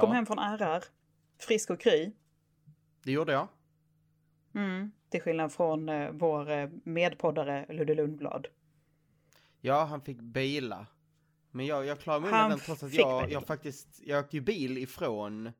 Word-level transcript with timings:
Ja. 0.00 0.06
kom 0.06 0.14
hem 0.14 0.26
från 0.26 0.38
RR, 0.38 0.84
frisk 1.38 1.70
och 1.70 1.80
kry. 1.80 2.12
Det 3.04 3.12
gjorde 3.12 3.32
jag. 3.32 3.48
Mm. 4.54 4.92
Till 5.10 5.22
skillnad 5.22 5.52
från 5.52 5.88
eh, 5.88 6.10
vår 6.10 6.50
eh, 6.50 6.68
medpoddare 6.84 7.66
Ludde 7.68 7.94
Lundblad. 7.94 8.46
Ja, 9.60 9.84
han 9.84 10.00
fick 10.00 10.20
bila. 10.20 10.86
Men 11.50 11.66
jag, 11.66 11.86
jag 11.86 12.00
klarade 12.00 12.20
mig 12.20 12.30
undan 12.30 12.50
den 12.50 12.58
trots 12.58 12.82
att 12.82 12.94
jag, 12.94 13.32
jag 13.32 13.46
faktiskt, 13.46 14.00
jag 14.04 14.24
åkte 14.24 14.36
ju 14.36 14.40
bil 14.40 14.78
ifrån 14.78 15.46
eh, 15.46 15.52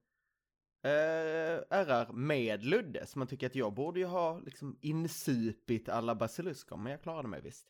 RR 1.70 2.12
med 2.12 2.64
Ludde. 2.64 3.06
Så 3.06 3.18
man 3.18 3.28
tycker 3.28 3.46
att 3.46 3.54
jag 3.54 3.72
borde 3.72 4.00
ju 4.00 4.06
ha 4.06 4.38
liksom 4.38 4.78
insupit 4.80 5.88
alla 5.88 6.14
basilusker, 6.14 6.76
men 6.76 6.92
jag 6.92 7.02
klarade 7.02 7.28
mig 7.28 7.40
visst. 7.40 7.66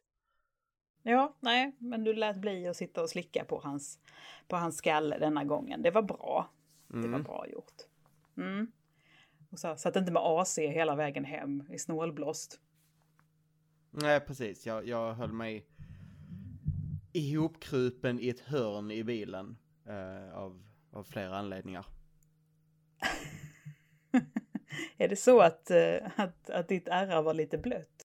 Ja, 1.03 1.37
nej, 1.41 1.77
men 1.79 2.05
du 2.05 2.15
lät 2.15 2.37
bli 2.37 2.69
att 2.69 2.77
sitta 2.77 3.03
och 3.03 3.11
slicka 3.11 3.45
på 3.45 3.61
hans, 3.61 3.99
på 4.49 4.57
hans 4.57 4.77
skalle 4.77 5.19
denna 5.19 5.45
gången. 5.45 5.83
Det 5.83 5.91
var 5.91 6.03
bra. 6.03 6.51
Det 6.93 6.99
var 6.99 7.05
Mm. 7.07 7.23
bra 7.23 7.47
gjort. 7.49 7.75
Mm. 8.37 8.73
Och 9.51 9.59
så, 9.59 9.77
satt 9.77 9.97
inte 9.97 10.13
med 10.13 10.23
AC 10.25 10.59
hela 10.59 10.95
vägen 10.97 11.25
hem 11.25 11.65
i 11.71 11.79
snålblåst. 11.79 12.61
Nej, 13.91 14.21
precis. 14.21 14.67
Jag, 14.67 14.87
jag 14.87 15.15
höll 15.15 15.33
mig 15.33 15.67
ihopkrupen 17.13 18.21
i 18.21 18.29
ett 18.29 18.41
hörn 18.41 18.91
i 18.91 19.05
bilen 19.05 19.57
eh, 19.87 20.35
av, 20.35 20.63
av 20.91 21.05
flera 21.05 21.39
anledningar. 21.39 21.87
Är 24.97 25.09
det 25.09 25.17
så 25.17 25.41
att, 25.41 25.71
eh, 25.71 26.11
att, 26.17 26.51
att 26.51 26.69
ditt 26.69 26.89
ärra 26.89 27.23
var 27.23 27.35
lite 27.35 27.59
blött? 27.59 28.07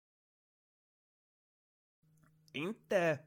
Inte... 2.53 3.19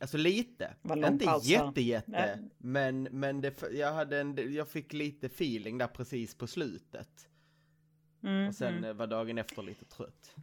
Alltså 0.00 0.16
lite. 0.16 0.74
Inte 0.96 1.24
paus 1.24 1.44
jätte, 1.44 1.80
jätte. 1.80 2.10
Nej. 2.10 2.38
Men, 2.58 3.02
men 3.02 3.40
det, 3.40 3.62
jag, 3.72 3.92
hade 3.92 4.20
en, 4.20 4.54
jag 4.54 4.68
fick 4.68 4.92
lite 4.92 5.26
feeling 5.26 5.78
där 5.78 5.86
precis 5.86 6.34
på 6.34 6.46
slutet. 6.46 7.28
Mm, 8.22 8.48
Och 8.48 8.54
sen 8.54 8.72
mm. 8.72 8.84
eh, 8.84 8.92
var 8.92 9.06
dagen 9.06 9.38
efter 9.38 9.62
lite 9.62 9.84
trött. 9.84 10.34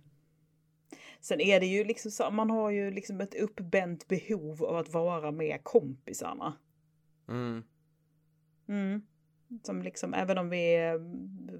Sen 1.19 1.41
är 1.41 1.59
det 1.59 1.66
ju 1.66 1.83
liksom 1.83 2.11
så, 2.11 2.31
man 2.31 2.49
har 2.49 2.69
ju 2.69 2.91
liksom 2.91 3.22
ett 3.22 3.35
uppbänt 3.35 4.07
behov 4.07 4.63
av 4.63 4.75
att 4.75 4.94
vara 4.94 5.31
med 5.31 5.63
kompisarna. 5.63 6.53
Mm. 7.27 7.63
Mm. 8.67 9.02
Som 9.63 9.81
liksom, 9.81 10.13
även 10.13 10.38
om 10.38 10.49
vi 10.49 10.75
är 10.75 10.99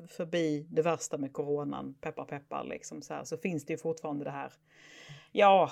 förbi 0.08 0.67
det 0.69 0.81
värsta 0.81 1.17
med 1.17 1.34
coronan, 1.34 1.94
peppar 1.94 2.25
peppar 2.25 2.64
liksom 2.64 3.02
så 3.02 3.14
här, 3.14 3.23
så 3.23 3.38
finns 3.38 3.66
det 3.66 3.73
ju 3.73 3.78
fortfarande 3.78 4.23
det 4.25 4.31
här, 4.31 4.53
ja, 5.31 5.72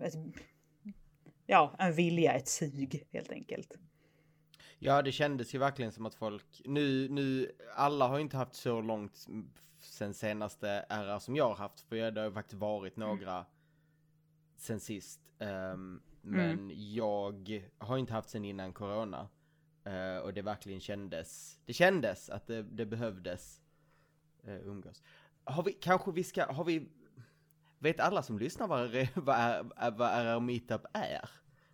ett, 0.00 0.14
ja, 1.46 1.74
en 1.78 1.92
vilja, 1.92 2.32
ett 2.32 2.48
sug 2.48 3.06
helt 3.12 3.32
enkelt. 3.32 3.78
Ja, 4.78 5.02
det 5.02 5.12
kändes 5.12 5.54
ju 5.54 5.58
verkligen 5.58 5.92
som 5.92 6.06
att 6.06 6.14
folk, 6.14 6.62
nu, 6.64 7.08
nu, 7.08 7.52
alla 7.74 8.08
har 8.08 8.18
inte 8.18 8.36
haft 8.36 8.54
så 8.54 8.80
långt 8.80 9.26
sen 9.78 10.14
senaste 10.14 10.68
RR 10.88 11.18
som 11.18 11.36
jag 11.36 11.48
har 11.48 11.54
haft, 11.54 11.80
för 11.80 12.10
det 12.10 12.20
har 12.20 12.28
ju 12.28 12.34
faktiskt 12.34 12.60
varit 12.60 12.96
några 12.96 13.46
sen 14.56 14.80
sist. 14.80 15.20
Ehm, 15.38 16.00
men 16.22 16.72
jag 16.74 17.62
har 17.78 17.98
inte 17.98 18.12
haft 18.12 18.30
sen 18.30 18.44
innan 18.44 18.72
corona. 18.72 19.28
Eh, 19.84 20.18
och 20.18 20.34
det 20.34 20.42
verkligen 20.42 20.80
kändes, 20.80 21.60
det 21.64 21.72
kändes 21.72 22.30
att 22.30 22.46
det, 22.46 22.62
det 22.62 22.86
behövdes 22.86 23.60
uh, 24.48 24.68
umgås. 24.68 25.02
Har 25.44 25.62
vi, 25.62 25.72
kanske 25.72 26.12
vi 26.12 26.24
ska, 26.24 26.44
har 26.44 26.64
vi, 26.64 26.88
vet 27.78 28.00
alla 28.00 28.22
som 28.22 28.38
lyssnar 28.38 28.66
vad, 28.66 28.80
vad, 29.14 29.36
är, 29.36 29.90
vad 29.90 30.10
RR 30.10 30.40
Meetup 30.40 30.86
är? 30.92 31.30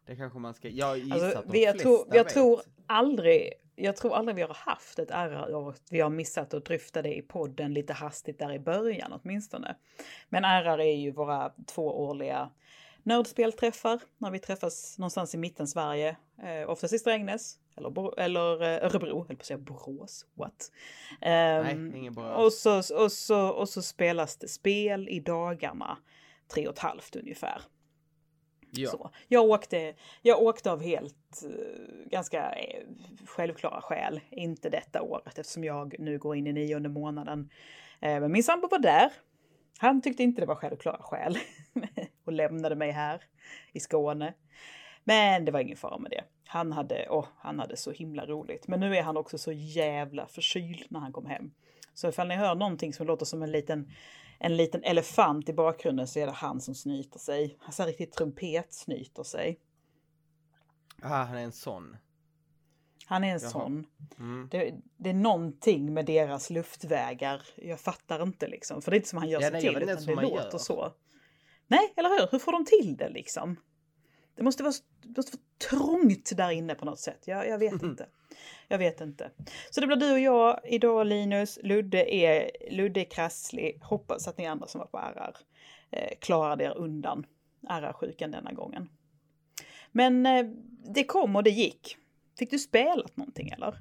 Det 0.06 0.16
kanske 0.16 0.38
man 0.38 0.54
ska, 0.54 0.68
jag 0.68 0.98
gissar 0.98 1.14
Alltså, 1.14 1.38
att 1.38 1.46
de 1.46 1.52
vi, 1.52 1.64
jag, 1.64 1.74
flesta 1.74 1.88
tror, 1.88 2.06
jag 2.16 2.24
vet. 2.24 2.32
tror 2.32 2.60
aldrig, 2.86 3.52
jag 3.76 3.96
tror 3.96 4.14
aldrig 4.14 4.36
vi 4.36 4.42
har 4.42 4.54
haft 4.54 4.98
ett 4.98 5.10
RR 5.10 5.54
och 5.54 5.74
vi 5.90 6.00
har 6.00 6.10
missat 6.10 6.54
att 6.54 6.64
dryfta 6.64 7.02
det 7.02 7.16
i 7.16 7.22
podden 7.22 7.74
lite 7.74 7.92
hastigt 7.92 8.38
där 8.38 8.52
i 8.52 8.58
början 8.58 9.20
åtminstone. 9.22 9.76
Men 10.28 10.44
RR 10.44 10.80
är 10.80 10.96
ju 10.96 11.10
våra 11.10 11.52
två 11.66 12.04
årliga 12.04 12.50
nördspelträffar 13.02 14.00
när 14.18 14.30
vi 14.30 14.38
träffas 14.38 14.98
någonstans 14.98 15.34
i 15.34 15.38
mitten 15.38 15.66
Sverige, 15.66 16.16
eh, 16.42 16.70
oftast 16.70 16.94
i 16.94 16.98
Strängnäs 16.98 17.58
eller, 17.76 18.20
eller 18.20 18.62
eh, 18.62 18.84
Örebro, 18.84 19.18
höll 19.18 19.36
på 19.36 19.40
att 19.40 19.44
säga 19.44 19.58
Borås, 19.58 20.26
what? 20.34 20.72
Nej, 21.20 21.72
Ehm, 21.72 21.94
ingen 21.94 22.14
bra. 22.14 22.34
och, 22.34 22.52
så, 22.52 22.78
och, 22.78 23.12
så, 23.12 23.48
och 23.48 23.68
så 23.68 23.82
spelas 23.82 24.36
det 24.36 24.48
spel 24.48 25.08
i 25.08 25.20
dagarna, 25.20 25.98
tre 26.54 26.66
och 26.66 26.72
ett 26.72 26.78
halvt 26.78 27.16
ungefär. 27.16 27.62
Ja. 28.70 28.90
Så. 28.90 29.10
Jag, 29.28 29.44
åkte, 29.44 29.94
jag 30.22 30.42
åkte 30.42 30.72
av 30.72 30.82
helt 30.82 31.44
eh, 31.44 32.10
ganska 32.10 32.52
eh, 32.52 32.82
självklara 33.26 33.80
skäl, 33.80 34.20
inte 34.30 34.70
detta 34.70 35.02
året 35.02 35.38
eftersom 35.38 35.64
jag 35.64 35.94
nu 35.98 36.18
går 36.18 36.36
in 36.36 36.46
i 36.46 36.52
nionde 36.52 36.88
månaden. 36.88 37.50
Eh, 38.00 38.20
men 38.20 38.32
min 38.32 38.42
sambo 38.42 38.68
var 38.68 38.78
där. 38.78 39.12
Han 39.78 40.02
tyckte 40.02 40.22
inte 40.22 40.40
det 40.40 40.46
var 40.46 40.54
självklara 40.54 41.02
skäl 41.02 41.38
och 42.24 42.32
lämnade 42.32 42.74
mig 42.74 42.90
här 42.90 43.22
i 43.72 43.80
Skåne. 43.80 44.34
Men 45.04 45.44
det 45.44 45.52
var 45.52 45.60
ingen 45.60 45.76
fara 45.76 45.98
med 45.98 46.10
det. 46.10 46.24
Han 46.46 46.72
hade, 46.72 47.06
åh, 47.10 47.26
han 47.38 47.58
hade 47.58 47.76
så 47.76 47.90
himla 47.90 48.26
roligt. 48.26 48.68
Men 48.68 48.80
nu 48.80 48.96
är 48.96 49.02
han 49.02 49.16
också 49.16 49.38
så 49.38 49.52
jävla 49.52 50.26
förkyld 50.26 50.86
när 50.88 51.00
han 51.00 51.12
kom 51.12 51.26
hem. 51.26 51.50
Så 51.94 52.08
ifall 52.08 52.28
ni 52.28 52.34
hör 52.34 52.54
någonting 52.54 52.92
som 52.92 53.06
låter 53.06 53.24
som 53.24 53.42
en 53.42 53.50
liten, 53.52 53.90
en 54.38 54.56
liten 54.56 54.84
elefant 54.84 55.48
i 55.48 55.52
bakgrunden 55.52 56.06
så 56.06 56.18
är 56.18 56.26
det 56.26 56.32
han 56.32 56.60
som 56.60 56.74
snyter 56.74 57.18
sig. 57.18 57.56
Han 57.60 57.72
här 57.78 57.86
riktigt 57.86 58.12
trumpet 58.12 58.72
snyter 58.74 59.22
sig. 59.22 59.60
Ah, 61.02 61.24
han 61.24 61.36
är 61.36 61.42
en 61.44 61.52
sån. 61.52 61.96
Han 63.06 63.24
är 63.24 63.28
en 63.34 63.40
Jaha. 63.40 63.50
sån. 63.50 63.86
Mm. 64.18 64.48
Det, 64.50 64.74
det 64.96 65.10
är 65.10 65.14
någonting 65.14 65.94
med 65.94 66.06
deras 66.06 66.50
luftvägar. 66.50 67.42
Jag 67.56 67.80
fattar 67.80 68.22
inte 68.22 68.48
liksom. 68.48 68.82
För 68.82 68.90
det 68.90 68.94
är 68.94 68.98
inte 68.98 69.08
som 69.08 69.18
han 69.18 69.28
gör 69.28 69.40
Ja, 69.40 69.50
sig 69.50 69.52
nej, 69.52 69.60
till, 69.60 69.82
utan 69.82 70.06
det 70.06 70.14
låter 70.22 70.36
gör. 70.52 70.58
så. 70.58 70.92
Nej, 71.66 71.92
eller 71.96 72.08
hur? 72.08 72.28
Hur 72.30 72.38
får 72.38 72.52
de 72.52 72.64
till 72.64 72.96
det 72.96 73.08
liksom? 73.08 73.56
Det 74.40 74.44
måste 74.44 74.62
vara, 74.62 74.72
det 75.02 75.16
måste 75.16 75.36
vara 75.36 75.44
trångt 75.70 76.36
där 76.36 76.50
inne 76.50 76.74
på 76.74 76.84
något 76.84 76.98
sätt. 76.98 77.22
Jag, 77.26 77.48
jag 77.48 77.58
vet 77.58 77.82
inte. 77.82 78.06
Jag 78.68 78.78
vet 78.78 79.00
inte. 79.00 79.30
Så 79.70 79.80
det 79.80 79.86
blir 79.86 79.96
du 79.96 80.12
och 80.12 80.18
jag 80.18 80.60
idag 80.64 81.06
Linus. 81.06 81.58
Ludde 81.62 82.14
är, 82.14 82.50
Ludde 82.70 83.00
är 83.00 83.04
krasslig. 83.04 83.78
Hoppas 83.82 84.28
att 84.28 84.38
ni 84.38 84.46
andra 84.46 84.66
som 84.66 84.78
var 84.78 84.86
på 84.86 84.98
RR 84.98 85.36
eh, 85.90 86.18
klarade 86.20 86.64
er 86.64 86.76
undan 86.76 87.26
RR-sjukan 87.68 88.30
denna 88.30 88.52
gången. 88.52 88.88
Men 89.92 90.26
eh, 90.26 90.44
det 90.94 91.04
kom 91.04 91.36
och 91.36 91.42
det 91.42 91.50
gick. 91.50 91.96
Fick 92.38 92.50
du 92.50 92.58
spelat 92.58 93.16
någonting 93.16 93.48
eller? 93.48 93.74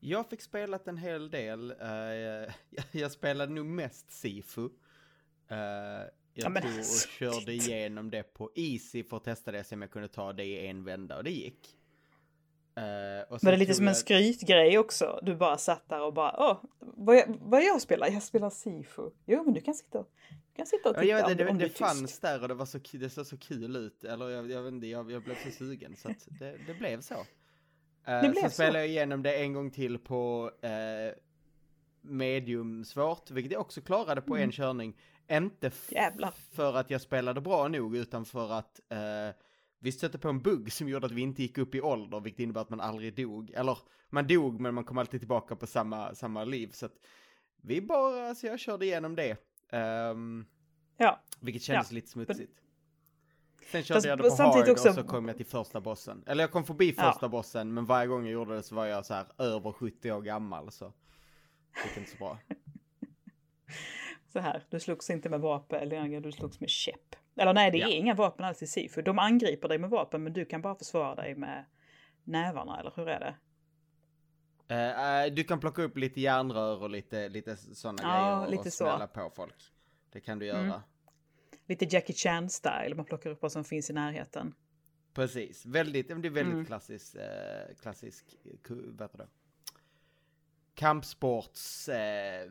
Jag 0.00 0.28
fick 0.30 0.42
spelat 0.42 0.88
en 0.88 0.96
hel 0.96 1.30
del. 1.30 1.70
eh, 1.70 1.88
jag, 2.70 2.84
jag 2.92 3.12
spelade 3.12 3.52
nog 3.52 3.66
mest 3.66 4.12
Sifu. 4.12 4.68
Eh, 5.48 6.06
jag 6.36 6.44
Ja, 6.44 6.48
men 6.48 6.62
tog 6.62 6.70
och 6.72 6.76
alltså, 6.78 7.08
körde 7.08 7.46
det- 7.46 7.52
igenom 7.54 8.10
det 8.10 8.22
på 8.22 8.50
Easy 8.54 9.02
för 9.04 9.16
att 9.16 9.24
testa 9.24 9.52
det, 9.52 9.64
se 9.64 9.74
om 9.74 9.82
jag 9.82 9.90
kunde 9.90 10.08
ta 10.08 10.32
det 10.32 10.44
i 10.44 10.66
en 10.66 10.84
vända 10.84 11.16
och 11.16 11.24
det 11.24 11.30
gick. 11.30 11.68
Var 13.28 13.38
sen 13.38 13.50
det 13.50 13.56
lite 13.56 13.66
tog 13.72 13.76
som 13.76 13.84
en 13.84 13.88
jag- 13.88 13.96
skrytgrej 13.96 14.78
också? 14.78 15.20
Du 15.22 15.34
bara 15.36 15.58
satt 15.58 15.88
där 15.88 16.02
och 16.02 16.14
bara, 16.14 16.34
åh, 16.50 16.64
vad 16.80 17.16
jag, 17.16 17.38
vad 17.40 17.62
jag 17.64 17.80
spelar? 17.82 18.08
Jag 18.08 18.22
spelar 18.22 18.50
Sifu. 18.50 19.10
Jo, 19.26 19.44
men 19.44 19.54
du 19.54 19.60
kan 19.60 19.74
sitta 19.74 19.98
och, 19.98 20.10
du 20.30 20.56
kan 20.56 20.66
sitta 20.66 20.90
och 20.90 20.96
Ja, 20.96 21.00
titta 21.00 21.10
jag 21.10 21.16
vet, 21.16 21.30
om, 21.30 21.36
det, 21.36 21.50
om 21.50 21.58
du 21.58 21.64
det 21.64 21.70
är 21.70 21.78
fanns 21.78 22.02
tyst. 22.02 22.22
där 22.22 22.42
och 22.42 22.48
det, 22.48 22.54
var 22.54 22.66
så, 22.66 22.78
det 22.92 23.10
såg 23.10 23.26
så 23.26 23.36
kul 23.38 23.76
ut. 23.76 24.04
Eller 24.04 24.28
jag, 24.30 24.50
jag 24.50 24.62
vet 24.62 24.72
inte, 24.72 24.86
jag, 24.86 25.10
jag 25.10 25.22
blev 25.22 25.34
så 25.44 25.50
sugen 25.50 25.96
så 25.96 26.08
att 26.10 26.26
det, 26.38 26.56
det 26.66 26.74
blev 26.74 27.00
så. 27.00 27.14
Uh, 27.14 28.20
blev 28.20 28.34
sen 28.34 28.50
så. 28.50 28.54
spelade 28.54 28.78
jag 28.78 28.88
igenom 28.88 29.22
det 29.22 29.36
en 29.36 29.52
gång 29.52 29.70
till 29.70 29.98
på 29.98 30.50
uh, 30.64 31.14
medium 32.02 32.84
svårt, 32.84 33.30
vilket 33.30 33.52
jag 33.52 33.60
också 33.60 33.80
klarade 33.80 34.20
på 34.20 34.36
en 34.36 34.52
körning. 34.52 34.96
Inte. 35.30 35.70
Jävlar. 35.88 36.30
för 36.30 36.74
att 36.74 36.90
jag 36.90 37.00
spelade 37.00 37.40
bra 37.40 37.68
nog, 37.68 37.96
utan 37.96 38.24
för 38.24 38.52
att 38.52 38.80
eh, 38.88 38.98
vi 39.78 39.92
stötte 39.92 40.18
på 40.18 40.28
en 40.28 40.42
bugg 40.42 40.72
som 40.72 40.88
gjorde 40.88 41.06
att 41.06 41.12
vi 41.12 41.20
inte 41.20 41.42
gick 41.42 41.58
upp 41.58 41.74
i 41.74 41.80
ålder, 41.80 42.20
vilket 42.20 42.40
innebär 42.40 42.60
att 42.60 42.70
man 42.70 42.80
aldrig 42.80 43.14
dog. 43.16 43.50
Eller, 43.50 43.78
man 44.10 44.26
dog 44.26 44.60
men 44.60 44.74
man 44.74 44.84
kom 44.84 44.98
alltid 44.98 45.20
tillbaka 45.20 45.56
på 45.56 45.66
samma, 45.66 46.14
samma 46.14 46.44
liv. 46.44 46.70
Så 46.72 46.86
att 46.86 46.94
vi 47.62 47.80
bara, 47.80 48.34
så 48.34 48.46
jag 48.46 48.60
körde 48.60 48.84
igenom 48.86 49.16
det. 49.16 49.36
Ehm, 49.72 50.46
Ja, 50.98 51.20
vilket 51.40 51.62
kändes 51.62 51.90
Ja, 51.90 51.94
lite 51.94 52.08
smutsigt. 52.08 52.52
Sen 53.72 53.82
körde 53.82 53.96
Fast 53.96 54.06
jag 54.06 54.18
det 54.18 54.22
på 54.22 54.42
hard 54.42 54.68
också- 54.68 54.88
och 54.88 54.94
så 54.94 55.02
kom 55.04 55.28
jag 55.28 55.36
till 55.36 55.46
första 55.46 55.80
bossen. 55.80 56.22
Eller 56.26 56.42
jag 56.44 56.50
kom 56.50 56.64
förbi 56.64 56.94
Ja. 56.96 57.12
första 57.12 57.28
bossen, 57.28 57.74
men 57.74 57.84
varje 57.84 58.06
gång 58.06 58.24
jag 58.24 58.32
gjorde 58.32 58.54
det 58.54 58.62
så 58.62 58.74
var 58.74 58.86
jag 58.86 59.06
så 59.06 59.14
här 59.14 59.26
över 59.38 59.72
70 59.72 60.12
år 60.12 60.22
gammal 60.22 60.72
så. 60.72 60.84
Det 60.84 61.88
gick 61.88 61.96
inte 61.96 62.10
så 62.10 62.16
bra. 62.16 62.38
så 64.36 64.42
här, 64.42 64.62
du 64.70 64.80
slogs 64.80 65.10
inte 65.10 65.28
med 65.28 65.40
vapen, 65.40 65.80
eller 65.82 66.20
du 66.20 66.32
slogs 66.32 66.60
med 66.60 66.70
käpp. 66.70 67.16
Eller 67.36 67.54
nej, 67.54 67.70
det 67.70 67.78
är 67.78 67.80
Ja. 67.80 67.88
inga 67.88 68.14
vapen 68.14 68.44
alls 68.44 68.62
i 68.62 68.66
Sifu. 68.66 69.02
De 69.02 69.18
angriper 69.18 69.68
dig 69.68 69.78
med 69.78 69.90
vapen, 69.90 70.22
men 70.22 70.32
du 70.32 70.44
kan 70.44 70.62
bara 70.62 70.74
försvara 70.74 71.14
dig 71.14 71.34
med 71.34 71.64
nävarna, 72.24 72.80
eller 72.80 72.92
hur 72.96 73.08
är 73.08 73.20
det? 73.20 73.34
Eh, 74.74 75.34
du 75.34 75.44
kan 75.44 75.60
plocka 75.60 75.82
upp 75.82 75.96
lite 75.96 76.20
järnrör 76.20 76.82
och 76.82 76.90
lite, 76.90 77.28
lite 77.28 77.56
sådana 77.56 77.98
Ja, 78.02 78.08
grejer 78.08 78.44
och, 78.44 78.50
lite 78.50 78.68
och 78.68 78.72
smälla 78.72 79.06
på 79.06 79.30
folk. 79.36 79.72
Det 80.12 80.20
kan 80.20 80.38
du 80.38 80.46
göra. 80.46 80.58
Mm. 80.60 80.80
Lite 81.66 81.84
Jackie 81.84 82.14
Chan-style, 82.16 82.94
man 82.94 83.04
plockar 83.04 83.30
upp 83.30 83.42
vad 83.42 83.52
som 83.52 83.64
finns 83.64 83.90
i 83.90 83.92
närheten. 83.92 84.54
Precis, 85.14 85.66
väldigt, 85.66 86.08
det 86.08 86.14
är 86.14 86.18
väldigt 86.18 86.54
Mm. 86.54 86.66
klassisk, 86.66 87.14
eh, 87.14 87.74
klassisk, 87.82 88.24
vad 88.68 89.00
heter 89.02 89.18
det? 89.18 89.28
Kampsports... 90.74 91.88
Eh, 91.88 92.50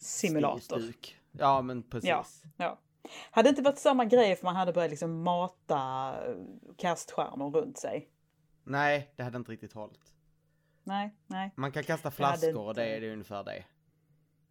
Simulator. 0.00 0.78
stuk. 0.80 1.16
Ja, 1.32 1.62
men 1.62 1.82
precis. 1.82 2.08
Ja. 2.10 2.24
Ja. 2.56 2.78
Hade 3.30 3.46
det 3.46 3.50
inte 3.50 3.62
varit 3.62 3.78
samma 3.78 4.04
grej 4.04 4.36
för 4.36 4.44
man 4.44 4.56
hade 4.56 4.72
börjat 4.72 4.90
liksom 4.90 5.22
mata 5.22 6.14
eh, 6.26 6.34
kaststjärnor 6.76 7.50
runt 7.50 7.78
sig? 7.78 8.08
Nej, 8.64 9.12
det 9.16 9.22
hade 9.22 9.36
inte 9.36 9.52
riktigt 9.52 9.72
hållit. 9.72 10.12
Nej, 10.84 11.14
nej. 11.26 11.52
Man 11.56 11.72
kan 11.72 11.82
kasta 11.84 12.10
flaskor 12.10 12.66
och 12.66 12.74
det 12.74 12.84
är 12.96 13.00
det 13.00 13.12
ungefär 13.12 13.44
det. 13.44 13.64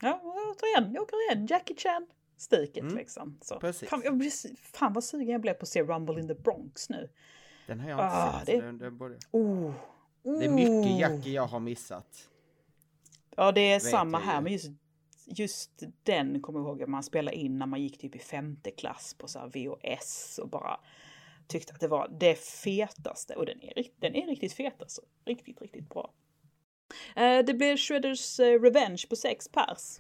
Ja, 0.01 0.22
återigen, 0.24 0.94
jag 0.94 1.04
åker 1.04 1.31
igen. 1.31 1.46
Jackie 1.46 1.75
Chan. 1.78 2.07
Stiket 2.38 2.84
Mm, 2.84 2.98
liksom. 2.98 3.40
Så. 3.42 3.60
precis. 3.60 3.90
Fan, 3.90 4.01
jag 4.04 4.18
blir, 4.18 4.56
fan 4.56 4.94
vad 4.94 5.04
sugen 5.04 5.28
jag 5.30 5.42
blev 5.42 5.54
på 5.54 5.62
att 5.63 5.68
se 5.69 5.84
Rumble 5.84 6.19
in 6.19 6.28
the 6.28 6.34
Bronx 6.36 6.90
nu. 6.90 7.10
Den 7.68 7.80
har 7.80 7.90
jag 7.90 7.96
inte 7.98 8.06
Ah, 8.06 8.40
sett. 8.40 8.46
det- 8.46 8.72
det, 8.72 8.92
borde... 8.92 9.18
Oh. 9.31 9.72
det 10.24 10.46
är 10.46 10.50
mycket 10.50 10.69
Oh. 10.92 11.00
Jackie 11.00 11.34
jag 11.34 11.48
har 11.48 11.60
missat. 11.60 12.30
Ja, 13.36 13.51
det 13.51 13.62
är 13.62 13.75
vet 13.75 13.84
samma 13.84 14.19
här, 14.19 14.42
men 14.42 14.54
just, 14.54 14.69
just 15.29 15.83
den 16.03 16.41
kommer 16.41 16.59
jag 16.59 16.67
ihåg 16.67 16.83
att 16.83 16.89
man 16.89 17.03
spelade 17.03 17.37
in 17.37 17.59
när 17.59 17.65
man 17.65 17.81
gick 17.81 17.97
typ 17.97 18.15
i 18.15 18.19
femte 18.19 18.71
klass 18.71 19.15
på 19.17 19.27
så 19.27 19.39
här 19.39 19.47
VHS 19.47 20.39
och 20.43 20.49
bara 20.49 20.79
tyckte 21.47 21.73
att 21.73 21.79
det 21.79 21.87
var 21.87 22.07
det 22.19 22.35
fetaste. 22.35 23.35
Och 23.35 23.45
den 23.45 23.63
är, 23.63 23.83
den 23.99 24.15
är 24.15 24.27
riktigt 24.27 24.53
fet 24.53 24.81
alltså. 24.81 25.01
Riktigt, 25.25 25.61
riktigt 25.61 25.89
bra. 25.89 26.13
Eh, 27.15 27.45
det 27.45 27.53
blir 27.53 27.77
Shredders 27.77 28.39
eh, 28.39 28.61
Revenge 28.61 29.05
på 29.09 29.15
sex 29.15 29.47
pers. 29.47 29.99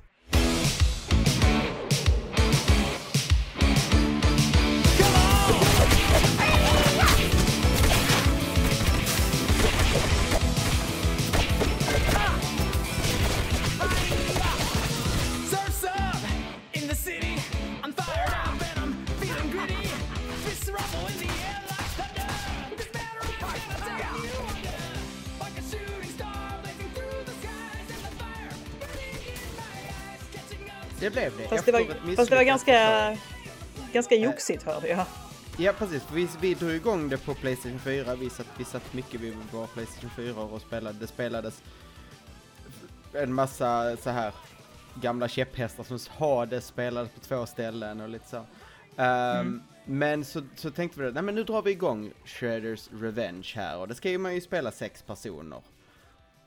Det 31.09 31.13
blev 31.13 31.37
det. 31.37 31.47
Fast 31.47 31.65
det 31.65 31.71
var, 31.71 32.15
fast 32.15 32.29
det 32.29 32.35
var 32.35 32.43
ganska, 32.43 33.17
ganska 33.93 34.15
joxigt 34.15 34.63
hörde 34.63 34.87
jag. 34.87 35.05
Ja, 35.57 35.73
precis. 35.77 36.03
Vi, 36.13 36.27
vi 36.41 36.53
drog 36.53 36.71
igång 36.71 37.09
det 37.09 37.17
på 37.17 37.33
Playstation 37.33 37.79
4. 37.79 38.15
Vi 38.15 38.29
satt, 38.29 38.47
vi 38.57 38.63
satt 38.65 38.93
mycket 38.93 39.21
vid 39.21 39.35
våra 39.51 39.67
Playstation 39.67 40.09
4 40.15 40.41
och 40.41 40.61
spelade. 40.61 40.99
Det 40.99 41.07
spelades 41.07 41.61
en 43.13 43.33
massa 43.33 43.97
så 43.97 44.09
här 44.09 44.33
gamla 44.95 45.27
käpphästar 45.27 45.83
som 45.83 45.99
Hades 46.17 46.65
spelades 46.65 47.11
på 47.11 47.19
två 47.19 47.45
ställen 47.45 48.01
och 48.01 48.09
lite 48.09 48.29
så. 48.29 48.45
Ehm, 49.01 49.61
Men 49.85 50.25
så, 50.25 50.41
så 50.55 50.71
tänkte 50.71 51.01
vi, 51.01 51.11
nej 51.11 51.23
men 51.23 51.35
nu 51.35 51.43
drar 51.43 51.61
vi 51.61 51.71
igång 51.71 52.11
Shredders 52.25 52.89
Revenge 53.01 53.51
här 53.55 53.77
och 53.77 53.87
det 53.87 53.95
ska 53.95 54.09
ju 54.09 54.17
man 54.17 54.35
ju 54.35 54.41
spela 54.41 54.71
sex 54.71 55.01
personer. 55.01 55.61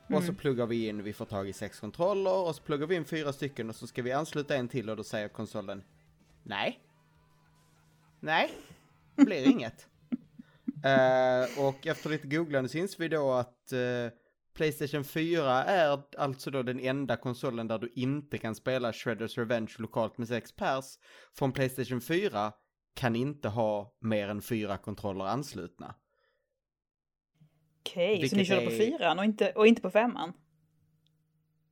Och 0.09 0.23
så 0.23 0.33
pluggar 0.33 0.65
vi 0.65 0.87
in, 0.87 1.03
vi 1.03 1.13
får 1.13 1.25
tag 1.25 1.49
i 1.49 1.53
sex 1.53 1.79
kontroller 1.79 2.47
och 2.47 2.55
så 2.55 2.63
pluggar 2.63 2.87
vi 2.87 2.95
in 2.95 3.05
fyra 3.05 3.33
stycken 3.33 3.69
och 3.69 3.75
så 3.75 3.87
ska 3.87 4.01
vi 4.01 4.11
ansluta 4.11 4.55
en 4.55 4.67
till 4.67 4.89
och 4.89 4.97
då 4.97 5.03
säger 5.03 5.27
konsolen 5.27 5.83
Nej. 6.43 6.79
Nej, 8.19 8.51
det 9.15 9.25
blir 9.25 9.47
inget. 9.47 9.87
Eh, 10.85 11.65
och 11.67 11.87
efter 11.87 12.09
lite 12.09 12.27
googlande 12.27 12.69
syns 12.69 12.99
vi 12.99 13.07
då 13.07 13.31
att 13.31 13.71
eh, 13.71 13.79
Playstation 14.53 15.03
4 15.03 15.63
är 15.63 16.01
alltså 16.17 16.51
då 16.51 16.63
den 16.63 16.79
enda 16.79 17.17
konsolen 17.17 17.67
där 17.67 17.79
du 17.79 17.91
inte 17.95 18.37
kan 18.37 18.55
spela 18.55 18.93
Shredders 18.93 19.37
Revenge 19.37 19.75
lokalt 19.77 20.17
med 20.17 20.27
sex 20.27 20.51
pers. 20.51 20.85
Från 21.33 21.51
Playstation 21.51 22.01
4 22.01 22.51
kan 22.95 23.15
inte 23.15 23.49
ha 23.49 23.97
mer 24.01 24.27
än 24.27 24.41
fyra 24.41 24.77
kontroller 24.77 25.25
anslutna. 25.25 25.95
Okej, 27.85 28.15
så 28.15 28.21
Vilket 28.21 28.37
ni 28.37 28.45
körde 28.45 28.65
på 28.65 28.71
är- 28.71 28.77
fyran 28.77 29.19
och 29.19 29.25
inte, 29.25 29.51
och 29.51 29.67
inte 29.67 29.81
på 29.81 29.89
femman? 29.91 30.33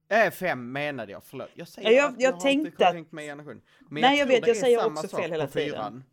Äh, 0.09 0.31
fem 0.31 0.71
menade 0.71 1.11
jag, 1.11 1.23
förlåt. 1.23 1.49
Jag 1.53 1.67
säger 1.67 1.89
Ja, 1.89 1.95
jag- 1.95 2.13
att 2.13 2.21
jag 2.21 2.31
har 2.31 2.39
tänkte 2.39 2.69
inte 2.69 2.87
att- 2.87 3.09
generation. 3.11 3.61
Men 3.89 4.01
Nej, 4.01 4.19
jag 4.19 4.27
tror 4.27 4.37
vet, 4.39 4.47
jag 4.47 4.57
säger 4.57 4.85
också 4.85 5.17
fel 5.17 5.31
hela 5.31 5.45
på 5.45 5.51
tiden. 5.51 5.69
fyran. 5.71 6.03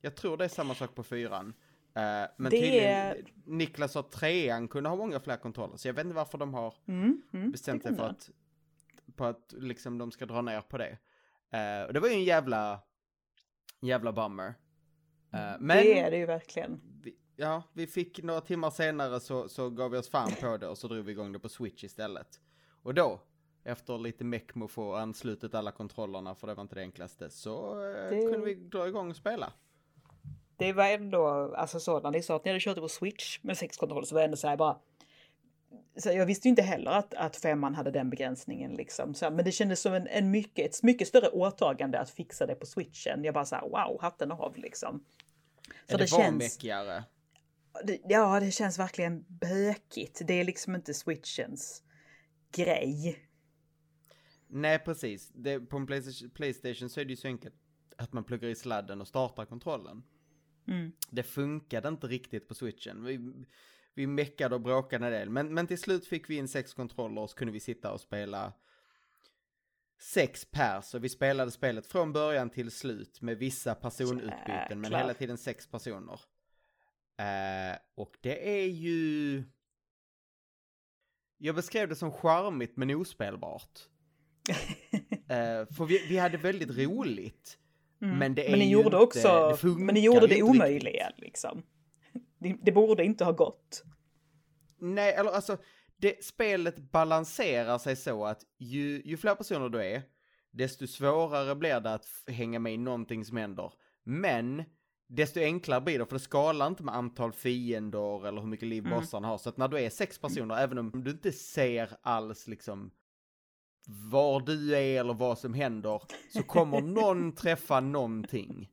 Jag 0.00 0.14
tror 0.16 0.36
det 0.36 0.44
är 0.44 0.48
samma 0.48 0.74
sak 0.74 0.94
på 0.94 1.02
fyran. 1.02 1.46
Eh, 1.94 2.02
men 2.02 2.30
Det 2.38 2.50
tydligen, 2.50 3.16
Niklas 3.44 3.92
sa 3.92 4.02
trean 4.02 4.68
kunde 4.68 4.88
ha 4.88 4.96
många 4.96 5.20
fler 5.20 5.36
kontroller, 5.36 5.76
så 5.76 5.88
jag 5.88 5.94
vet 5.94 6.04
inte 6.04 6.14
varför 6.16 6.38
de 6.38 6.54
har 6.54 6.74
Mm, 6.88 7.22
mm, 7.32 7.50
bestämt 7.50 7.82
sig 7.82 7.96
för 7.96 8.08
att, 8.08 8.30
på 9.16 9.24
att 9.24 9.52
liksom 9.58 9.98
de 9.98 10.10
ska 10.12 10.26
dra 10.26 10.42
ner 10.42 10.60
på 10.60 10.78
det. 10.78 10.98
Eh, 11.50 11.86
och 11.86 11.92
det 11.92 12.00
var 12.00 12.08
ju 12.08 12.14
en 12.14 12.24
jävla, 12.24 12.80
jävla 13.80 14.12
bummer. 14.12 14.54
Eh, 15.32 15.40
men, 15.60 15.76
Det 15.76 15.98
är 15.98 16.10
det 16.10 16.16
ju 16.18 16.26
verkligen. 16.26 16.80
vi, 17.02 17.14
ja, 17.36 17.62
vi 17.72 17.86
fick 17.86 18.22
några 18.22 18.40
timmar 18.40 18.70
senare 18.70 19.20
så, 19.20 19.48
så 19.48 19.70
gav 19.70 19.90
vi 19.90 19.98
oss 19.98 20.08
fan 20.08 20.32
på 20.40 20.56
det 20.56 20.68
och 20.68 20.78
så 20.78 20.88
drog 20.88 21.04
vi 21.04 21.12
igång 21.12 21.32
det 21.32 21.38
på 21.38 21.48
Switch 21.48 21.84
istället. 21.84 22.40
Och 22.82 22.94
då, 22.94 23.20
efter 23.64 23.98
lite 23.98 24.24
meck 24.24 24.54
med 24.54 24.64
att 24.64 24.70
få 24.70 24.94
anslutit 24.94 25.54
alla 25.54 25.72
kontrollerna, 25.72 26.34
för 26.34 26.46
det 26.46 26.54
var 26.54 26.62
inte 26.62 26.74
det 26.74 26.80
enklaste, 26.80 27.30
så 27.30 27.82
eh, 27.84 28.10
Det- 28.10 28.32
kunde 28.32 28.46
vi 28.46 28.54
dra 28.54 28.88
igång 28.88 29.10
och 29.10 29.16
spela. 29.16 29.52
Det 30.58 30.72
var 30.72 30.84
ändå, 30.84 31.54
alltså 31.54 31.80
så 31.80 32.00
när 32.00 32.10
ni 32.10 32.22
sa 32.22 32.36
att 32.36 32.44
ni 32.44 32.50
hade 32.50 32.60
kört 32.60 32.74
det 32.74 32.80
på 32.80 32.88
Switch 32.88 33.38
med 33.42 33.58
sex 33.58 33.76
kontroller 33.76 34.06
så 34.06 34.14
var 34.14 34.20
jag 34.20 34.24
ändå 34.24 34.36
så 34.36 34.48
här 34.48 34.56
bara. 34.56 34.78
Så 35.96 36.08
jag 36.08 36.26
visste 36.26 36.48
ju 36.48 36.50
inte 36.50 36.62
heller 36.62 36.90
att, 36.90 37.14
att 37.14 37.36
femman 37.36 37.74
hade 37.74 37.90
den 37.90 38.10
begränsningen 38.10 38.74
liksom. 38.74 39.14
Så, 39.14 39.30
men 39.30 39.44
det 39.44 39.52
kändes 39.52 39.80
som 39.80 39.94
en, 39.94 40.06
en 40.06 40.30
mycket, 40.30 40.70
ett 40.70 40.82
mycket 40.82 41.08
större 41.08 41.28
åtagande 41.28 41.98
att 42.00 42.10
fixa 42.10 42.46
det 42.46 42.54
på 42.54 42.66
switchen. 42.66 43.24
Jag 43.24 43.34
bara 43.34 43.44
så 43.44 43.54
här, 43.54 43.62
wow, 43.62 43.98
hatten 44.00 44.32
av 44.32 44.56
liksom. 44.56 45.04
För 45.86 45.98
det, 45.98 46.04
det, 46.04 46.12
var 46.12 46.18
känns, 46.18 46.38
meckigare. 46.38 47.04
Ja 48.08 48.40
det 48.40 48.50
känns 48.50 48.78
verkligen 48.78 49.24
bökigt. 49.28 50.22
Det 50.26 50.34
är 50.34 50.44
liksom 50.44 50.74
inte 50.74 50.94
switchens 50.94 51.82
grej. 52.52 53.22
Nej, 54.48 54.78
precis. 54.78 55.32
Det, 55.34 55.60
på 55.60 55.76
en 55.76 55.86
Playstation, 56.34 56.90
så 56.90 57.00
är 57.00 57.04
det 57.04 57.10
ju 57.10 57.16
så 57.16 57.28
enkelt 57.28 57.54
att 57.96 58.12
man 58.12 58.24
pluggar 58.24 58.48
i 58.48 58.54
sladden 58.54 59.00
och 59.00 59.08
startar 59.08 59.44
kontrollen. 59.44 60.02
Mm. 60.68 60.92
Det 61.10 61.22
funkade 61.22 61.88
inte 61.88 62.06
riktigt 62.06 62.48
på 62.48 62.54
switchen. 62.54 63.04
Vi, 63.04 63.32
vi 63.94 64.06
meckade 64.06 64.54
och 64.54 64.60
bråkade 64.60 65.06
en 65.06 65.12
del. 65.12 65.30
Men, 65.30 65.54
men 65.54 65.66
till 65.66 65.78
slut 65.78 66.06
fick 66.06 66.30
vi 66.30 66.36
in 66.36 66.48
sex 66.48 66.74
kontroller 66.74 67.20
och 67.20 67.30
så 67.30 67.36
kunde 67.36 67.52
vi 67.52 67.60
sitta 67.60 67.92
och 67.92 68.00
spela 68.00 68.52
sex 70.00 70.44
pers. 70.44 70.94
Och 70.94 71.04
vi 71.04 71.08
spelade 71.08 71.50
spelet 71.50 71.86
från 71.86 72.12
början 72.12 72.50
till 72.50 72.70
slut 72.70 73.20
med 73.20 73.38
vissa 73.38 73.74
personutbyten. 73.74 74.80
Men 74.80 74.82
Jäklar. 74.82 74.98
hela 74.98 75.14
tiden 75.14 75.38
sex 75.38 75.66
personer. 75.66 76.20
Eh, 77.18 77.78
och 77.94 78.16
det 78.20 78.60
är 78.62 78.66
ju... 78.66 79.44
Jag 81.38 81.54
beskrev 81.54 81.88
det 81.88 81.96
som 81.96 82.12
charmigt 82.12 82.76
men 82.76 82.90
ospelbart. 82.90 83.78
Eh, 85.28 85.66
för 85.76 85.84
vi, 85.84 86.06
vi 86.08 86.16
hade 86.18 86.36
väldigt 86.38 86.70
roligt. 86.78 87.58
Mm. 88.02 88.18
Men 88.18 88.34
det 88.34 88.46
är 88.46 88.50
men 88.50 88.58
ni 88.58 88.64
ju 88.64 88.70
gjorde 88.72 88.86
inte- 88.86 88.96
också, 88.96 89.56
det 89.62 89.68
men 89.68 89.94
ni 89.94 90.00
gjorde 90.00 90.26
det 90.26 90.42
omöjliga 90.42 91.12
liksom. 91.16 91.62
Det, 92.38 92.56
det 92.62 92.72
borde 92.72 93.04
inte 93.04 93.24
ha 93.24 93.32
gått. 93.32 93.84
Nej, 94.78 95.12
eller 95.14 95.30
alltså, 95.30 95.58
det, 95.96 96.24
spelet 96.24 96.78
balanserar 96.78 97.78
sig 97.78 97.96
så 97.96 98.24
att 98.24 98.42
ju, 98.58 99.02
ju 99.04 99.16
fler 99.16 99.34
personer 99.34 99.68
du 99.68 99.82
är, 99.84 100.02
desto 100.50 100.86
svårare 100.86 101.54
blir 101.54 101.80
det 101.80 101.94
att 101.94 102.06
hänga 102.26 102.58
med 102.58 102.74
i 102.74 102.76
någonting 102.78 103.24
som 103.24 103.36
händer. 103.36 103.72
Men, 104.04 104.64
desto 105.08 105.40
enklare 105.40 105.80
blir 105.80 105.98
det, 105.98 106.06
för 106.06 106.12
det 106.16 106.20
skalar 106.20 106.66
inte 106.66 106.82
med 106.82 106.94
antal 106.94 107.32
fiender 107.32 108.26
eller 108.26 108.40
hur 108.40 108.48
mycket 108.48 108.68
liv 108.68 108.86
Mm. 108.86 108.98
bossarna 109.00 109.28
har. 109.28 109.38
Så 109.38 109.48
att 109.48 109.56
när 109.56 109.68
du 109.68 109.78
är 109.80 109.90
sex 109.90 110.18
personer, 110.18 110.56
även 110.56 110.78
om 110.78 111.04
du 111.04 111.10
inte 111.10 111.32
ser 111.32 111.90
alls 112.02 112.46
liksom 112.48 112.90
var 114.10 114.40
du 114.40 114.76
är 114.76 115.00
eller 115.00 115.14
vad 115.14 115.38
som 115.38 115.54
händer, 115.54 116.02
så 116.32 116.42
kommer 116.42 116.80
någon 117.02 117.32
träffa 117.34 117.80
någonting. 117.80 118.68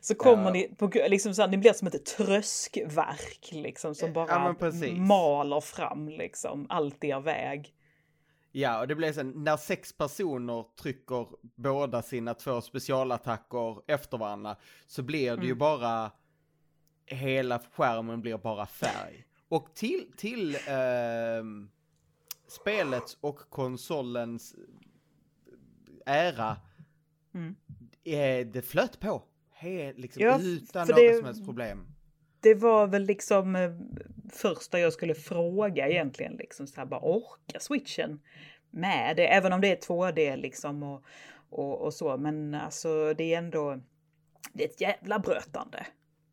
Så 0.00 0.14
kommer 0.14 0.44
Ja. 0.44 0.50
ni, 0.52 0.68
på, 0.78 0.90
liksom 1.08 1.34
så 1.34 1.42
här, 1.42 1.48
ni 1.48 1.58
blir 1.58 1.72
som 1.72 1.88
ett 1.88 2.04
tröskverk 2.06 3.48
liksom 3.52 3.94
som 3.94 4.08
Ja, 4.08 4.14
bara 4.14 4.54
precis. 4.54 4.98
maler 4.98 5.60
fram 5.60 6.08
liksom 6.08 6.66
allt 6.68 7.04
i 7.04 7.08
er 7.08 7.20
väg. 7.20 7.72
Ja, 8.58 8.80
och 8.80 8.88
det 8.88 8.94
blir 8.94 9.12
sen 9.12 9.32
när 9.36 9.56
sex 9.56 9.92
personer 9.92 10.64
trycker 10.82 11.26
båda 11.42 12.02
sina 12.02 12.34
två 12.34 12.60
specialattacker 12.60 13.82
efter 13.90 14.18
varandra 14.18 14.56
så 14.86 15.02
blir 15.02 15.36
det 15.36 15.42
ju 15.42 15.48
Mm. 15.52 15.58
bara 15.58 16.10
hela 17.06 17.58
skärmen 17.58 18.20
blir 18.20 18.38
bara 18.38 18.66
färg. 18.66 19.26
Och 19.48 19.74
till, 19.74 20.12
till 20.16 20.56
ehm, 20.68 21.70
spelets 22.48 23.16
och 23.20 23.38
konsolens 23.50 24.54
ära, 26.06 26.56
Mm. 27.34 27.56
eh, 28.04 28.46
det 28.46 28.62
flöt 28.62 29.00
på. 29.00 29.22
He, 29.50 29.92
liksom, 29.92 30.22
Ja, 30.22 30.38
utan 30.40 30.86
det- 30.86 31.16
som 31.16 31.24
helst 31.24 31.44
problem. 31.44 31.86
Det 32.40 32.54
var 32.54 32.86
väl 32.86 33.02
liksom 33.02 33.56
eh, 33.56 33.70
första 34.32 34.80
jag 34.80 34.92
skulle 34.92 35.14
fråga 35.14 35.88
egentligen. 35.88 36.36
Liksom 36.36 36.66
så 36.66 36.76
här, 36.76 36.86
bara 36.86 37.00
orka 37.00 37.60
switchen 37.60 38.20
med 38.70 39.16
det? 39.16 39.26
Även 39.26 39.52
om 39.52 39.60
det 39.60 39.68
är 39.68 39.76
2D 39.76 40.36
liksom 40.36 40.82
och, 40.82 41.04
och, 41.50 41.80
och 41.80 41.94
så. 41.94 42.16
Men 42.16 42.54
alltså 42.54 43.14
det 43.14 43.34
är 43.34 43.38
ändå, 43.38 43.80
det 44.52 44.64
är 44.64 44.68
ett 44.68 44.80
jävla 44.80 45.18
brötande. 45.18 45.86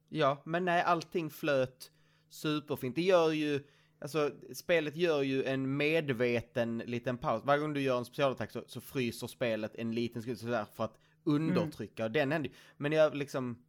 Ja, 0.09 0.41
men 0.45 0.65
nej, 0.65 0.81
allting 0.81 1.29
flöt 1.29 1.91
superfint. 2.29 2.95
Det 2.95 3.01
gör 3.01 3.31
ju, 3.31 3.63
alltså 3.99 4.31
spelet 4.53 4.95
gör 4.95 5.21
ju 5.21 5.43
en 5.43 5.77
medveten 5.77 6.77
liten 6.77 7.17
paus. 7.17 7.41
Varje 7.45 7.61
gång 7.61 7.73
du 7.73 7.81
gör 7.81 7.97
en 7.97 8.05
specialattack 8.05 8.51
så, 8.51 8.63
så 8.67 8.81
fryser 8.81 9.27
spelet 9.27 9.75
en 9.75 9.95
liten 9.95 10.21
sekund 10.21 10.39
sådär 10.39 10.65
för 10.75 10.83
att 10.83 10.97
undertrycka. 11.23 12.05
Och 12.05 12.11
den 12.11 12.31
händer 12.31 12.49
ju. 12.49 12.55
Men 12.77 12.91
jag 12.91 13.15
liksom, 13.15 13.63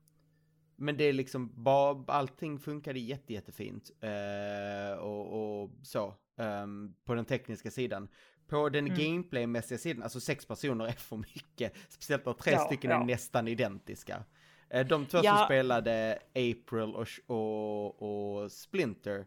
men 0.76 0.96
det 0.96 1.04
är 1.04 1.12
liksom 1.12 1.52
bara, 1.62 2.04
allting 2.06 2.58
funkade 2.58 2.98
jätte, 2.98 3.32
jättefint. 3.32 3.90
Eh, 4.00 4.98
och, 4.98 5.62
och 5.62 5.70
så, 5.82 6.14
ehm, 6.36 6.94
på 7.04 7.14
den 7.14 7.24
tekniska 7.24 7.70
sidan. 7.70 8.08
På 8.46 8.68
den 8.68 8.86
Mm. 8.86 8.98
gameplaymässiga 8.98 9.78
sidan, 9.78 10.02
alltså 10.02 10.20
sex 10.20 10.46
personer 10.46 10.84
är 10.86 10.92
för 10.92 11.16
mycket. 11.16 11.72
Speciellt 11.88 12.26
när 12.26 12.32
tre 12.32 12.52
Ja, 12.52 12.58
stycken 12.58 12.90
ja. 12.90 13.00
är 13.00 13.04
nästan 13.04 13.48
identiska. 13.48 14.24
Eh, 14.70 14.86
De 14.86 15.06
två 15.06 15.18
som 15.18 15.24
Ja. 15.24 15.44
spelade 15.44 16.18
April 16.34 16.94
och, 16.94 17.08
och, 17.36 18.02
och 18.42 18.52
Splinter 18.52 19.26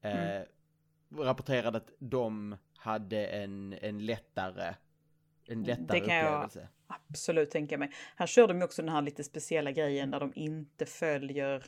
eh, 0.00 0.36
Mm. 0.36 1.24
rapporterade 1.26 1.78
att 1.78 1.90
de 1.98 2.56
hade 2.76 3.26
en, 3.26 3.72
en 3.72 4.06
lättare, 4.06 4.74
en 5.46 5.62
lättare 5.62 6.00
Det 6.00 6.06
kan 6.06 6.16
jag- 6.16 6.26
upplevelse. 6.26 6.68
Absolut 7.10 7.50
tänka 7.50 7.78
mig. 7.78 7.90
Här 8.16 8.26
kör 8.26 8.48
de 8.48 8.62
också 8.62 8.82
den 8.82 8.88
här 8.88 9.02
lite 9.02 9.24
speciella 9.24 9.72
grejen 9.72 10.10
där 10.10 10.20
de 10.20 10.32
inte 10.34 10.86
följer 10.86 11.64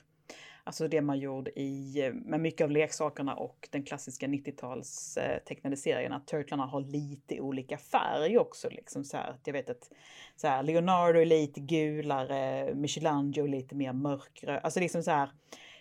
Alltså 0.66 0.88
det 0.88 1.00
man 1.00 1.18
gjorde 1.18 1.60
i, 1.60 2.10
med 2.14 2.40
mycket 2.40 2.64
av 2.64 2.70
leksakerna 2.70 3.34
och 3.34 3.68
den 3.70 3.82
klassiska 3.82 4.26
90-tals 4.26 5.16
eh, 5.16 5.38
tecknade 5.38 5.76
serien, 5.76 6.12
att 6.12 6.26
turtlarna 6.26 6.66
har 6.66 6.80
lite 6.80 7.40
olika 7.40 7.78
färg 7.78 8.38
också. 8.38 8.68
Liksom 8.70 9.04
så 9.04 9.16
här, 9.16 9.36
jag 9.44 9.52
vet 9.52 9.70
att 9.70 9.90
så 10.36 10.46
här, 10.46 10.62
Leonardo 10.62 11.20
är 11.20 11.24
lite 11.26 11.60
gulare, 11.60 12.74
Michelangelo 12.74 13.46
lite 13.46 13.74
mer 13.74 13.92
mörkare. 13.92 14.58
Alltså 14.58 14.80
liksom 14.80 15.02
så 15.02 15.10
här, 15.10 15.30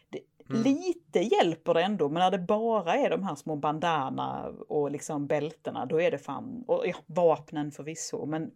det, 0.09 0.19
Mm. 0.49 0.63
lite 0.63 1.19
hjälper 1.19 1.73
det 1.73 1.83
ändå, 1.83 2.09
men 2.09 2.19
när 2.19 2.31
det 2.31 2.39
bara 2.39 2.95
är 2.95 3.09
de 3.09 3.23
här 3.23 3.35
små 3.35 3.55
bandana 3.55 4.49
och 4.67 4.91
liksom 4.91 5.27
bältena, 5.27 5.85
då 5.85 6.01
är 6.01 6.11
det 6.11 6.17
fan, 6.17 6.63
och 6.67 6.87
ja, 6.87 6.95
vapnen 7.05 7.71
förvisso, 7.71 8.25
men 8.25 8.51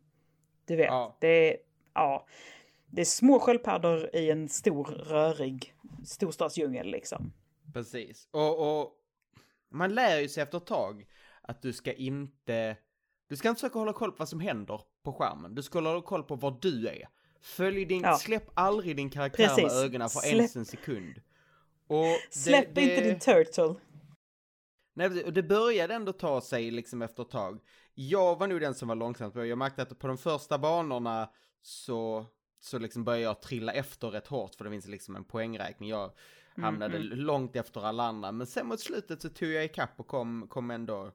du 0.67 0.75
vet, 0.75 0.85
Ja. 0.85 1.17
det 1.21 1.27
är, 1.53 1.57
ja, 1.93 2.27
det 2.91 3.01
är 3.01 3.05
små 3.05 3.39
sköldpaddor 3.39 4.09
i 4.15 4.31
en 4.31 4.49
stor 4.49 4.83
rörig 4.85 5.73
storstadsdjungel 6.05 6.87
liksom. 6.87 7.33
Precis. 7.73 8.27
Och, 8.31 8.79
och 8.81 8.91
man 9.71 9.93
lär 9.95 10.19
ju 10.19 10.29
sig 10.29 10.43
efter 10.43 10.57
ett 10.57 10.65
tag 10.65 11.05
att 11.41 11.61
du 11.61 11.73
ska 11.73 11.93
inte, 11.93 12.77
du 13.29 13.35
ska 13.35 13.49
inte 13.49 13.59
försöka 13.61 13.79
hålla 13.79 13.93
koll 13.93 14.11
på 14.11 14.15
vad 14.19 14.29
som 14.29 14.39
händer 14.39 14.81
på 15.03 15.13
skärmen. 15.13 15.55
Du 15.55 15.63
ska 15.63 15.79
hålla 15.81 16.01
koll 16.01 16.23
på 16.23 16.35
var 16.35 16.57
du 16.61 16.87
är. 16.87 17.09
Följ 17.41 17.85
din, 17.85 18.01
Ja. 18.01 18.17
släpp 18.17 18.43
aldrig 18.53 18.95
din 18.95 19.09
karaktär 19.09 19.47
Precis. 19.47 19.63
med 19.63 19.83
ögonen 19.83 20.09
för 20.09 20.19
Släpp- 20.19 20.35
ens 20.35 20.55
en 20.55 20.65
sekund. 20.65 21.21
Och 21.87 22.03
det- 22.03 22.19
Släpp 22.29 22.75
det, 22.75 22.81
inte 22.81 23.03
din 23.09 23.19
turtle. 23.19 23.75
Nej, 24.97 25.23
och 25.23 25.33
det 25.33 25.43
började 25.43 25.93
ändå 25.93 26.13
ta 26.13 26.41
sig 26.41 26.71
liksom 26.71 27.01
efter 27.01 27.23
ett 27.23 27.29
tag. 27.29 27.59
Jag 27.93 28.39
var 28.39 28.47
nog 28.47 28.61
den 28.61 28.75
som 28.75 28.87
var 28.87 28.95
långsamt 28.95 29.33
på. 29.33 29.45
Jag 29.45 29.57
märkte 29.57 29.81
att 29.81 29.99
på 29.99 30.07
de 30.07 30.17
första 30.17 30.57
banorna 30.57 31.29
så, 31.61 32.25
så 32.59 32.79
liksom 32.79 33.03
började 33.03 33.23
jag 33.23 33.41
trilla 33.41 33.73
efter 33.73 34.07
rätt 34.07 34.27
hårt 34.27 34.55
för 34.55 34.63
det 34.63 34.71
finns 34.71 34.87
liksom 34.87 35.15
en 35.15 35.23
poängräkning. 35.23 35.89
Jag 35.89 36.11
hamnade 36.55 36.97
mm. 36.97 37.17
långt 37.17 37.55
efter 37.55 37.85
alla 37.85 38.03
andra. 38.03 38.31
Men 38.31 38.47
sen 38.47 38.67
mot 38.67 38.79
slutet 38.79 39.21
så 39.21 39.29
tog 39.29 39.49
jag 39.49 39.65
ikapp 39.65 39.99
och 39.99 40.07
kom, 40.07 40.47
kom 40.49 40.71
ändå 40.71 41.11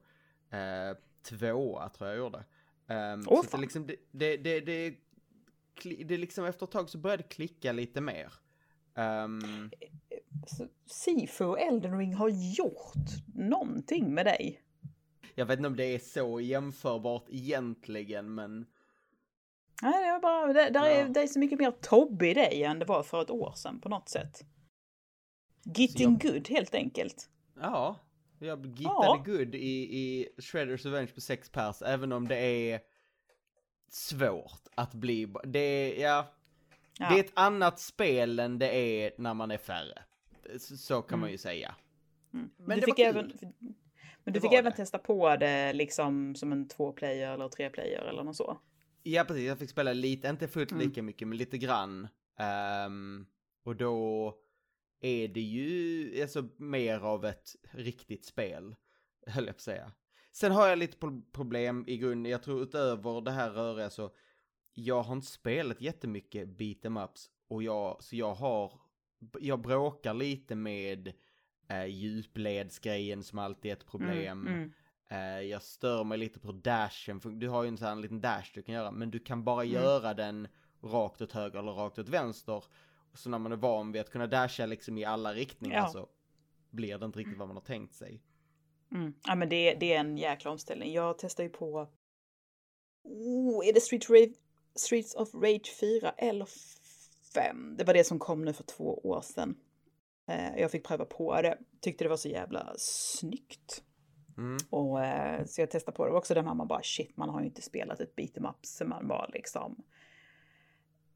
eh, 0.49 0.97
tvåa 1.29 1.89
tror 1.89 2.09
jag 2.09 2.17
gjorde. 2.17 2.43
Um, 2.87 3.25
Åh, 3.27 3.35
så 3.35 3.39
att 3.39 3.43
det 3.43 3.49
fan. 3.49 3.61
liksom, 3.61 3.87
det, 3.87 3.95
det, 4.11 4.37
det, 4.37 4.59
det, 4.59 4.95
det 6.05 6.17
liksom 6.17 6.45
efter 6.45 6.65
ett 6.65 6.71
tag 6.71 6.89
så 6.89 6.97
började 6.97 7.23
det 7.23 7.29
klicka 7.29 7.71
lite 7.71 8.01
mer. 8.01 8.33
Så 8.95 9.69
Sifu 10.85 11.45
och 11.45 11.59
Elden 11.59 11.97
Ring 11.97 12.13
har 12.13 12.29
gjort 12.29 13.09
någonting 13.35 14.13
med 14.13 14.25
dig. 14.25 14.61
jag 15.35 15.45
vet 15.45 15.57
inte 15.59 15.67
om 15.67 15.75
det 15.75 15.85
är 15.95 15.99
så 15.99 16.41
jämförbart 16.41 17.25
egentligen 17.29 18.35
men 18.35 18.65
Nej, 19.81 20.05
det 20.05 20.11
var 20.11 20.19
bara, 20.19 20.53
det, 20.53 20.69
där 20.69 20.85
är, 20.85 20.99
Ja. 21.01 21.07
det 21.07 21.21
är 21.21 21.27
så 21.27 21.39
mycket 21.39 21.59
mer 21.59 21.71
Tobbe 21.71 22.27
i 22.29 22.33
dig 22.33 22.63
än 22.63 22.79
det 22.79 22.85
var 22.85 23.03
för 23.03 23.21
ett 23.21 23.29
år 23.29 23.53
sedan 23.55 23.79
på 23.81 23.89
något 23.89 24.09
sätt. 24.09 24.45
Getting 25.75 26.17
good 26.17 26.49
helt 26.49 26.75
enkelt. 26.75 27.29
Ja, 27.59 27.99
jag 28.39 28.65
gittade 28.65 28.83
Ja. 29.05 29.23
good 29.25 29.55
i, 29.55 29.97
i 29.99 30.29
Shredders 30.41 30.85
Revenge 30.85 31.07
på 31.15 31.21
sex 31.21 31.49
pers, 31.49 31.81
även 31.81 32.11
om 32.11 32.27
det 32.27 32.37
är 32.37 32.79
svårt 33.89 34.61
att 34.75 34.93
bli, 34.93 35.33
det 35.43 35.59
är, 35.59 36.03
ja, 36.03 36.25
Ja. 36.99 37.09
det 37.09 37.15
är 37.19 37.23
ett 37.23 37.31
annat 37.33 37.79
spel 37.79 38.39
än 38.39 38.59
det 38.59 38.75
är 38.75 39.11
när 39.17 39.33
man 39.33 39.51
är 39.51 39.57
färre. 39.57 40.03
Så, 40.59 41.01
kan 41.01 41.19
man 41.19 41.27
Mm. 41.27 41.31
ju 41.31 41.37
säga. 41.37 41.75
Mm. 42.33 42.49
Men 42.57 42.67
du 42.69 42.75
det 42.75 42.85
fick 42.85 42.99
var 42.99 43.05
även, 43.05 43.29
kul. 43.29 43.37
men 43.59 43.75
Det 44.23 44.31
du 44.31 44.41
fick 44.41 44.53
även 44.53 44.71
det. 44.71 44.77
testa 44.77 44.97
på 44.97 45.35
det 45.35 45.73
liksom 45.73 46.35
som 46.35 46.51
en 46.51 46.67
två-player 46.67 47.33
eller 47.33 47.49
tre-player 47.49 48.01
eller 48.01 48.23
något 48.23 48.35
så. 48.35 48.59
Ja, 49.03 49.23
precis, 49.23 49.43
jag 49.47 49.59
fick 49.59 49.69
spela 49.69 49.93
lite, 49.93 50.27
inte 50.27 50.47
fullt 50.47 50.71
Mm. 50.71 50.87
lika 50.87 51.01
mycket, 51.03 51.27
men 51.27 51.37
lite 51.37 51.57
grann. 51.57 52.07
Ehm, 52.39 53.25
och 53.63 53.75
då 53.75 54.33
är 55.01 55.27
det 55.27 55.41
ju 55.41 56.21
alltså 56.21 56.49
mer 56.57 56.99
av 56.99 57.25
ett 57.25 57.49
riktigt 57.71 58.25
spel, 58.25 58.75
höll 59.27 59.45
jag 59.45 59.55
på 59.55 59.57
att 59.57 59.61
säga. 59.61 59.91
Sen 60.31 60.51
har 60.51 60.67
jag 60.67 60.77
lite 60.79 60.97
pro- 60.97 61.21
problem 61.31 61.83
i 61.87 61.97
grunden, 61.97 62.31
jag 62.31 62.43
tror 62.43 62.63
utöver 62.63 63.21
det 63.21 63.31
här 63.31 63.51
röriga 63.51 63.89
så, 63.89 64.11
jag 64.73 65.03
har 65.03 65.13
inte 65.15 65.27
spelat 65.27 65.81
jättemycket 65.81 66.57
beat 66.57 66.85
em 66.85 66.97
ups 66.97 67.29
och 67.47 67.63
jag, 67.63 68.03
så 68.03 68.15
jag 68.15 68.33
har, 68.33 68.79
jag 69.39 69.61
bråkar 69.61 70.13
lite 70.13 70.55
med 70.55 71.13
eh, 71.67 71.85
djupledsgrejen 71.85 73.23
som 73.23 73.39
alltid 73.39 73.71
är 73.71 73.75
ett 73.75 73.85
problem. 73.85 74.47
Mm, 74.47 74.53
mm. 74.53 74.71
Eh, 75.09 75.41
jag 75.49 75.61
stör 75.61 76.03
mig 76.03 76.17
lite 76.17 76.39
på 76.39 76.51
dashen, 76.51 77.19
för 77.19 77.29
du 77.29 77.49
har 77.49 77.63
ju 77.63 77.67
en 77.67 77.77
sån 77.77 77.87
här 77.87 77.95
liten 77.95 78.21
dash 78.21 78.51
du 78.53 78.61
kan 78.63 78.75
göra, 78.75 78.91
men 78.91 79.11
du 79.11 79.19
kan 79.19 79.43
bara 79.43 79.63
Mm. 79.63 79.73
göra 79.73 80.13
den 80.13 80.47
rakt 80.81 81.21
åt 81.21 81.31
höger 81.31 81.59
eller 81.59 81.71
rakt 81.71 81.99
åt 81.99 82.09
vänster. 82.09 82.63
Så 83.13 83.29
när 83.29 83.39
man 83.39 83.51
är 83.51 83.55
van 83.55 83.91
vid 83.91 84.01
att 84.01 84.09
kunna 84.09 84.27
dasha 84.27 84.65
liksom 84.65 84.97
i 84.97 85.05
alla 85.05 85.33
riktningar 85.33 85.77
Ja. 85.77 85.87
så 85.87 86.07
blir 86.69 86.97
det 86.97 87.05
inte 87.05 87.19
riktigt 87.19 87.37
vad 87.37 87.47
man 87.47 87.57
har 87.57 87.63
tänkt 87.63 87.93
sig. 87.95 88.21
Mm. 88.91 89.13
Ja 89.25 89.35
men 89.35 89.49
det, 89.49 89.73
det 89.73 89.93
är 89.93 89.99
en 89.99 90.17
jäkla 90.17 90.51
omställning. 90.51 90.93
Jag 90.93 91.17
testar 91.17 91.43
ju 91.43 91.49
på... 91.49 91.87
Oh, 93.03 93.67
är 93.67 93.73
det 93.73 93.81
Street 93.81 94.09
Rave, 94.09 94.33
Streets 94.75 95.15
of 95.15 95.33
Rage 95.33 95.75
4 95.79 96.11
eller 96.17 96.47
5? 97.33 97.75
Det 97.77 97.83
var 97.83 97.93
det 97.93 98.03
som 98.03 98.19
kom 98.19 98.45
nu 98.45 98.53
för 98.53 98.63
två 98.63 98.99
år 99.03 99.21
sedan. 99.21 99.55
Eh, 100.27 100.57
jag 100.57 100.71
fick 100.71 100.87
pröva 100.87 101.05
på 101.05 101.41
det. 101.41 101.57
Tyckte 101.81 102.03
det 102.03 102.09
var 102.09 102.17
så 102.17 102.29
jävla 102.29 102.73
snyggt. 102.77 103.83
Mm. 104.37 104.57
Och, 104.69 105.03
eh, 105.03 105.45
så 105.45 105.61
jag 105.61 105.71
testade 105.71 105.95
på 105.95 106.05
det. 106.05 106.11
Det 106.11 106.17
också 106.17 106.33
där 106.33 106.43
man 106.43 106.67
bara 106.67 106.83
shit, 106.83 107.17
man 107.17 107.29
har 107.29 107.39
ju 107.39 107.45
inte 107.45 107.61
spelat 107.61 107.99
ett 107.99 108.15
beat'em 108.15 108.49
up 108.49 108.65
sen 108.65 108.89
man 108.89 109.07
var 109.07 109.29
liksom 109.33 109.83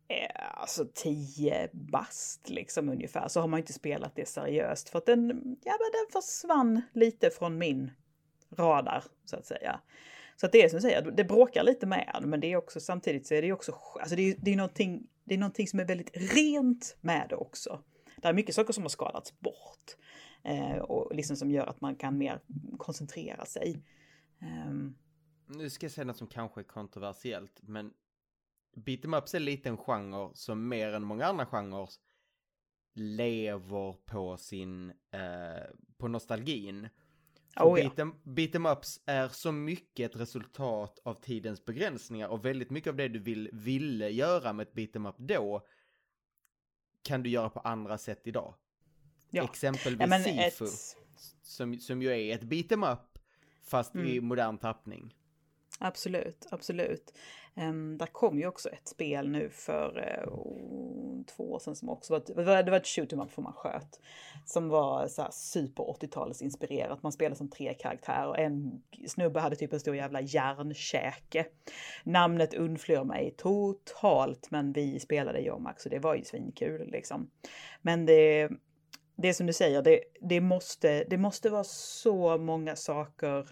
eh, 0.07 0.59
alltså 0.61 0.85
10 0.93 1.69
bast 1.73 2.49
liksom 2.49 2.89
ungefär. 2.89 3.27
Så 3.27 3.41
har 3.41 3.47
man 3.47 3.57
ju 3.57 3.61
inte 3.61 3.73
spelat 3.73 4.15
det 4.15 4.27
seriöst 4.27 4.89
för 4.89 4.97
att 4.97 5.05
den, 5.05 5.27
ja 5.63 5.77
men 5.79 5.91
den 5.91 6.21
försvann 6.21 6.81
lite 6.93 7.29
från 7.29 7.57
min 7.57 7.91
radar 8.57 9.03
så 9.25 9.35
att 9.35 9.45
säga. 9.45 9.79
Så 10.35 10.45
att 10.45 10.51
det 10.51 10.63
är 10.63 10.69
som 10.69 10.77
du 10.77 10.81
säger, 10.81 11.11
det 11.11 11.23
bråkar 11.23 11.63
lite 11.63 11.85
med 11.85 12.11
en, 12.15 12.29
men 12.29 12.39
det 12.39 12.51
är 12.53 12.57
också 12.57 12.79
samtidigt 12.79 13.27
så 13.27 13.33
är 13.33 13.41
det 13.41 13.47
ju 13.47 13.53
också, 13.53 13.71
alltså 13.99 14.15
det 14.15 14.21
är, 14.21 14.35
det 14.39 14.53
är 14.53 14.55
någonting, 14.55 15.07
det 15.27 15.33
är 15.33 15.37
någonting 15.37 15.67
som 15.67 15.79
är 15.79 15.85
väldigt 15.85 16.17
rent 16.35 16.97
med 17.01 17.27
det 17.29 17.35
också. 17.35 17.83
Det 18.21 18.27
är 18.27 18.33
mycket 18.33 18.55
saker 18.55 18.73
som 18.73 18.83
har 18.83 18.89
skadats 18.89 19.39
bort. 19.39 19.95
Eh, 20.43 20.77
och 20.77 21.15
liksom 21.15 21.35
som 21.35 21.51
gör 21.51 21.65
att 21.65 21.81
man 21.81 21.95
kan 21.95 22.17
mer 22.17 22.41
koncentrera 22.77 23.45
sig. 23.45 23.83
Um. 24.41 24.97
Nu 25.47 25.69
ska 25.69 25.85
jag 25.85 25.91
säga 25.91 26.05
något 26.05 26.17
som 26.17 26.27
kanske 26.27 26.61
är 26.61 26.63
kontroversiellt, 26.63 27.59
men 27.61 27.93
beat'em 28.75 29.17
ups 29.17 29.35
är 29.35 29.39
lite 29.39 29.69
en 29.69 29.77
genre 29.77 30.29
som 30.33 30.67
mer 30.67 30.93
än 30.93 31.03
många 31.03 31.25
andra 31.25 31.45
genrer 31.45 31.89
lever 32.93 33.93
på 34.05 34.37
sin, 34.37 34.89
eh, 34.89 35.63
på 35.97 36.07
nostalgin. 36.07 36.89
Oh, 37.59 37.79
ja. 37.79 38.11
beat, 38.23 38.55
em 38.55 38.65
ups 38.65 38.99
är 39.05 39.27
så 39.27 39.51
mycket 39.51 40.11
ett 40.11 40.21
resultat 40.21 40.99
av 41.03 41.13
tidens 41.13 41.65
begränsningar 41.65 42.27
och 42.27 42.45
väldigt 42.45 42.69
mycket 42.69 42.89
av 42.89 42.95
det 42.95 43.07
du 43.07 43.19
vill, 43.19 43.49
ville 43.53 44.09
göra 44.09 44.53
med 44.53 44.67
ett 44.67 44.73
beat 44.73 44.95
em 44.95 45.05
up 45.05 45.15
då 45.17 45.67
kan 47.03 47.23
du 47.23 47.29
göra 47.29 47.49
på 47.49 47.59
andra 47.59 47.97
sätt 47.97 48.21
idag. 48.27 48.53
Ja. 49.29 49.43
Exempelvis 49.43 50.01
ja, 50.09 50.19
Sifu, 50.19 50.65
ett, 50.65 50.97
som, 51.41 51.79
som 51.79 52.01
ju 52.01 52.09
är 52.09 52.35
ett 52.35 52.43
beat 52.43 52.71
em 52.71 52.83
up 52.83 53.19
fast 53.63 53.95
i 53.95 53.99
Mm. 54.17 54.25
modern 54.25 54.57
tappning 54.57 55.15
absolut, 55.77 56.47
absolut. 56.51 57.13
Um, 57.55 57.97
där 57.97 58.05
kom 58.05 58.39
ju 58.39 58.47
också 58.47 58.69
ett 58.69 58.87
spel 58.87 59.29
nu 59.29 59.49
för 59.49 59.97
uh, 59.97 61.25
två 61.35 61.51
år 61.51 61.59
sedan 61.59 61.75
som 61.75 61.89
också 61.89 62.13
var, 62.13 62.17
ett- 62.19 62.65
det 62.65 62.71
var, 62.71 62.77
ett 62.77 62.87
shoot 62.87 63.13
'em 63.13 63.19
up 63.21 63.31
för 63.31 63.41
man 63.41 63.53
sköt. 63.53 63.99
Som 64.45 64.69
var 64.69 65.07
så 65.07 65.21
här 65.21 65.31
super 65.31 65.83
80-tals 65.83 66.41
inspirerat. 66.41 67.03
Man 67.03 67.11
spelade 67.11 67.35
som 67.35 67.49
tre 67.49 67.73
karaktärer. 67.73 68.37
En 68.37 68.81
snubbe 69.07 69.39
hade 69.39 69.55
typ 69.55 69.73
en 69.73 69.79
stor 69.79 69.95
jävla 69.95 70.21
järnkäke. 70.21 71.45
Namnet 72.03 72.53
undflyr 72.53 73.03
mig 73.03 73.33
totalt, 73.37 74.51
men 74.51 74.73
vi 74.73 74.99
spelade 74.99 75.39
jag 75.39 75.55
och 75.55 75.61
Max 75.61 75.85
och 75.85 75.91
det 75.91 75.99
var 75.99 76.15
ju 76.15 76.23
svinkul 76.23 76.89
liksom. 76.91 77.29
Men 77.81 78.05
det, 78.05 78.49
det 79.15 79.27
är 79.29 79.33
som 79.33 79.47
du 79.47 79.53
säger, 79.53 79.81
det, 79.81 79.99
det, 80.21 80.41
måste, 80.41 81.03
det 81.03 81.17
måste 81.17 81.49
vara 81.49 81.63
så 81.63 82.37
många 82.37 82.75
saker 82.75 83.47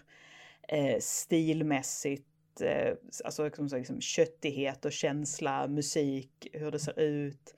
eh, 0.68 0.98
stilmässigt, 1.00 2.60
eh, 2.60 2.94
alltså 3.24 3.44
liksom, 3.44 3.66
liksom, 3.72 4.00
köttighet 4.00 4.84
och 4.84 4.92
känsla, 4.92 5.68
musik, 5.68 6.46
hur 6.52 6.70
det 6.70 6.78
ser 6.78 7.00
ut. 7.00 7.54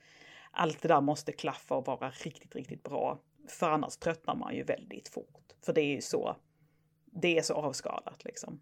Allt 0.51 0.81
det 0.81 0.87
där 0.87 1.01
måste 1.01 1.31
klaffa 1.31 1.75
och 1.75 1.85
vara 1.87 2.09
riktigt, 2.09 2.55
riktigt 2.55 2.83
bra. 2.83 3.21
För 3.47 3.69
annars 3.69 3.97
tröttnar 3.97 4.35
man 4.35 4.55
ju 4.55 4.63
väldigt 4.63 5.07
fort. 5.07 5.53
För 5.65 5.73
det 5.73 5.81
är 5.81 5.95
ju 5.95 6.01
så, 6.01 6.37
det 7.05 7.37
är 7.37 7.41
så 7.41 7.53
avskalat 7.53 8.23
liksom. 8.25 8.61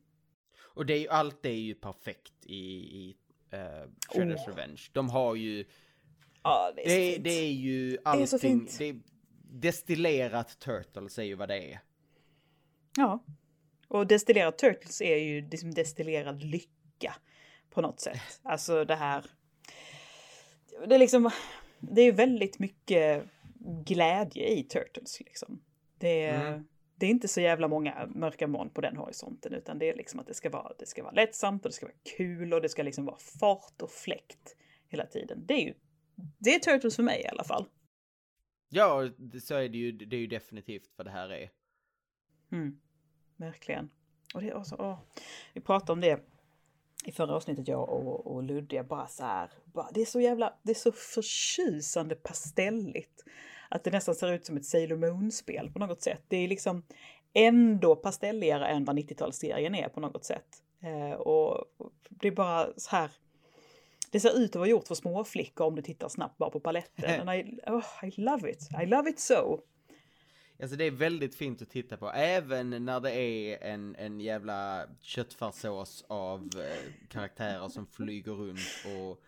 Och 0.60 0.86
det 0.86 0.94
är 0.94 1.00
ju, 1.00 1.08
allt 1.08 1.46
är 1.46 1.50
ju 1.50 1.76
perfekt 1.76 2.34
i, 2.46 2.56
i 2.56 3.18
uh, 3.54 3.60
Shredder's 4.10 4.44
Oh. 4.44 4.48
Revenge. 4.48 4.82
De 4.92 5.10
har 5.10 5.36
ju, 5.36 5.66
Ja, 6.44 6.72
det 6.76 6.82
är, 6.82 6.86
det, 6.86 7.16
så 7.16 7.20
är- 7.20 7.24
det 7.24 7.30
är 7.30 7.52
ju 7.52 7.94
är 7.94 8.00
allting, 8.04 8.28
så 8.28 8.40
fint. 8.40 8.76
det 8.78 8.86
är 8.90 9.00
destillerat 9.52 10.60
Turtles 10.60 11.20
är 11.20 11.24
ju 11.24 11.36
vad 11.36 11.50
det 11.50 11.74
är. 11.74 11.80
Ja. 12.98 13.24
Och 13.88 14.08
destillerad 14.08 14.58
Turtles 14.58 15.02
är 15.02 15.16
ju 15.18 15.50
liksom 15.50 15.74
destillerad 15.74 16.44
lycka 16.44 17.16
på 17.70 17.82
något 17.82 18.00
sätt. 18.00 18.22
Alltså 18.44 18.86
det 18.86 18.96
här. 18.96 19.26
Det 20.88 20.96
är 20.96 21.00
liksom. 21.00 21.32
Det 21.80 22.02
är 22.02 22.12
väldigt 22.12 22.60
mycket 22.60 23.24
glädje 23.86 24.48
i 24.48 24.64
Turtles 24.64 25.20
liksom. 25.20 25.62
Det 25.98 26.24
är, 26.24 26.48
Mm. 26.48 26.68
det 26.96 27.06
är 27.06 27.10
inte 27.10 27.28
så 27.28 27.42
jävla 27.42 27.68
många 27.68 28.08
mörka 28.16 28.48
moln 28.48 28.70
på 28.70 28.82
den 28.82 28.98
horisonten 28.98 29.54
utan 29.54 29.80
det 29.80 29.90
är 29.90 29.96
liksom 29.96 30.20
att 30.20 30.28
det 30.28 30.34
ska 30.34 30.50
vara, 30.50 30.74
det 30.80 30.86
ska 30.86 31.04
vara 31.04 31.14
lättsamt 31.14 31.66
och 31.66 31.70
det 31.72 31.76
ska 31.76 31.86
vara 31.86 31.96
kul 32.18 32.54
och 32.54 32.62
det 32.62 32.70
ska 32.70 32.84
liksom 32.84 33.06
vara 33.06 33.18
fart 33.18 33.82
och 33.82 33.92
fläkt 33.92 34.56
hela 34.88 35.06
tiden. 35.06 35.46
Det 35.46 35.54
är 35.54 35.66
ju, 35.66 35.74
det 36.38 36.56
är 36.56 36.60
Turtles 36.60 36.96
för 36.96 37.04
mig 37.04 37.22
i 37.22 37.28
alla 37.28 37.44
fall. 37.44 37.66
Ja, 38.70 39.10
så 39.44 39.56
är 39.56 39.70
det 39.70 39.78
ju, 39.78 39.92
det 39.92 40.16
är 40.16 40.20
ju 40.20 40.28
definitivt 40.28 40.94
vad 40.96 41.08
det 41.08 41.12
här 41.12 41.30
är. 41.30 41.50
Mm, 42.52 42.80
verkligen. 43.38 43.90
Och 44.34 44.42
det 44.42 44.50
är 44.50 44.56
också, 44.58 44.76
åh, 44.80 45.00
vi 45.54 45.62
pratade 45.62 45.92
om 45.92 46.02
det 46.02 46.20
i 47.06 47.12
förra 47.12 47.36
avsnittet, 47.36 47.68
jag 47.68 47.90
och, 47.90 48.28
och 48.28 48.44
Ludde, 48.44 48.84
bara 48.84 49.08
så 49.08 49.24
här, 49.24 49.50
bara, 49.66 49.88
det 49.94 50.02
är 50.02 50.06
så 50.06 50.22
jävla, 50.22 50.54
det 50.64 50.72
är 50.72 50.76
så 50.76 50.92
förtjusande 50.92 52.16
pastelligt. 52.16 53.24
Att 53.70 53.84
det 53.84 53.92
nästan 53.92 54.16
ser 54.16 54.34
ut 54.34 54.46
som 54.46 54.58
ett 54.58 54.66
Sailor 54.66 54.98
Moon-spel 54.98 55.72
på 55.72 55.80
något 55.80 56.02
sätt. 56.02 56.22
Det 56.28 56.38
är 56.38 56.48
liksom 56.48 56.84
ändå 57.34 57.96
pastelligare 57.96 58.68
än 58.68 58.86
vad 58.86 58.98
90-talsserien 58.98 59.76
är 59.76 59.90
på 59.90 60.00
något 60.00 60.26
sätt. 60.26 60.64
Eh, 60.82 61.14
och 61.14 61.66
det 62.10 62.28
är 62.28 62.32
bara 62.32 62.68
så 62.78 62.96
här, 62.96 63.12
det 64.12 64.20
ser 64.20 64.40
ut 64.40 64.50
att 64.50 64.56
vara 64.56 64.70
gjort 64.70 64.88
för 64.88 64.96
småflickor 64.96 65.68
om 65.68 65.76
du 65.76 65.82
tittar 65.82 66.10
snabbt 66.10 66.38
bara 66.38 66.50
på 66.50 66.60
paletten. 66.60 67.22
And 67.28 67.40
I, 67.40 67.60
oh, 67.68 67.86
I 68.04 68.22
love 68.22 68.52
it, 68.52 68.70
I 68.84 68.86
love 68.86 69.10
it 69.10 69.20
so. 69.20 69.60
Alltså 70.62 70.78
det 70.78 70.84
är 70.84 70.92
väldigt 70.92 71.36
fint 71.36 71.62
att 71.62 71.70
titta 71.70 71.98
på, 71.98 72.12
även 72.12 72.86
när 72.86 73.00
det 73.00 73.12
är 73.12 73.64
en, 73.64 73.96
en 73.96 74.20
jävla 74.20 74.88
köttfärssås 75.02 76.06
av 76.08 76.50
eh, 76.56 77.08
karaktärer 77.10 77.68
som 77.68 77.88
flyger 77.88 78.32
runt 78.32 78.86
och 78.86 79.22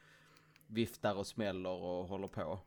viftar 0.67 1.15
och 1.15 1.27
smäller 1.27 1.69
och 1.69 2.07
håller 2.07 2.27
på. 2.27 2.59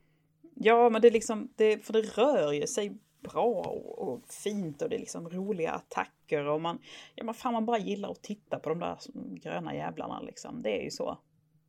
Ja, 0.54 0.90
men 0.90 1.02
det 1.02 1.08
är 1.08 1.12
liksom, 1.12 1.52
det, 1.56 1.86
för 1.86 1.92
det 1.92 2.02
rör 2.02 2.52
ju 2.52 2.66
sig 2.66 2.98
bra 3.20 3.44
och, 3.44 3.98
och 3.98 4.26
fint 4.28 4.82
och 4.82 4.88
det 4.88 4.96
är 4.96 5.00
liksom 5.00 5.28
roliga 5.28 5.72
attacker 5.72 6.46
och 6.46 6.60
man, 6.60 6.78
ja 7.14 7.24
men 7.24 7.34
fan 7.34 7.52
man 7.52 7.66
bara 7.66 7.78
gillar 7.78 8.10
att 8.10 8.22
titta 8.22 8.58
på 8.58 8.68
de 8.68 8.78
där 8.78 8.98
gröna 9.14 9.74
jävlarna 9.74 10.20
liksom. 10.20 10.62
Det 10.62 10.80
är 10.80 10.84
ju 10.84 10.90
så. 10.90 11.18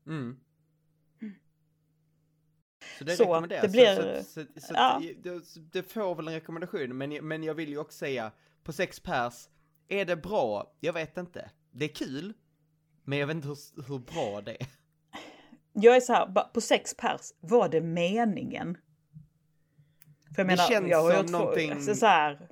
Mm. 0.07 0.39
Så 2.97 3.03
det 3.03 3.15
Så, 3.15 3.23
rekommenderas. 3.23 3.61
det 3.61 3.69
blir- 3.69 4.21
så, 4.21 4.23
så, 4.23 4.45
så, 4.55 4.67
så 4.67 4.73
ja. 4.73 5.01
det, 5.23 5.41
det 5.71 5.83
får 5.83 6.15
väl 6.15 6.27
en 6.27 6.33
rekommendation, 6.33 6.97
men, 6.97 7.27
men 7.27 7.43
jag 7.43 7.53
vill 7.53 7.69
ju 7.69 7.77
också 7.77 7.97
säga, 7.97 8.31
på 8.63 8.73
sex 8.73 8.99
pers, 8.99 9.49
är 9.87 10.05
det 10.05 10.15
bra? 10.15 10.73
Jag 10.79 10.93
vet 10.93 11.17
inte. 11.17 11.51
Det 11.71 11.85
är 11.85 11.95
kul, 11.95 12.33
men 13.03 13.19
jag 13.19 13.27
vet 13.27 13.35
inte 13.35 13.47
hur, 13.47 13.83
hur 13.87 13.99
bra 13.99 14.41
det 14.41 14.61
är. 14.61 14.67
Jag 15.73 15.95
är 15.95 15.99
så 16.01 16.13
här, 16.13 16.49
på 16.53 16.61
sex 16.61 16.95
pers, 16.97 17.21
var 17.39 17.69
det 17.69 17.81
meningen? 17.81 18.77
För 20.35 20.41
jag 20.41 20.47
Det 20.47 20.55
menar, 20.55 20.67
känns 20.69 20.87
jag 20.89 21.03
har 21.03 21.13
folk- 21.13 21.29
någonting- 21.29 21.71
alltså 21.71 21.95
så 21.95 22.05
här, 22.05 22.49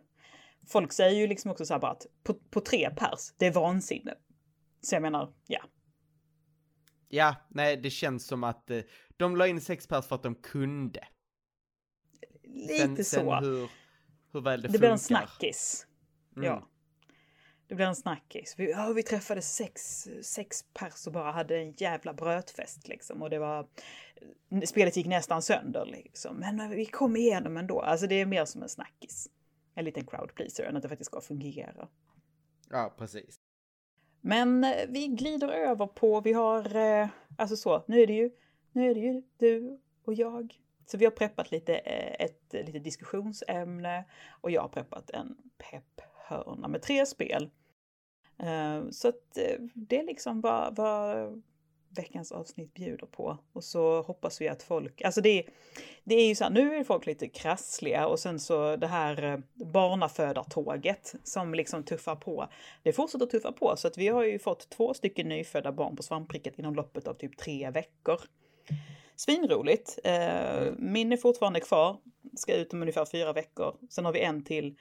folk 0.68 0.94
säger 0.94 1.20
ju 1.20 1.28
liksom 1.28 1.52
också 1.52 1.66
så 1.66 1.74
här 1.74 1.80
bara 1.82 1.92
att 1.92 2.06
på, 2.24 2.34
på 2.34 2.62
tre 2.62 2.90
pers, 2.90 3.34
det 3.38 3.46
är 3.46 3.52
vansinne. 3.52 4.14
Så 4.82 4.96
jag 4.96 5.02
menar, 5.02 5.34
ja. 5.48 5.62
Ja, 7.10 7.36
nej, 7.50 7.78
det 7.78 7.90
känns 7.90 8.28
som 8.28 8.44
att 8.44 8.70
eh, 8.72 8.80
de 9.22 9.36
la 9.36 9.48
in 9.48 9.62
sex 9.62 9.88
pers 9.88 10.06
för 10.06 10.16
att 10.16 10.24
de 10.24 10.36
kunde. 10.36 11.08
Lite 12.44 12.78
Sen, 12.78 12.98
så. 12.98 13.04
sen 13.04 13.44
hur, 13.44 13.70
hur 14.34 14.42
väl 14.42 14.62
det, 14.62 14.68
det 14.68 14.72
funkar. 14.72 14.80
blir 14.80 14.90
en 14.90 15.00
snackis. 15.00 15.88
Mm. 16.36 16.48
Ja. 16.48 16.68
Det 17.68 17.76
blir 17.76 17.86
en 17.86 17.96
snackis. 17.96 18.56
Vi, 18.58 18.72
ja, 18.72 18.94
vi 18.96 19.04
träffade 19.04 19.42
sex, 19.42 20.08
sex 20.22 20.66
pers 20.74 21.08
och 21.08 21.14
bara 21.14 21.32
hade 21.32 21.58
en 21.58 21.72
jävla 21.72 22.14
brötfest 22.14 22.88
liksom. 22.88 23.22
Och 23.22 23.30
det 23.30 23.40
var... 23.40 23.68
Spelet 24.66 24.98
gick 24.98 25.08
nästan 25.08 25.42
sönder 25.42 25.86
liksom. 25.86 26.38
Men 26.38 26.70
vi 26.70 26.86
kom 26.86 27.16
igenom 27.16 27.58
ändå. 27.58 27.80
Alltså 27.80 28.08
det 28.08 28.16
är 28.16 28.26
mer 28.26 28.46
som 28.46 28.64
en 28.64 28.70
snackis. 28.70 29.30
En 29.76 29.86
liten 29.86 30.06
crowd 30.06 30.36
pleaser 30.36 30.64
än 30.64 30.76
att 30.76 30.84
det 30.84 30.90
faktiskt 30.90 31.12
ska 31.12 31.22
fungera. 31.22 31.88
Ja, 32.70 32.94
precis. 32.98 33.36
Men 34.22 34.64
eh, 34.64 34.90
vi 34.90 35.08
glider 35.08 35.48
över 35.48 35.88
på, 35.88 36.22
vi 36.22 36.34
har, 36.34 36.76
eh, 36.76 37.08
alltså 37.38 37.56
så, 37.56 37.84
nu 37.88 38.02
är 38.02 38.08
det 38.08 38.14
ju, 38.14 38.30
nu 38.72 38.90
är 38.90 38.94
det 38.94 39.00
ju 39.00 39.24
du 39.38 39.80
och 40.04 40.14
jag. 40.14 40.60
Så 40.86 40.98
vi 40.98 41.06
har 41.06 41.12
preppat 41.12 41.52
lite, 41.52 41.76
eh, 41.76 42.26
ett 42.26 42.54
eh, 42.54 42.66
lite 42.66 42.80
diskussionsämne 42.80 44.06
och 44.42 44.52
jag 44.52 44.62
har 44.62 44.70
preppat 44.70 45.10
en 45.10 45.38
pepphörna 45.58 46.68
med 46.68 46.82
tre 46.82 47.06
spel. 47.06 47.50
Eh, 48.38 48.90
så 48.92 49.08
att 49.08 49.38
det 49.74 50.00
är 50.00 50.04
liksom 50.04 50.42
vad, 50.42 50.76
vad 50.76 51.42
veckans 51.96 52.32
avsnitt 52.32 52.74
bjuder 52.74 53.08
på. 53.08 53.38
Och 53.54 53.64
så 53.64 54.02
hoppas 54.02 54.42
vi 54.42 54.50
att 54.50 54.64
folk, 54.64 55.02
alltså 55.02 55.22
det 55.22 55.30
är, 55.30 55.46
det 56.04 56.16
är 56.16 56.28
ju 56.28 56.36
så 56.36 56.44
här, 56.44 56.52
nu 56.52 56.76
är 56.76 56.84
folk 56.84 57.06
lite 57.06 57.28
krassliga 57.28 58.08
och 58.08 58.20
sen 58.20 58.40
så 58.40 58.76
det 58.76 58.88
här 58.88 59.44
barnafödartåget 59.54 61.16
som 61.24 61.54
liksom 61.54 61.84
tuffar 61.84 62.16
på. 62.16 62.48
Det 62.84 62.94
fortsätter 62.94 63.26
tuffa 63.26 63.52
på 63.52 63.76
så 63.76 63.88
att 63.88 63.98
vi 63.98 64.08
har 64.08 64.24
ju 64.24 64.40
fått 64.40 64.70
två 64.70 64.94
stycken 64.94 65.30
nyfödda 65.30 65.72
barn 65.72 65.96
på 65.96 66.04
svampriket 66.04 66.60
inom 66.60 66.76
loppet 66.76 67.08
av 67.08 67.14
typ 67.14 67.38
tre 67.38 67.70
veckor. 67.70 68.22
Svinroligt. 69.16 70.00
Eh, 70.04 70.74
min 70.78 71.12
är 71.12 71.18
fortfarande 71.18 71.60
kvar, 71.60 71.98
ska 72.36 72.56
ut 72.56 72.74
om 72.74 72.82
ungefär 72.82 73.06
fyra 73.06 73.34
veckor. 73.34 73.76
Sen 73.90 74.06
har 74.06 74.14
vi 74.14 74.22
en 74.22 74.44
till 74.44 74.76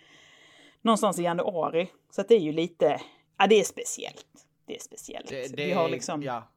någonstans 0.83 1.19
i 1.19 1.23
januari. 1.23 1.91
Så 2.11 2.21
att 2.21 2.29
det 2.29 2.35
är 2.35 2.41
ju 2.41 2.53
lite, 2.53 3.01
ja 3.39 3.47
det 3.47 3.61
är 3.61 3.65
speciellt. 3.65 4.47
Det 4.67 4.77
är 4.77 4.81
speciellt. 4.81 5.29
Det, 5.29 5.57
det 5.57 5.67
vi 5.67 5.73
har 5.73 5.89
liksom, 5.89 6.23
Ja, 6.23 6.49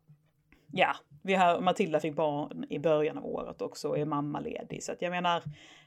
Ja, 0.76 0.96
vi 1.22 1.34
har, 1.34 1.62
Matilda 1.62 2.00
fick 2.00 2.16
barn 2.16 2.66
i 2.70 2.80
början 2.80 3.18
av 3.18 3.26
året 3.26 3.62
också 3.62 3.90
och 3.90 3.98
är 3.98 4.06
mammaledig. 4.06 4.84
Så 4.84 4.92
att 4.92 5.02
jag 5.02 5.12
menar, 5.12 5.44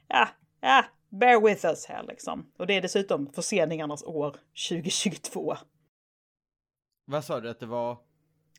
ja, 0.07 0.27
ja, 0.61 0.85
bear 1.09 1.41
with 1.41 1.65
us 1.65 1.85
här 1.85 2.03
liksom. 2.03 2.51
Och 2.57 2.67
det 2.67 2.73
är 2.73 2.81
dessutom 2.81 3.33
förseningarnas 3.33 4.03
år 4.03 4.35
2022. 4.69 5.55
vad 7.05 7.23
sa 7.23 7.39
du 7.39 7.49
att 7.49 7.59
det 7.59 7.65
var? 7.65 7.97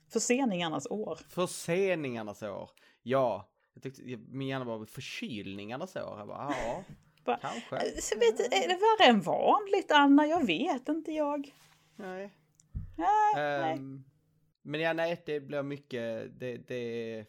Förseningarnas 0.08 0.86
år. 0.86 1.18
Förseningarnas 1.28 2.42
år. 2.42 2.70
Ja, 3.02 3.48
jag 3.74 3.82
tyckte, 3.82 4.02
min 4.16 4.48
hjärna 4.48 4.64
var 4.64 4.86
förkylningarnas 4.86 5.96
år. 5.96 6.18
Jag 6.18 6.28
bara, 6.28 6.54
ja, 7.24 7.38
kanske. 7.40 8.02
Så 8.02 8.18
vet, 8.18 8.40
är 8.40 8.68
det 8.68 8.74
värre 8.74 9.10
än 9.10 9.20
vanligt 9.20 9.90
Anna? 9.90 10.26
Jag 10.26 10.46
vet 10.46 10.88
inte 10.88 11.12
jag. 11.12 11.54
Nej. 11.96 12.32
Nej, 12.96 13.34
nej. 13.34 13.72
Ehm, 13.72 14.04
men 14.62 14.80
ja, 14.80 14.92
nej, 14.92 15.22
det 15.26 15.40
blir 15.40 15.62
mycket, 15.62 16.40
det, 16.40 16.56
det 16.56 17.26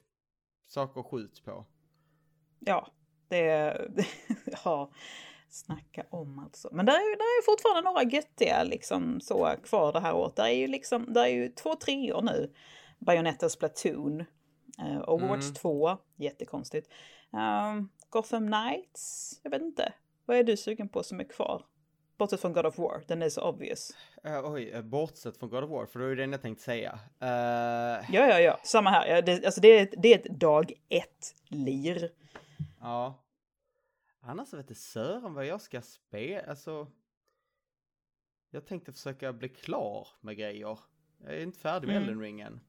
saker 0.67 1.03
skjuts 1.03 1.41
på. 1.41 1.65
Ja, 2.59 2.87
det, 3.27 3.77
ja, 4.63 4.91
snacka 5.49 6.05
om 6.09 6.39
alltså. 6.39 6.69
Men 6.71 6.85
det 6.85 6.91
är 6.91 7.17
där 7.17 7.23
är 7.23 7.45
fortfarande 7.45 7.81
några 7.81 8.03
göttiga 8.03 8.63
liksom 8.63 9.21
så 9.21 9.55
kvar 9.63 9.93
det 9.93 9.99
här 9.99 10.15
året. 10.15 10.35
Det 10.35 10.41
är 10.41 10.49
ju 10.49 10.67
liksom, 10.67 11.13
det 11.13 11.19
är 11.19 11.27
ju 11.27 11.49
två 11.49 11.75
treor 11.75 12.21
nu. 12.21 12.53
Bayonetta 12.99 13.49
Splatoon. 13.49 14.25
Uh, 14.81 15.09
Overwatch 15.09 15.43
Mm. 15.43 15.53
2, 15.53 15.97
jättekonstigt. 16.15 16.91
Um, 17.31 17.89
Gotham 18.09 18.47
Knights, 18.47 19.33
jag 19.43 19.51
vet 19.51 19.61
inte. 19.61 19.93
Vad 20.25 20.37
är 20.37 20.43
du 20.43 20.57
sugen 20.57 20.89
på 20.89 21.03
som 21.03 21.19
är 21.19 21.23
kvar? 21.23 21.65
Bortsett 22.17 22.41
från 22.41 22.53
God 22.53 22.65
of 22.65 22.77
War, 22.77 23.03
den 23.07 23.21
är 23.21 23.29
så 23.29 23.41
obvious. 23.49 23.91
Eh, 24.23 24.51
oj, 24.51 24.69
eh, 24.69 24.81
bortsett 24.81 25.37
från 25.37 25.49
God 25.49 25.63
of 25.63 25.69
War, 25.69 25.85
för 25.85 25.99
det 25.99 26.05
är 26.05 26.09
ju 26.09 26.15
den 26.15 26.31
jag 26.31 26.41
tänkte 26.41 26.63
säga. 26.63 26.99
Eh, 27.19 27.27
Ja, 28.15 28.27
ja, 28.27 28.39
ja, 28.39 28.59
samma 28.63 28.89
här. 28.89 29.07
Ja, 29.07 29.21
det, 29.21 29.45
alltså 29.45 29.61
det, 29.61 29.67
är, 29.79 29.89
det 29.97 30.13
är 30.13 30.19
ett 30.19 30.39
dag 30.39 30.73
ett-lir. 30.89 32.09
Ja. 32.81 33.19
Annars 34.21 34.53
vet 34.53 34.59
inte 34.59 34.75
Sören 34.75 35.33
vad 35.33 35.45
jag 35.45 35.61
ska 35.61 35.81
spela. 35.81 36.49
Alltså. 36.49 36.87
Jag 38.49 38.65
tänkte 38.65 38.93
försöka 38.93 39.33
bli 39.33 39.49
klar 39.49 40.07
med 40.21 40.37
grejer. 40.37 40.79
Jag 41.23 41.33
är 41.35 41.41
inte 41.41 41.59
färdig 41.59 41.87
med 41.87 41.97
Mm. 41.97 42.09
Elden 42.09 42.21
Ring 42.23 42.41
än. 42.41 42.59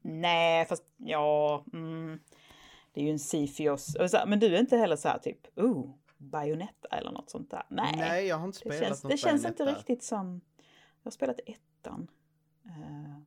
Nej, 0.00 0.66
fast 0.66 0.84
ja, 0.96 1.64
mm, 1.72 2.20
det 2.92 3.00
är 3.00 3.04
ju 3.04 3.10
en 3.10 3.18
Sifios. 3.18 3.96
Men 4.26 4.40
du 4.40 4.56
är 4.56 4.60
inte 4.60 4.76
heller 4.76 4.96
så 4.96 5.08
här 5.08 5.18
typ, 5.18 5.58
oh, 5.58 5.94
Bayonetta 6.16 6.88
eller 6.88 7.10
något 7.10 7.30
sånt 7.30 7.50
där. 7.50 7.66
Nej, 7.70 7.94
Nej, 7.96 8.26
jag 8.26 8.36
har 8.36 8.46
inte 8.46 8.58
det 8.58 8.74
spelat 8.74 8.88
känns, 8.88 9.02
något 9.04 9.12
det 9.12 9.16
känns 9.18 9.44
inte 9.44 9.64
Bayonetta. 9.64 9.78
riktigt 9.80 10.02
som... 10.02 10.40
Jag 11.02 11.06
har 11.06 11.10
spelat 11.10 11.40
ettan. 11.46 12.10
Uh, 12.66 13.18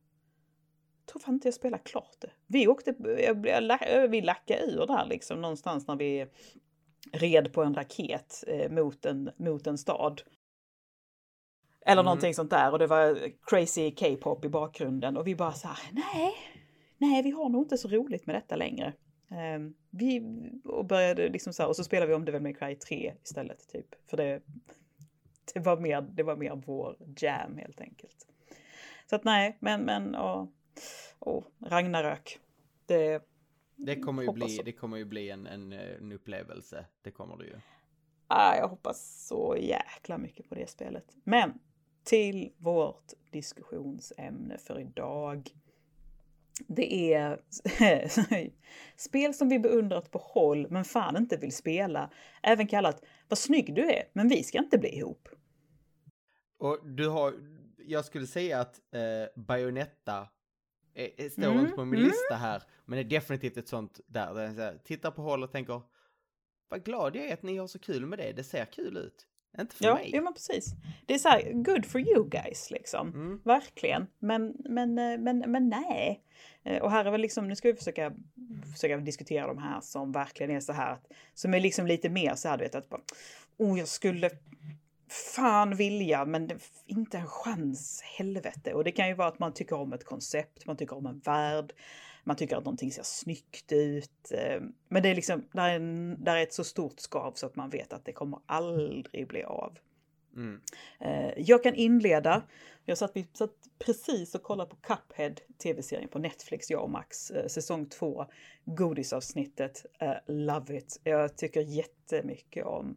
jag 0.98 1.06
tror 1.06 1.20
fan 1.20 1.34
inte 1.34 1.48
jag 1.48 1.54
spelar 1.54 1.78
klart 1.78 2.16
det. 2.20 2.30
Vi 2.46 2.68
åkte, 2.68 2.94
jag, 2.98 3.46
jag, 3.46 4.08
vi 4.08 4.20
lackade 4.20 4.62
ur 4.62 4.86
där 4.86 5.06
liksom 5.06 5.40
någonstans 5.40 5.86
när 5.86 5.96
vi 5.96 6.26
red 7.12 7.52
på 7.52 7.62
en 7.62 7.74
raket 7.74 8.44
eh, 8.46 8.70
mot, 8.70 9.04
en, 9.06 9.30
mot 9.36 9.66
en 9.66 9.78
stad. 9.78 10.22
Eller 11.86 12.02
Mm. 12.02 12.04
någonting 12.04 12.34
sånt 12.34 12.50
där 12.50 12.72
och 12.72 12.78
det 12.78 12.86
var 12.86 13.30
crazy 13.46 13.90
K-pop 13.90 14.44
i 14.44 14.48
bakgrunden 14.48 15.16
och 15.16 15.26
vi 15.26 15.34
bara 15.34 15.52
så 15.52 15.68
här, 15.68 15.78
nej, 15.92 16.34
nej, 16.98 17.22
vi 17.22 17.30
har 17.30 17.48
nog 17.48 17.62
inte 17.64 17.78
så 17.78 17.88
roligt 17.88 18.26
med 18.26 18.34
detta 18.36 18.56
längre. 18.56 18.92
Ehm, 19.30 19.74
vi 19.90 20.22
och 20.64 20.84
började 20.86 21.28
liksom 21.28 21.52
så 21.52 21.62
här, 21.62 21.68
och 21.68 21.76
så 21.76 21.84
spelade 21.84 22.08
vi 22.08 22.14
om 22.14 22.24
Devil 22.24 22.42
May 22.42 22.54
Cry 22.54 22.74
3 22.74 23.14
istället 23.24 23.68
typ. 23.68 23.86
För 24.10 24.16
det, 24.16 24.42
det 25.54 25.60
var 25.60 25.76
mer, 25.80 26.00
det 26.00 26.22
var 26.22 26.36
mer 26.36 26.62
vår 26.66 26.96
jam 27.16 27.56
helt 27.56 27.80
enkelt. 27.80 28.26
Så 29.06 29.16
att 29.16 29.24
nej, 29.24 29.56
men, 29.60 29.80
men, 29.82 30.14
och, 30.14 30.48
och 31.18 31.44
Ragnarök. 31.66 32.38
Det, 32.86 33.22
Det 33.78 33.96
kommer 33.96 34.22
ju 34.22 34.32
bli, 34.32 34.48
så. 34.48 34.62
det 34.62 34.72
kommer 34.72 34.96
ju 34.96 35.04
bli 35.04 35.30
en, 35.30 35.46
en, 35.46 35.72
en 35.72 36.12
upplevelse. 36.12 36.86
Det 37.02 37.10
kommer 37.10 37.36
det 37.36 37.44
ju. 37.44 37.56
ah, 38.26 38.56
jag 38.56 38.68
hoppas 38.68 39.26
så 39.28 39.56
jäkla 39.60 40.18
mycket 40.18 40.48
på 40.48 40.54
det 40.54 40.70
spelet. 40.70 41.16
Men 41.24 41.58
till 42.04 42.52
vårt 42.56 43.12
diskussionsämne 43.30 44.58
för 44.58 44.80
idag. 44.80 45.50
Det 46.66 47.14
är 47.14 47.40
spel 48.96 49.34
som 49.34 49.48
vi 49.48 49.58
beundrat 49.58 50.10
på 50.10 50.18
håll 50.18 50.66
men 50.70 50.84
fan 50.84 51.16
inte 51.16 51.36
vill 51.36 51.52
spela. 51.52 52.10
Även 52.42 52.66
kallat 52.66 53.04
Vad 53.28 53.38
snygg 53.38 53.74
du 53.74 53.90
är, 53.90 54.02
men 54.12 54.28
vi 54.28 54.42
ska 54.42 54.58
inte 54.58 54.78
bli 54.78 54.88
ihop. 54.88 55.28
Och 56.58 56.78
du 56.84 57.08
har, 57.08 57.34
jag 57.86 58.04
skulle 58.04 58.26
säga 58.26 58.60
att 58.60 58.80
eh, 58.94 59.42
Bayonetta 59.42 60.28
står 61.30 61.42
Mm, 61.44 61.58
inte 61.60 61.72
på 61.72 61.84
min 61.84 61.98
mm. 62.00 62.10
lista 62.10 62.34
här, 62.34 62.62
men 62.84 62.96
det 62.96 63.02
är 63.02 63.20
definitivt 63.20 63.56
ett 63.56 63.68
sånt 63.68 64.00
där, 64.06 64.34
där 64.34 64.64
jag 64.64 64.84
tittar 64.84 65.10
på 65.10 65.22
håll 65.22 65.42
och 65.42 65.52
tänker, 65.52 65.82
vad 66.68 66.84
glad 66.84 67.16
jag 67.16 67.24
är 67.26 67.34
att 67.34 67.42
ni 67.42 67.56
har 67.56 67.66
så 67.66 67.78
kul 67.78 68.06
med 68.06 68.18
det, 68.18 68.32
det 68.32 68.44
ser 68.44 68.64
kul 68.64 68.96
ut. 68.96 69.26
Inte 69.60 69.76
för 69.76 69.84
Ja, 69.84 69.94
mig. 69.94 70.10
ja 70.14 70.20
men 70.22 70.32
precis. 70.32 70.66
Det 71.06 71.14
är 71.14 71.18
så 71.18 71.28
här, 71.28 71.52
good 71.52 71.86
for 71.86 72.00
you 72.00 72.28
guys 72.28 72.70
liksom. 72.70 73.08
Mm. 73.08 73.40
Verkligen. 73.44 74.06
Men, 74.18 74.56
men, 74.58 74.98
eh, 74.98 75.18
men, 75.18 75.38
men 75.38 75.68
nej. 75.68 76.22
Eh, 76.62 76.82
Och 76.82 76.90
här 76.90 77.04
är 77.04 77.10
väl 77.10 77.20
liksom, 77.20 77.48
nu 77.48 77.56
ska 77.56 77.68
vi 77.68 77.74
försöka, 77.74 78.12
försöka 78.72 78.96
diskutera 78.96 79.46
de 79.46 79.58
här 79.58 79.80
som 79.80 80.12
verkligen 80.12 80.56
är 80.56 80.60
så 80.60 80.72
här, 80.72 80.98
som 81.34 81.54
är 81.54 81.60
liksom 81.60 81.86
lite 81.86 82.08
mer 82.08 82.34
så 82.34 82.48
här, 82.48 82.58
du 82.58 82.64
vet 82.64 82.74
att 82.74 82.88
bara, 82.88 83.00
oh 83.56 83.78
jag 83.78 83.88
skulle 83.88 84.30
fan 85.08 85.76
vilja, 85.76 86.24
men 86.24 86.50
inte 86.86 87.18
en 87.18 87.26
chans, 87.26 88.02
helvete. 88.18 88.74
Och 88.74 88.84
det 88.84 88.92
kan 88.92 89.08
ju 89.08 89.14
vara 89.14 89.28
att 89.28 89.38
man 89.38 89.54
tycker 89.54 89.76
om 89.76 89.92
ett 89.92 90.04
koncept, 90.04 90.66
man 90.66 90.76
tycker 90.76 90.96
om 90.96 91.06
en 91.06 91.18
värld, 91.18 91.72
man 92.24 92.36
tycker 92.36 92.56
att 92.56 92.64
någonting 92.64 92.92
ser 92.92 93.02
snyggt 93.02 93.72
ut. 93.72 94.32
Eh. 94.32 94.60
Men 94.88 95.02
det 95.02 95.08
är 95.08 95.14
liksom, 95.14 95.44
där 95.52 95.68
är, 95.68 95.74
en- 95.74 96.24
där 96.24 96.36
är 96.36 96.42
ett 96.42 96.52
så 96.52 96.64
stort 96.64 97.00
skav 97.00 97.32
så 97.34 97.46
att 97.46 97.56
man 97.56 97.70
vet 97.70 97.92
att 97.92 98.04
det 98.04 98.12
kommer 98.12 98.38
aldrig 98.46 99.28
bli 99.28 99.44
av. 99.44 99.78
Mm. 100.36 100.60
Eh, 101.00 101.32
Jag 101.36 101.62
kan 101.62 101.74
inleda. 101.74 102.42
Jag 102.84 102.98
satt, 102.98 103.10
vi 103.14 103.26
satt 103.32 103.50
precis 103.78 104.34
och 104.34 104.42
kollade 104.42 104.70
på 104.70 104.76
Cuphead, 104.76 105.34
tv-serien 105.62 106.08
på 106.08 106.18
Netflix, 106.18 106.70
jag 106.70 106.82
och 106.82 106.90
Max, 106.90 107.30
eh, 107.30 107.46
säsong 107.46 107.86
två, 107.86 108.26
godisavsnittet. 108.64 109.86
Eh, 109.98 110.14
love 110.26 110.76
it. 110.76 111.00
Jag 111.04 111.36
tycker 111.36 111.60
jättemycket 111.60 112.66
om 112.66 112.96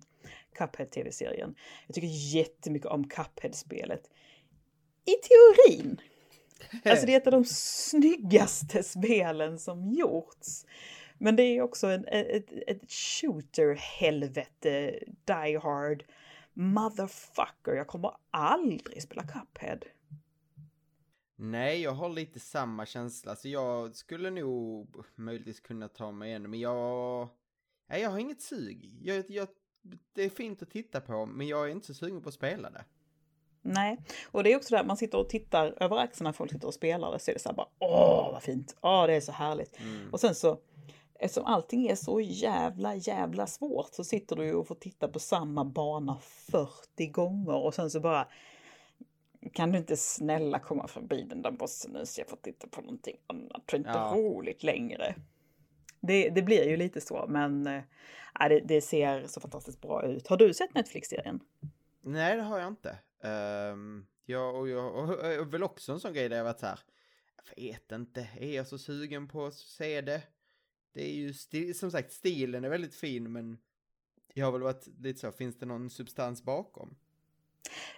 Cuphead, 0.58 0.91
tv-serien. 0.91 1.56
Jag 1.88 1.96
tycker 1.96 2.36
jättemycket 2.38 2.88
om 2.88 3.10
Cuphead-spelet. 3.10 4.10
I 5.06 5.12
teorin. 5.12 6.02
Alltså 6.86 7.06
det 7.06 7.13
är 7.13 7.17
ett 7.17 7.28
av 7.28 7.32
de 7.32 7.46
snyggaste 7.46 8.84
spelen 8.84 9.60
som 9.60 9.91
gjorts. 9.91 10.65
Men 11.17 11.36
det 11.36 11.44
är 11.44 11.62
också 11.62 11.88
en, 11.88 12.06
ett, 12.08 12.52
ett 12.67 12.91
shooter-helvete, 12.91 15.00
die 15.26 15.58
hard, 15.58 16.04
motherfucker. 16.54 17.74
Jag 17.74 17.88
kommer 17.88 18.12
aldrig 18.32 19.04
spela 19.04 19.24
Cuphead. 19.24 19.80
Nej, 21.36 21.82
jag 21.82 21.92
har 21.92 22.10
lite 22.10 22.40
samma 22.40 22.86
känsla, 22.86 23.36
så 23.36 23.48
jag 23.48 23.96
skulle 23.96 24.30
nog 24.30 24.96
möjligtvis 25.16 25.60
kunna 25.60 25.88
ta 25.88 26.12
mig 26.12 26.30
igenom, 26.30 26.52
men 26.52 26.60
jag... 26.60 27.28
Nej, 27.90 28.02
jag 28.02 28.10
har 28.10 28.20
inget 28.20 28.42
sug. 28.42 29.00
Jag, 29.02 29.26
jag, 29.30 29.48
det 30.14 30.24
är 30.24 30.30
fint 30.30 30.62
att 30.62 30.72
titta 30.72 31.02
på, 31.02 31.26
men 31.26 31.48
jag 31.48 31.66
är 31.66 31.72
inte 31.72 31.88
så 31.88 31.94
sugen 31.94 32.22
på 32.22 32.30
att 32.30 32.36
spela 32.36 32.70
det. 32.70 32.86
Nej, 33.62 33.98
och 34.32 34.44
det 34.44 34.52
är 34.54 34.58
också 34.58 34.76
där 34.76 34.84
man 34.84 34.98
sitter 34.98 35.18
och 35.18 35.30
tittar 35.30 35.84
över 35.84 35.98
axeln 35.98 36.24
när 36.24 36.32
folk 36.32 36.52
sitter 36.52 36.68
och 36.68 36.74
spelar 36.74 37.12
det 37.12 37.20
så 37.20 37.32
är 37.32 37.36
det 37.36 37.40
så 37.40 37.50
här 37.50 37.56
bara 37.56 37.68
åh 37.80 38.32
vad 38.32 38.44
fint, 38.44 38.78
åh 38.82 39.08
det 39.08 39.14
är 39.14 39.22
så 39.22 39.32
härligt. 39.32 39.80
Mm. 39.80 40.10
Och 40.12 40.20
sen 40.20 40.36
så 40.36 40.60
eftersom 41.22 41.46
allting 41.46 41.88
är 41.88 41.96
så 41.96 42.20
jävla 42.22 42.96
jävla 42.96 43.48
svårt 43.48 43.94
så 43.94 44.04
sitter 44.04 44.36
du 44.36 44.54
och 44.54 44.68
får 44.68 44.76
titta 44.76 45.08
på 45.08 45.20
samma 45.20 45.66
bana 45.66 46.20
40 46.20 47.08
gånger 47.08 47.56
och 47.56 47.74
sen 47.74 47.90
så 47.90 48.00
bara 48.00 48.28
kan 49.54 49.72
du 49.72 49.78
inte 49.78 49.98
snälla 49.98 50.60
komma 50.60 50.88
förbi 50.88 51.24
den 51.30 51.42
där 51.42 51.52
bossen 51.52 51.92
nu 51.92 52.06
så 52.06 52.22
jag 52.22 52.30
får 52.30 52.38
titta 52.38 52.68
på 52.68 52.82
någonting 52.82 53.18
annat, 53.28 53.62
det 53.66 53.76
är 53.76 53.78
inte 53.78 53.90
Ja. 53.90 54.14
roligt 54.16 54.64
längre. 54.64 55.16
Det, 56.00 56.30
det 56.30 56.42
blir 56.42 56.70
ju 56.70 56.78
lite 56.78 57.02
så 57.02 57.26
men 57.30 57.68
äh, 57.68 57.82
det, 58.50 58.60
det 58.60 58.82
ser 58.82 59.28
så 59.28 59.40
fantastiskt 59.40 59.82
bra 59.82 60.06
ut. 60.06 60.28
Har 60.28 60.38
du 60.38 60.54
sett 60.54 60.74
Netflix-serien? 60.76 61.40
Nej, 62.02 62.36
det 62.38 62.44
har 62.44 62.60
jag 62.60 62.68
inte. 62.68 62.98
Um, 63.74 64.08
jag, 64.26 64.56
och 64.56 64.70
jag 64.70 64.96
och, 64.96 65.10
och, 65.10 65.40
och 65.40 65.54
väl 65.54 65.64
också 65.64 65.92
en 65.92 66.00
sån 66.00 66.14
grej 66.14 66.30
där 66.30 66.38
jag 66.38 66.44
varit 66.44 66.60
så 66.60 66.66
här. 66.66 66.80
Jag 67.56 67.64
vet 67.64 67.92
inte, 67.92 68.28
är 68.40 68.56
jag 68.56 68.68
så 68.68 68.78
sugen 68.78 69.28
på 69.28 69.46
att 69.46 69.54
se 69.54 70.02
det? 70.02 70.22
Det 70.93 71.04
är 71.04 71.13
ju, 71.13 71.32
sti- 71.32 71.73
som 71.73 71.91
sagt, 71.91 72.12
stilen 72.12 72.63
är 72.63 72.69
väldigt 72.69 72.95
fin, 72.95 73.32
men 73.32 73.58
jag 74.34 74.45
har 74.45 74.51
väl 74.51 74.62
varit 74.62 74.88
lite 74.99 75.19
så, 75.19 75.32
finns 75.32 75.60
det 75.60 75.65
någon 75.65 75.89
substans 75.89 76.43
bakom? 76.43 76.95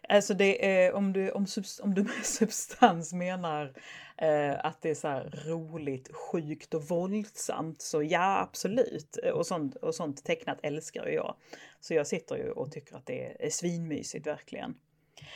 Alltså 0.09 0.33
det 0.33 0.65
är, 0.65 0.93
om 0.93 1.13
du, 1.13 1.31
om, 1.31 1.47
subs, 1.47 1.79
om 1.79 1.93
du 1.93 2.03
med 2.03 2.25
substans 2.25 3.13
menar 3.13 3.73
eh, 4.17 4.65
att 4.65 4.81
det 4.81 4.89
är 4.89 4.95
så 4.95 5.07
här 5.07 5.43
roligt, 5.45 6.15
sjukt 6.15 6.73
och 6.73 6.83
våldsamt 6.83 7.81
så 7.81 8.03
ja 8.03 8.39
absolut. 8.39 9.17
Och 9.33 9.45
sånt, 9.45 9.75
och 9.75 9.95
sånt 9.95 10.25
tecknat 10.25 10.59
älskar 10.63 11.05
ju 11.05 11.13
jag. 11.13 11.35
Så 11.79 11.93
jag 11.93 12.07
sitter 12.07 12.35
ju 12.35 12.51
och 12.51 12.71
tycker 12.71 12.95
att 12.95 13.05
det 13.05 13.25
är, 13.25 13.41
är 13.41 13.49
svinmysigt 13.49 14.27
verkligen. 14.27 14.75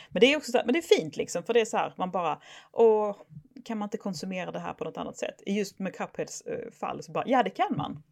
Men 0.08 0.20
det 0.20 0.32
är 0.32 0.36
också 0.36 0.52
så 0.52 0.58
här, 0.58 0.64
men 0.64 0.72
det 0.72 0.78
är 0.78 0.98
fint 0.98 1.16
liksom 1.16 1.42
för 1.42 1.54
det 1.54 1.60
är 1.60 1.64
så 1.64 1.76
här 1.76 1.94
man 1.96 2.10
bara 2.10 2.40
åh, 2.72 3.16
kan 3.64 3.78
man 3.78 3.86
inte 3.86 3.96
konsumera 3.96 4.52
det 4.52 4.58
här 4.58 4.74
på 4.74 4.84
något 4.84 4.96
annat 4.96 5.16
sätt? 5.16 5.42
Just 5.46 5.78
med 5.78 5.94
Cupheads 5.94 6.40
eh, 6.40 6.70
fall 6.70 7.02
så 7.02 7.12
bara 7.12 7.24
ja 7.26 7.42
det 7.42 7.50
kan 7.50 7.76
man. 7.76 8.02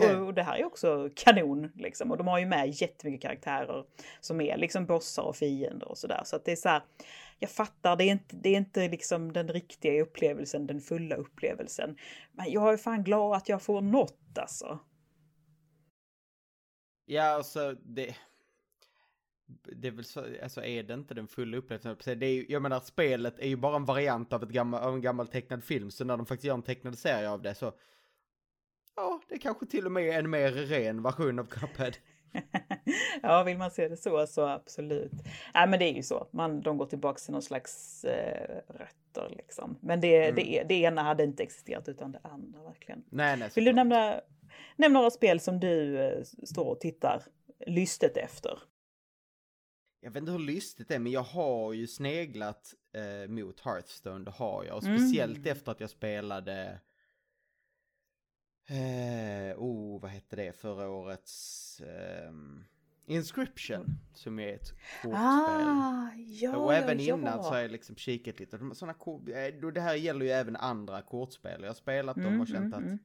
Och, 0.00 0.26
och 0.26 0.34
det 0.34 0.42
här 0.42 0.56
är 0.56 0.64
också 0.64 1.10
kanon 1.16 1.72
liksom. 1.74 2.10
Och 2.10 2.16
de 2.16 2.26
har 2.26 2.38
ju 2.38 2.46
med 2.46 2.68
jättemycket 2.68 3.22
karaktärer 3.22 3.84
som 4.20 4.40
är 4.40 4.56
liksom 4.56 4.86
bossar 4.86 5.22
och 5.22 5.36
fiender 5.36 5.88
och 5.88 5.98
sådär. 5.98 6.20
Så 6.24 6.36
att 6.36 6.44
det 6.44 6.52
är 6.52 6.56
så 6.56 6.68
här, 6.68 6.82
jag 7.38 7.50
fattar, 7.50 7.96
det 7.96 8.04
är 8.04 8.12
inte, 8.12 8.36
det 8.36 8.48
är 8.48 8.56
inte 8.56 8.88
liksom 8.88 9.32
den 9.32 9.48
riktiga 9.48 10.02
upplevelsen, 10.02 10.66
den 10.66 10.80
fulla 10.80 11.16
upplevelsen. 11.16 11.96
Men 12.32 12.52
jag 12.52 12.72
är 12.72 12.76
fan 12.76 13.04
glad 13.04 13.36
att 13.36 13.48
jag 13.48 13.62
får 13.62 13.80
något 13.80 14.38
alltså. 14.38 14.78
Ja, 17.06 17.24
alltså 17.24 17.72
det... 17.72 18.16
Det 19.76 19.88
är 19.88 19.92
väl 19.92 20.04
så, 20.04 20.24
alltså 20.42 20.64
är 20.64 20.82
det 20.82 20.94
inte 20.94 21.14
den 21.14 21.28
fulla 21.28 21.56
upplevelsen? 21.56 21.96
Det 22.18 22.26
är, 22.26 22.32
ju- 22.32 22.46
jag 22.48 22.62
menar, 22.62 22.80
spelet 22.80 23.38
är 23.38 23.46
ju 23.48 23.56
bara 23.56 23.76
en 23.76 23.84
variant 23.84 24.32
av, 24.32 24.42
ett 24.42 24.48
gammal, 24.48 24.82
av 24.82 24.94
en 24.94 25.00
gammal 25.00 25.28
tecknad 25.28 25.64
film, 25.64 25.90
så 25.90 26.04
när 26.04 26.16
de 26.16 26.26
faktiskt 26.26 26.44
gör 26.44 26.54
en 26.54 26.62
tecknad 26.62 26.98
serie 26.98 27.30
av 27.30 27.42
det 27.42 27.54
så... 27.54 27.72
Ja, 28.96 29.20
det 29.28 29.34
är 29.34 29.38
kanske 29.38 29.66
till 29.66 29.86
och 29.86 29.92
med 29.92 30.02
är 30.08 30.18
en 30.18 30.30
mer 30.30 30.50
ren 30.52 31.02
version 31.02 31.38
av 31.38 31.44
Cuphead. 31.44 31.92
ja, 33.22 33.42
vill 33.42 33.58
man 33.58 33.70
se 33.70 33.88
det 33.88 33.96
så, 33.96 34.26
så 34.26 34.46
absolut. 34.46 35.12
Nej, 35.54 35.68
men 35.68 35.78
det 35.78 35.84
är 35.84 35.94
ju 35.94 36.02
så. 36.02 36.28
Man, 36.32 36.60
de 36.60 36.78
går 36.78 36.86
tillbaka 36.86 37.18
till 37.18 37.32
någon 37.32 37.42
slags 37.42 38.04
eh, 38.04 38.60
rötter 38.68 39.34
liksom. 39.36 39.78
Men 39.80 40.00
det, 40.00 40.16
Mm. 40.24 40.34
det, 40.36 40.62
det 40.68 40.74
ena 40.74 41.02
hade 41.02 41.24
inte 41.24 41.42
existerat 41.42 41.88
utan 41.88 42.12
det 42.12 42.20
andra 42.22 42.62
verkligen. 42.62 43.04
Nej, 43.10 43.36
nej. 43.36 43.50
Vill 43.54 43.64
du 43.64 43.72
nämna, 43.72 44.20
nämna 44.76 44.98
några 44.98 45.10
spel 45.10 45.40
som 45.40 45.60
du 45.60 45.98
eh, 45.98 46.22
står 46.44 46.64
och 46.64 46.80
tittar 46.80 47.22
lystet 47.66 48.16
efter? 48.16 48.58
Jag 50.00 50.10
vet 50.10 50.20
inte 50.20 50.32
hur 50.32 50.38
lystigt 50.38 50.88
det 50.88 50.94
är, 50.94 50.98
men 50.98 51.12
jag 51.12 51.22
har 51.22 51.72
ju 51.72 51.86
sneglat 51.86 52.74
eh, 52.92 53.28
mot 53.30 53.60
Hearthstone, 53.60 54.24
det 54.24 54.30
har 54.30 54.64
jag. 54.64 54.76
Och 54.76 54.84
Mm. 54.84 54.98
speciellt 54.98 55.46
efter 55.46 55.72
att 55.72 55.80
jag 55.80 55.90
spelade... 55.90 56.80
Eh, 58.66 59.56
oh, 59.58 60.00
vad 60.00 60.10
hette 60.10 60.36
det 60.36 60.52
förra 60.52 60.88
årets... 60.88 61.80
ehm, 61.80 62.64
Inscription, 63.06 63.98
som 64.14 64.38
är 64.38 64.54
ett 64.54 64.70
kortspel. 65.02 65.12
Ah, 65.14 66.10
ja, 66.16 66.56
och 66.56 66.74
även 66.74 67.00
ja, 67.00 67.14
innan 67.14 67.36
ja. 67.36 67.42
så 67.42 67.48
har 67.48 67.58
jag 67.58 67.70
liksom 67.70 67.96
kikat 67.96 68.40
lite. 68.40 68.56
De- 68.58 68.74
Såna 68.74 68.94
kort, 68.94 69.28
eh, 69.28 69.70
det 69.72 69.80
här 69.80 69.94
gäller 69.94 70.24
ju 70.26 70.30
även 70.32 70.56
andra 70.56 71.02
kortspel. 71.02 71.60
Jag 71.62 71.68
har 71.68 71.74
spelat 71.74 72.16
dem 72.16 72.26
Mm, 72.26 72.40
och 72.40 72.48
känt 72.48 72.58
mm, 72.64 72.72
att, 72.74 72.84
mm. 72.84 72.98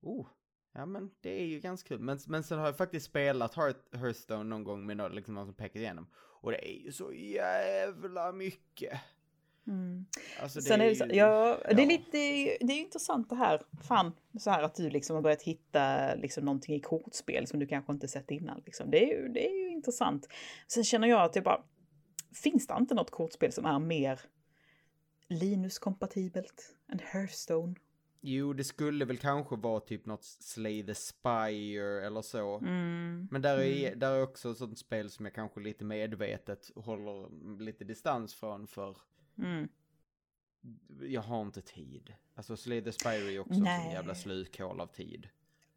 oh, 0.00 0.26
ja 0.72 0.86
men 0.86 1.10
det 1.20 1.40
är 1.40 1.44
ju 1.44 1.60
ganska 1.60 1.88
kul. 1.88 2.00
Men, 2.00 2.18
men 2.26 2.42
sen 2.42 2.58
har 2.58 2.66
jag 2.66 2.76
faktiskt 2.76 3.06
spelat 3.06 3.54
Hearth, 3.54 3.96
Hearthstone 3.96 4.44
någon 4.44 4.64
gång 4.64 4.86
med 4.86 4.96
någon, 4.96 5.14
liksom 5.14 5.34
någon 5.34 5.46
som 5.46 5.54
pekat 5.54 5.76
igenom. 5.76 6.06
Och 6.14 6.50
det 6.50 6.68
är 6.68 6.84
ju 6.84 6.92
så 6.92 7.12
jävla 7.12 8.32
mycket. 8.32 9.00
Mm. 9.66 10.06
Alltså 10.42 10.58
det 10.58 10.64
Sen 10.64 10.80
är 10.80 10.88
det, 10.88 10.96
så, 10.96 11.06
ja, 11.10 11.58
det, 11.64 11.82
är 11.82 11.86
lite, 11.86 12.10
det 12.60 12.72
är 12.72 12.76
ju 12.76 12.80
intressant 12.80 13.30
det 13.30 13.36
här. 13.36 13.62
Fan, 13.82 14.12
så 14.38 14.50
här 14.50 14.62
att 14.62 14.74
du 14.74 14.90
liksom 14.90 15.16
har 15.16 15.22
börjat 15.22 15.42
hitta 15.42 16.14
liksom 16.14 16.44
någonting 16.44 16.74
i 16.74 16.80
kortspel 16.80 17.46
som 17.46 17.60
du 17.60 17.66
kanske 17.66 17.92
inte 17.92 18.08
sett 18.08 18.30
innan. 18.30 18.62
Liksom. 18.64 18.90
Det, 18.90 19.04
är 19.04 19.06
ju, 19.06 19.28
det 19.28 19.46
är 19.50 19.64
ju 19.64 19.70
intressant. 19.70 20.28
Sen 20.68 20.84
känner 20.84 21.08
jag 21.08 21.22
att 21.22 21.32
det 21.32 21.40
bara, 21.40 21.62
finns 22.42 22.66
det 22.66 22.74
inte 22.80 22.94
något 22.94 23.10
kortspel 23.10 23.52
som 23.52 23.64
är 23.64 23.78
mer 23.78 24.20
Linus-kompatibelt 25.28 26.74
än 26.92 26.98
Hearthstone? 27.02 27.74
Jo, 28.24 28.52
det 28.52 28.64
skulle 28.64 29.04
väl 29.04 29.18
kanske 29.18 29.56
vara 29.56 29.80
typ 29.80 30.06
något 30.06 30.24
Slay 30.24 30.86
the 30.86 30.94
Spire 30.94 32.06
eller 32.06 32.22
så. 32.22 32.58
Mm. 32.58 33.28
Men 33.30 33.42
där 33.42 33.58
är, 33.58 33.96
där 33.96 34.12
är 34.12 34.22
också 34.22 34.50
ett 34.50 34.58
sånt 34.58 34.78
spel 34.78 35.10
som 35.10 35.24
jag 35.24 35.34
kanske 35.34 35.60
lite 35.60 35.84
medvetet 35.84 36.70
håller 36.76 37.28
lite 37.58 37.84
distans 37.84 38.34
från 38.34 38.66
för 38.66 38.96
Mm. 39.38 39.68
jag 41.00 41.20
har 41.22 41.42
inte 41.42 41.62
tid. 41.62 42.14
Alltså 42.34 42.56
Slay 42.56 42.82
the 42.84 42.92
Spire 42.92 43.32
är 43.32 43.38
också 43.38 43.54
en 43.54 43.62
Nej. 43.62 43.82
sån 43.84 43.92
jävla 43.92 44.14
slukhål 44.14 44.80
av 44.80 44.86
tid. 44.86 45.28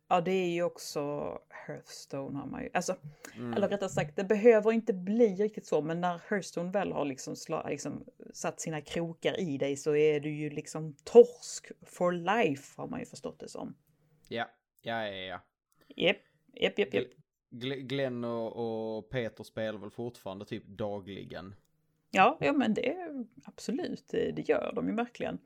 Ja, 0.08 0.22
det 0.22 0.32
är 0.32 0.50
ju 0.50 0.64
också 0.64 1.02
Hearthstone 1.50 2.40
har 2.40 2.46
man 2.48 2.64
ju. 2.64 2.70
Alltså, 2.74 2.96
Mm. 3.36 3.54
eller 3.54 3.68
rättare 3.70 3.90
sagt, 3.90 4.16
det 4.16 4.24
behöver 4.24 4.72
inte 4.72 4.94
bli 4.94 5.36
riktigt 5.36 5.66
så, 5.66 5.82
men 5.82 6.02
när 6.02 6.22
Hearthstone 6.30 6.72
väl 6.72 6.92
har 6.92 7.06
liksom, 7.06 7.36
sla, 7.36 7.68
liksom 7.70 8.06
satt 8.34 8.60
sina 8.62 8.82
krokar 8.82 9.40
i 9.40 9.58
dig 9.58 9.76
så 9.78 9.96
är 9.96 10.20
du 10.20 10.30
ju 10.36 10.50
liksom 10.50 10.96
torsk 11.04 11.72
for 11.86 12.12
life 12.12 12.82
har 12.82 12.88
man 12.88 13.00
ju 13.00 13.06
förstått 13.06 13.40
det 13.40 13.50
som. 13.50 13.76
Ja, 14.30 14.46
ja, 14.82 15.08
ja, 15.08 15.14
ja. 15.16 15.40
Japp, 15.96 16.18
japp, 16.54 16.80
japp, 16.80 16.94
japp. 16.94 17.08
Gl- 17.52 17.80
Glenn 17.80 18.24
och, 18.24 18.98
och 18.98 19.10
Peter 19.10 19.44
spelar 19.44 19.80
väl 19.80 19.90
fortfarande 19.90 20.46
typ 20.46 20.66
dagligen. 20.68 21.56
Ja, 22.16 22.38
ja, 22.40 22.54
men 22.54 22.74
det 22.74 22.96
absolut, 23.46 24.06
det, 24.08 24.32
det 24.32 24.50
gör 24.50 24.72
de 24.76 24.88
ju 24.88 24.96
verkligen. 24.96 25.40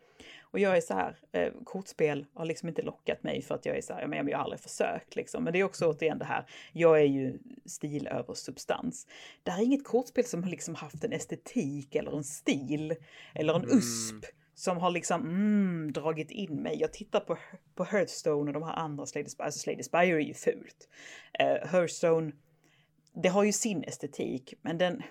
Och 0.51 0.59
jag 0.59 0.77
är 0.77 0.81
så 0.81 0.93
här, 0.93 1.17
eh, 1.31 1.53
kortspel 1.63 2.25
har 2.33 2.45
liksom 2.45 2.69
inte 2.69 2.81
lockat 2.81 3.23
mig 3.23 3.41
för 3.41 3.55
att 3.55 3.65
jag 3.65 3.77
är 3.77 3.81
så 3.81 3.93
här, 3.93 4.07
men 4.07 4.27
jag 4.27 4.37
har 4.37 4.43
aldrig 4.43 4.59
försökt 4.59 5.15
liksom. 5.15 5.43
Men 5.43 5.53
det 5.53 5.59
är 5.59 5.63
också 5.63 5.85
återigen 5.85 6.19
det 6.19 6.25
här, 6.25 6.45
jag 6.73 6.99
är 6.99 7.05
ju 7.05 7.39
stil 7.65 8.07
över 8.07 8.33
substans. 8.33 9.07
Det 9.43 9.51
här 9.51 9.61
är 9.61 9.65
inget 9.65 9.83
kortspel 9.83 10.25
som 10.25 10.43
har 10.43 10.49
liksom 10.49 10.75
haft 10.75 11.03
en 11.03 11.13
estetik 11.13 11.95
eller 11.95 12.17
en 12.17 12.23
stil 12.23 12.95
eller 13.33 13.53
en 13.53 13.63
Mm. 13.63 13.77
USP 13.77 14.25
som 14.55 14.77
har 14.77 14.91
liksom 14.91 15.21
mm, 15.21 15.91
dragit 15.91 16.31
in 16.31 16.55
mig. 16.55 16.77
Jag 16.79 16.93
tittar 16.93 17.19
på, 17.19 17.37
på 17.75 17.83
Hearthstone 17.83 18.49
och 18.49 18.53
de 18.53 18.63
här 18.63 18.73
andra 18.73 19.05
the 19.05 19.29
Spire, 19.29 19.45
alltså 19.45 19.71
the 19.75 19.83
Spire 19.83 20.15
är 20.15 20.19
ju 20.19 20.33
fult. 20.33 20.89
Eh, 21.39 21.67
Hearthstone, 21.67 22.31
det 23.23 23.29
har 23.29 23.43
ju 23.43 23.51
sin 23.51 23.83
estetik, 23.83 24.53
men 24.61 24.77
den, 24.77 25.03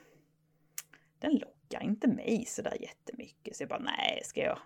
den 1.20 1.33
lockar 1.37 1.83
inte 1.83 2.09
mig 2.09 2.44
så 2.46 2.62
där 2.62 2.83
jättemycket. 2.83 3.57
Så 3.57 3.62
jag 3.62 3.68
bara, 3.68 3.78
nej, 3.78 4.20
ska 4.24 4.40
jag, 4.40 4.59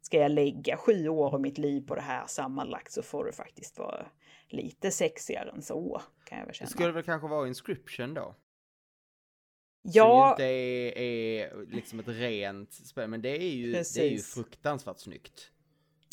ska 0.00 0.18
jag 0.18 0.30
lägga 0.30 0.76
sju 0.76 1.08
år 1.08 1.34
av 1.34 1.40
mitt 1.40 1.58
liv 1.58 1.86
på 1.86 1.94
det 1.94 2.00
här 2.00 2.26
sammanlagt 2.26 2.92
så 2.92 3.02
får 3.02 3.24
det 3.24 3.32
faktiskt 3.32 3.78
vara 3.78 4.06
lite 4.48 4.90
sexigare 4.90 5.50
än 5.50 5.62
så, 5.62 6.02
kan 6.24 6.38
jag 6.38 6.44
väl 6.46 6.52
Det 6.52 6.56
känna. 6.58 6.70
skulle 6.70 6.92
väl 6.92 7.02
kanske 7.02 7.28
vara 7.28 7.48
Inscription 7.48 8.14
då? 8.14 8.34
ja, 9.82 10.34
Som 10.36 10.42
inte 10.44 10.52
är, 10.52 10.98
är 10.98 11.66
liksom 11.66 12.00
ett 12.00 12.08
rent 12.08 12.72
spel, 12.72 13.08
men 13.08 13.22
det 13.22 13.42
är 13.42 13.50
ju, 13.54 13.72
det 13.72 13.96
är 13.98 14.10
ju 14.10 14.18
fruktansvärt 14.18 14.98
snyggt. 14.98 15.50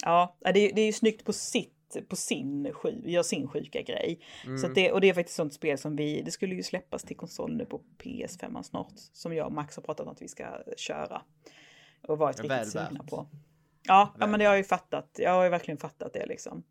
ja, 0.04 0.38
det, 0.42 0.48
är- 0.60 0.74
det 0.76 0.82
är 0.82 0.86
ju 0.86 0.94
snyggt 0.94 1.26
på 1.26 1.34
sitt 1.34 1.77
på 2.08 2.16
sin, 2.16 2.74
gör 3.04 3.24
sin 3.24 3.48
sjuka 3.48 3.82
grej. 3.82 4.20
Mm. 4.46 4.58
Så 4.58 4.68
det, 4.68 4.92
och 4.92 5.02
det 5.02 5.10
är 5.10 5.14
faktiskt 5.14 5.36
sånt 5.36 5.54
spel 5.54 5.78
som 5.78 5.96
vi, 5.96 6.22
det 6.22 6.32
skulle 6.32 6.56
ju 6.56 6.64
släppas 6.64 7.04
till 7.04 7.18
konsol 7.18 7.58
nu 7.58 7.66
på 7.66 7.82
PS5 7.98 8.64
snart. 8.64 8.94
Som 9.14 9.36
jag 9.36 9.46
och 9.46 9.54
Max 9.54 9.76
har 9.76 9.84
pratat 9.84 10.06
om 10.06 10.12
att 10.12 10.22
vi 10.22 10.28
ska 10.28 10.46
köra. 10.78 11.22
Och 12.08 12.18
varit 12.18 12.40
riktigt 12.40 12.52
väl 12.52 12.66
sugna 12.66 13.00
värt. 13.02 13.10
på. 13.10 13.28
Ja, 13.88 14.14
ja, 14.14 14.20
Väl 14.20 14.30
men 14.30 14.40
det 14.40 14.46
har 14.46 14.54
jag 14.54 14.58
ju 14.58 14.64
fattat. 14.64 15.10
Jag 15.18 15.32
har 15.32 15.44
ju 15.44 15.50
verkligen 15.50 15.78
fattat 15.78 16.14
det 16.14 16.26
liksom. 16.26 16.64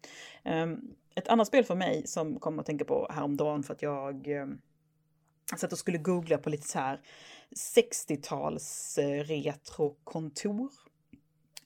Ehm, 0.45 0.81
ett 1.15 1.29
annat 1.29 1.47
spel 1.47 1.65
för 1.65 1.75
mig 1.75 2.07
som 2.07 2.41
kommer 2.41 2.61
att 2.61 2.67
tänka 2.67 2.85
på 2.85 3.09
häromdagen 3.11 3.63
för 3.63 3.75
att 3.75 3.83
jag 3.83 4.27
um, 4.27 4.61
satt 5.57 5.73
och 5.73 5.79
skulle 5.79 5.99
googla 5.99 6.39
på 6.39 6.51
lite 6.51 6.69
så 6.69 6.79
här 6.79 7.01
60-tals 7.77 8.99
eh, 8.99 9.25
retrokontor 9.25 10.73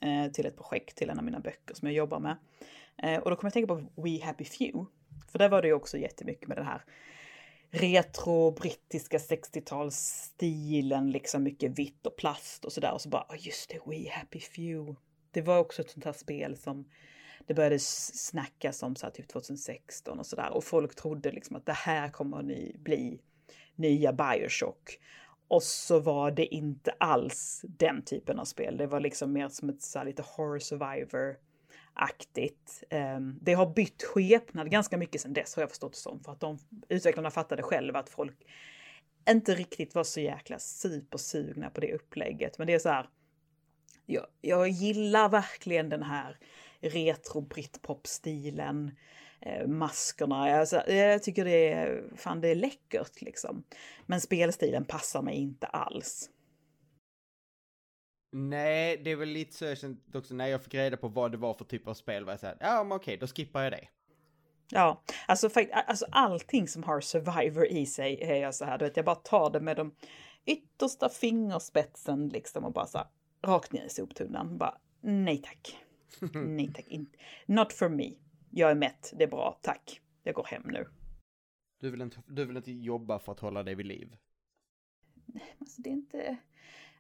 eh, 0.01 0.33
till 0.33 0.47
ett 0.47 0.57
projekt 0.57 0.97
till 0.97 1.11
en 1.11 1.19
av 1.19 1.25
mina 1.25 1.41
böcker 1.41 1.75
som 1.75 1.89
jag 1.89 1.95
jobbar 1.95 2.19
med. 2.19 2.37
Eh, 3.03 3.19
och 3.21 3.31
då 3.31 3.37
kommer 3.37 3.49
jag 3.49 3.53
tänka 3.53 3.75
på 3.75 4.03
We 4.03 4.25
Happy 4.25 4.45
Few. 4.45 4.87
För 5.29 5.39
där 5.39 5.49
var 5.49 5.63
det 5.63 5.69
ju 5.69 5.75
också 5.75 5.99
jättemycket 5.99 6.49
med 6.49 6.57
den 6.57 6.67
här 6.67 6.85
retro 7.71 8.51
brittiska 8.51 9.19
60-talsstilen, 9.19 11.11
liksom 11.11 11.43
mycket 11.43 11.79
vitt 11.79 12.07
och 12.07 12.17
plast 12.17 12.65
och 12.65 12.73
sådär. 12.73 12.93
Och 12.93 13.01
så 13.01 13.09
bara, 13.09 13.27
oh, 13.29 13.47
just 13.47 13.71
det, 13.71 13.79
We 13.87 14.11
Happy 14.11 14.41
Few. 14.41 14.97
Det 15.31 15.43
var 15.43 15.59
också 15.59 15.83
ett 15.83 15.91
sånt 15.91 16.05
här 16.05 16.13
spel 16.13 16.57
som 16.57 16.89
det 17.47 17.55
började 17.55 17.79
snackas 17.79 18.83
om 18.83 18.97
så 18.97 19.07
här 19.07 19.13
typ 19.13 19.29
2016 19.29 20.19
och 20.19 20.27
sådär. 20.27 20.51
Och 20.51 20.65
folk 20.65 20.95
trodde 20.95 21.33
liksom 21.33 21.57
att 21.57 21.67
det 21.67 21.73
här 21.73 22.09
kommer 22.09 22.43
ni 22.43 22.77
bli 22.79 23.21
nya 23.75 24.13
Bioshock. 24.13 24.99
Och 25.49 25.63
så 25.63 26.01
var 26.01 26.31
det 26.31 26.55
inte 26.55 26.91
alls 27.01 27.65
den 27.69 28.05
typen 28.05 28.39
av 28.39 28.45
spel. 28.45 28.77
Det 28.77 28.87
var 28.87 29.01
liksom 29.01 29.33
mer 29.33 29.49
som 29.49 29.69
ett 29.69 29.83
så 29.83 29.99
här 29.99 30.07
lite 30.07 30.23
horror 30.23 30.59
survivor 30.59 31.37
aktigt. 31.95 32.85
Ehm, 32.91 33.39
det 33.43 33.55
har 33.55 33.67
bytt 33.67 34.03
skepnad 34.03 34.71
ganska 34.71 34.97
mycket 34.97 35.21
sedan 35.21 35.33
dess 35.33 35.57
har 35.57 35.63
jag 35.63 35.71
förstått 35.71 35.93
det 35.93 35.99
som. 35.99 36.25
För 36.25 36.33
att 36.33 36.41
de 36.41 36.59
utvecklarna 36.89 37.31
fattade 37.31 37.63
själva 37.63 37.99
att 37.99 38.09
folk 38.09 38.37
inte 39.31 39.55
riktigt 39.55 39.95
var 39.95 40.05
så 40.05 40.21
jäkla 40.21 40.59
supersugna 40.59 41.71
på 41.71 41.81
det 41.81 41.95
upplägget. 41.95 42.59
Men 42.59 42.67
det 42.67 42.75
är 42.75 42.79
så 42.79 42.89
här. 42.89 43.09
Jag, 44.07 44.27
jag 44.41 44.69
gillar 44.69 45.29
verkligen 45.29 45.89
den 45.89 46.03
här 46.03 46.39
retro 46.81 47.41
britpop-stilen. 47.41 48.91
Eh, 49.41 49.67
maskerna. 49.67 50.59
Alltså, 50.59 50.91
jag 50.91 51.23
tycker 51.23 51.45
det 51.45 51.73
är, 51.73 52.05
fan 52.17 52.41
det 52.41 52.49
är 52.49 52.55
läckert 52.55 53.21
liksom. 53.23 53.65
Men 54.07 54.21
spelstilen 54.21 54.85
passar 54.85 55.23
mig 55.23 55.35
inte 55.35 55.67
alls. 55.67 56.31
Nej, 58.33 59.01
det 59.05 59.11
är 59.11 59.17
väl 59.17 59.29
lite 59.29 59.53
så 59.55 59.65
jag 59.65 59.79
känt 59.79 60.15
också 60.15 60.35
när 60.35 60.47
jag 60.47 60.65
fick 60.65 60.75
reda 60.75 60.97
på 60.97 61.09
vad 61.09 61.31
det 61.33 61.37
var 61.37 61.55
för 61.55 61.65
typ 61.65 61.89
av 61.89 61.95
spel 61.95 62.25
var 62.25 62.33
jag 62.33 62.41
såhär, 62.41 62.57
ja 62.61 62.85
men 62.85 62.97
okej, 62.97 63.17
då 63.17 63.27
skippar 63.27 63.63
jag 63.63 63.73
det. 63.73 63.89
Ja, 64.73 65.03
alltså, 65.29 65.49
fakt- 65.49 65.73
alltså 65.73 66.07
allting 66.11 66.69
som 66.69 66.83
har 66.83 67.01
survivor 67.01 67.67
i 67.67 67.87
sig 67.87 68.23
är 68.23 68.37
jag 68.37 68.55
så 68.55 68.65
här, 68.65 68.79
du 68.79 68.85
vet, 68.85 68.97
jag 68.97 69.07
bara 69.07 69.15
tar 69.17 69.51
det 69.51 69.61
med 69.61 69.77
de 69.77 69.95
yttersta 70.45 71.09
fingerspetsen 71.09 72.29
liksom 72.29 72.65
och 72.65 72.73
bara 72.73 72.87
så 72.87 72.99
här, 72.99 73.07
rakt 73.43 73.73
ner 73.73 73.85
i 73.85 73.89
soptunnan. 73.89 74.59
Bara 74.59 74.79
nej 75.01 75.39
tack. 75.39 75.77
Nej 76.35 76.73
tack, 76.75 76.87
inte. 76.89 77.19
Not 77.47 77.73
for 77.73 77.89
me. 77.89 78.11
Jag 78.51 78.71
är 78.71 78.75
mätt, 78.75 79.13
det 79.17 79.25
är 79.25 79.29
bra, 79.29 79.59
tack. 79.63 80.01
Jag 80.23 80.35
går 80.35 80.45
hem 80.45 80.63
nu. 80.65 80.87
Du 81.81 81.91
vill 81.91 82.01
inte, 82.01 82.23
du 82.27 82.45
vill 82.45 82.57
inte 82.57 82.73
jobba 82.73 83.19
för 83.19 83.33
att 83.33 83.41
hålla 83.41 83.63
dig 83.63 83.75
vid 83.75 83.87
liv. 83.87 84.17
Alltså 85.61 85.83
det 85.83 85.91
är 85.91 85.93
inte... 85.93 86.37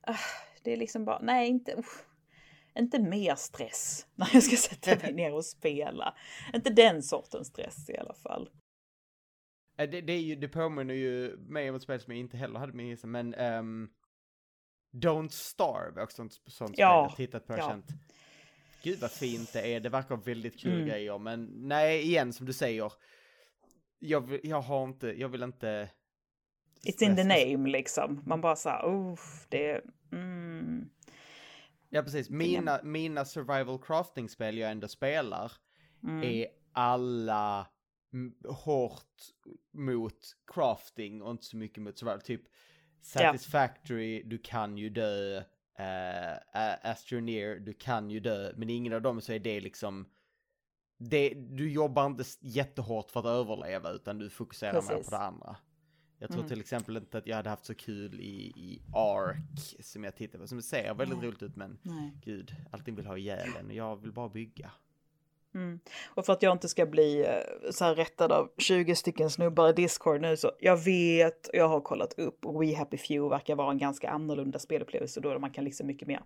ah, 0.01 0.17
det 0.65 0.73
är 0.73 0.77
liksom 0.77 1.05
bara, 1.05 1.19
nej 1.23 1.49
inte... 1.49 1.75
usch. 1.79 2.05
inte 2.79 2.99
mer 2.99 3.35
stress 3.35 4.07
när 4.15 4.29
jag 4.33 4.43
ska 4.43 4.57
sätta 4.57 5.07
mig 5.07 5.15
ner 5.15 5.35
och 5.35 5.45
spela. 5.45 6.15
Inte 6.55 6.71
den 6.71 7.03
sortens 7.03 7.49
stress 7.49 7.91
i 7.91 7.97
alla 7.97 8.15
fall. 8.15 8.51
Eh, 9.79 9.91
Det, 9.91 10.01
det, 10.01 10.13
är 10.13 10.21
ju, 10.21 10.37
det 10.37 10.49
påminner 10.49 10.95
ju 10.95 11.37
mig 11.37 11.71
om 11.71 11.77
ett 11.77 11.83
spel 11.83 12.01
som 12.01 12.13
jag 12.13 12.21
inte 12.21 12.37
heller 12.37 12.59
hade 12.59 12.73
med 12.73 12.87
gissa, 12.87 13.07
men 13.07 13.35
ehm, 13.35 13.89
Don't 14.93 15.29
Starve 15.29 16.03
också 16.03 16.17
sånt, 16.17 16.33
sånt 16.47 16.79
Ja, 16.79 17.09
spel 17.09 17.25
jag 17.25 17.29
tittat 17.29 17.47
på 17.47 17.53
och 17.53 17.59
ja. 17.59 17.69
känt. 17.69 17.87
Gud 18.83 18.99
vad 19.01 19.11
fint 19.11 19.53
det 19.53 19.75
är, 19.75 19.81
det 19.81 19.89
verkar 19.89 20.17
väldigt 20.17 20.61
kul 20.61 20.73
Mm. 20.75 20.89
grejer, 20.89 21.19
men 21.19 21.45
nej, 21.69 22.03
igen 22.03 22.33
som 22.33 22.47
du 22.47 22.53
säger. 22.53 22.93
Jag, 23.99 24.39
jag 24.43 24.61
har 24.61 24.85
inte, 24.85 25.07
jag 25.07 25.29
vill 25.29 25.43
inte... 25.43 25.91
It's 26.85 27.03
in 27.05 27.17
the 27.17 27.25
name 27.25 27.71
liksom. 27.71 28.23
Man 28.27 28.41
bara 28.41 28.57
såhär, 28.57 28.89
uff, 28.89 29.47
det... 29.49 29.81
Mm. 30.13 30.50
Ja, 31.89 32.03
precis. 32.03 32.31
Mina, 32.31 32.81
mina 32.83 33.25
survival 33.25 33.79
crafting-spel 33.79 34.59
jag 34.59 34.71
ändå 34.71 34.89
spelar 34.89 35.53
Mm. 36.03 36.23
är 36.23 36.47
alla 36.73 37.67
hårt 38.49 39.17
mot 39.73 40.37
crafting 40.55 41.23
och 41.23 41.31
inte 41.31 41.45
så 41.45 41.57
mycket 41.57 41.83
mot 41.83 41.99
survival. 41.99 42.21
Typ 42.21 42.43
Satisfactory, 43.01 44.23
du 44.23 44.39
kan 44.39 44.79
ju 44.79 44.91
dö. 44.91 45.43
Uh, 45.81 46.87
Astroneer, 46.91 47.57
du 47.59 47.73
kan 47.73 48.11
ju 48.11 48.21
dö. 48.21 48.53
Men 48.57 48.71
ingen 48.71 48.93
av 48.93 49.03
dem 49.03 49.21
så 49.21 49.33
är 49.33 49.39
det 49.39 49.61
liksom... 49.61 50.09
Det, 50.99 51.35
du 51.35 51.73
jobbar 51.73 52.07
inte 52.07 52.25
jättehårt 52.41 53.11
för 53.11 53.21
att 53.21 53.27
överleva 53.27 53.91
utan 53.91 54.19
du 54.19 54.31
fokuserar 54.31 54.73
mer 54.73 54.81
Precis. 54.81 55.11
på 55.11 55.17
det 55.17 55.23
andra. 55.23 55.57
Jag 56.23 56.29
tror 56.31 56.41
Mm. 56.41 56.49
till 56.49 56.61
exempel 56.61 56.97
inte 56.97 57.19
att 57.19 57.27
jag 57.27 57.37
hade 57.37 57.51
haft 57.51 57.65
så 57.65 57.75
kul 57.75 58.21
i, 58.21 58.53
i 58.57 58.83
Ark 58.95 59.77
som 59.81 60.05
jag 60.05 60.17
tittade 60.17 60.39
på. 60.39 60.49
Som 60.49 60.63
ser 60.63 60.95
väldigt 60.95 61.19
Nej. 61.19 61.29
roligt 61.29 61.43
ut 61.43 61.57
men 61.57 61.79
Nej. 61.83 62.13
gud, 62.25 62.55
allting 62.71 62.95
vill 62.95 63.07
ha 63.07 63.19
ihjäl 63.19 63.49
en 63.61 63.67
och 63.67 63.73
jag 63.73 63.97
vill 63.97 64.13
bara 64.13 64.29
bygga. 64.29 64.71
Mm. 65.55 65.81
Och 66.09 66.27
för 66.27 66.33
att 66.33 66.43
jag 66.43 66.53
inte 66.53 66.69
ska 66.69 66.87
bli 66.87 67.21
eh, 67.21 67.71
så 67.71 67.85
här 67.85 67.95
rättad 67.95 68.33
av 68.33 68.51
20 68.59 68.95
stycken 68.95 69.31
snubbar 69.31 69.69
i 69.69 69.73
Discord 69.73 70.21
nu 70.21 70.37
så 70.37 70.53
jag 70.61 70.77
vet, 70.77 71.51
jag 71.53 71.69
har 71.69 71.81
kollat 71.81 72.13
upp 72.19 72.47
och 72.47 72.63
We 72.63 72.77
Happy 72.77 72.97
Few 72.97 73.29
verkar 73.31 73.55
vara 73.57 73.71
en 73.71 73.79
ganska 73.79 74.11
annorlunda 74.11 74.59
spelupplevelse 74.59 75.21
då 75.21 75.39
man 75.39 75.51
kan 75.51 75.65
liksom 75.65 75.87
mycket 75.87 76.09
mer. 76.09 76.23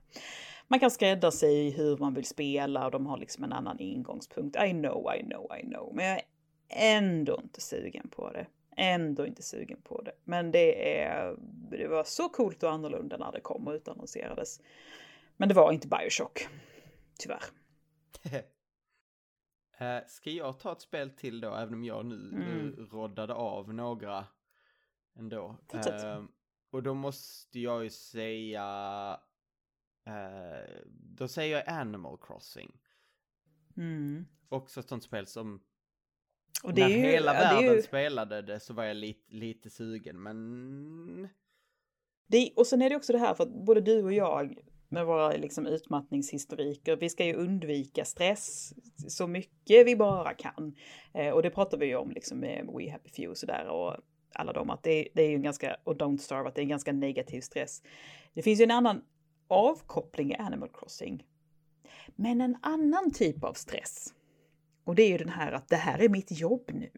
Man 0.69 0.81
kan 0.81 0.91
skräddarsy 0.91 1.37
sig 1.39 1.71
hur 1.71 1.97
man 1.97 2.15
vill 2.15 2.25
spela 2.25 2.85
och 2.85 2.91
de 2.91 3.07
har 3.07 3.19
liksom 3.19 3.45
en 3.45 3.53
annan 3.53 3.81
ingångspunkt. 3.81 4.57
I 4.57 4.71
know, 4.71 5.15
I 5.19 5.23
know, 5.23 5.51
I 5.61 5.63
know. 5.63 5.93
Men 5.95 6.07
jag 6.07 6.21
är 6.69 6.97
ändå 6.97 7.41
inte 7.43 7.61
sugen 7.61 8.09
på 8.09 8.31
det. 8.33 8.47
Ändå 8.77 9.27
inte 9.27 9.43
sugen 9.43 9.83
på 9.83 10.03
det. 10.03 10.13
Men 10.25 10.51
det 10.51 10.99
är, 11.03 11.37
det 11.71 11.89
var 11.89 12.05
så 12.05 12.29
coolt 12.29 12.63
och 12.63 12.71
annorlunda 12.73 13.17
när 13.17 13.33
det 13.33 13.41
kom 13.41 13.67
och 13.69 13.75
utannonserades. 13.75 14.61
Men 15.37 15.49
det 15.49 15.55
var 15.55 15.73
inte 15.73 15.89
Bioshock. 15.89 16.49
Tyvärr. 17.19 17.43
Eh, 19.79 19.99
ska 20.07 20.31
jag 20.31 20.59
ta 20.59 20.73
ett 20.73 20.81
spel 20.81 21.11
till 21.11 21.41
då, 21.41 21.55
även 21.55 21.75
om 21.75 21.85
jag 21.85 22.07
nu, 22.07 22.17
nu 22.33 22.61
Mm. 22.61 22.87
roddade 22.87 23.35
av 23.35 23.75
några 23.75 24.27
ändå. 25.17 25.57
Eh, 25.73 26.23
och 26.71 26.83
då 26.83 26.95
måste 26.95 27.61
jag 27.61 27.85
ju 27.85 27.91
säga, 27.91 29.21
eh, 30.07 30.85
då 30.87 31.29
säger 31.29 31.57
jag 31.57 31.69
Animal 31.69 32.19
Crossing. 32.21 32.81
Mm. 33.77 34.27
Också 34.49 34.81
ett 34.81 34.89
sånt 34.89 35.05
spel 35.05 35.27
som, 35.27 35.63
Och 36.63 36.75
när 36.75 36.83
är 36.83 36.89
ju, 36.89 36.97
hela 36.97 37.35
ja, 37.35 37.41
det 37.41 37.55
världen 37.55 37.75
ju, 37.75 37.83
spelade 37.83 38.43
det 38.43 38.61
så 38.61 38.75
var 38.75 38.85
jag 38.85 38.97
lite, 38.97 39.35
lite 39.35 39.71
sugen, 39.71 40.23
men 40.23 41.29
är, 42.33 42.59
och 42.59 42.67
sen 42.67 42.83
är 42.83 42.91
det 42.91 42.97
också 42.97 43.13
det 43.13 43.19
här 43.19 43.35
för 43.35 43.45
att 43.45 43.67
både 43.67 43.81
du 43.81 44.03
och 44.03 44.13
jag 44.13 44.59
med 44.89 45.07
våra 45.07 45.33
liksom 45.33 45.67
utmattningshistoriker, 45.67 46.97
vi 46.97 47.09
ska 47.09 47.25
ju 47.25 47.35
undvika 47.35 48.05
stress 48.05 48.75
så 49.09 49.27
mycket 49.27 49.87
vi 49.87 49.97
bara 49.97 50.35
kan. 50.35 50.77
Eh, 51.15 51.31
och 51.31 51.43
det 51.43 51.51
pratar 51.51 51.79
vi 51.79 51.87
ju 51.87 51.97
om 51.97 52.11
liksom 52.11 52.39
med 52.39 52.67
We 52.79 52.91
Happy 52.91 53.11
Few 53.11 53.31
och 53.31 53.39
sådär 53.39 53.67
och 53.69 53.97
alla 54.35 54.53
dem 54.53 54.71
att 54.71 54.83
det, 54.83 55.09
det 55.15 55.23
är 55.23 55.29
ju 55.29 55.35
en 55.35 55.43
ganska, 55.43 55.77
och 55.85 55.97
Don't 55.97 56.17
Starve, 56.17 56.49
att 56.49 56.55
det 56.55 56.61
är 56.61 56.63
en 56.63 56.69
ganska 56.69 56.93
negativ 56.93 57.41
stress. 57.41 57.83
Det 58.35 58.43
finns 58.43 58.61
ju 58.61 58.65
en 58.65 58.71
annan 58.71 59.03
avkoppling 59.49 60.33
i 60.33 60.35
Animal 60.35 60.69
Crossing. 60.75 61.27
Men 62.17 62.41
en 62.41 62.57
annan 62.63 63.11
typ 63.11 63.45
av 63.45 63.53
stress. 63.53 64.15
Och 64.85 64.95
det 64.95 65.03
är 65.03 65.09
ju 65.09 65.19
den 65.19 65.29
här 65.29 65.53
att 65.53 65.69
det 65.69 65.77
här 65.77 65.99
är 65.99 66.09
mitt 66.09 66.31
jobb 66.41 66.71
nu. 66.75 66.91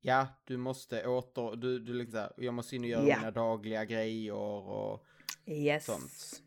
ja, 0.00 0.26
du 0.44 0.56
måste 0.56 1.06
åter, 1.06 1.56
du, 1.56 1.78
du 1.78 1.94
liksom, 1.94 2.28
jag 2.36 2.54
måste 2.54 2.76
in 2.76 2.82
och 2.82 2.88
göra 2.88 3.06
Ja. 3.08 3.16
mina 3.16 3.30
dagliga 3.30 3.84
grejer 3.84 4.34
och 4.34 5.04
Yes. 5.46 5.84
Sånt. 5.84 6.42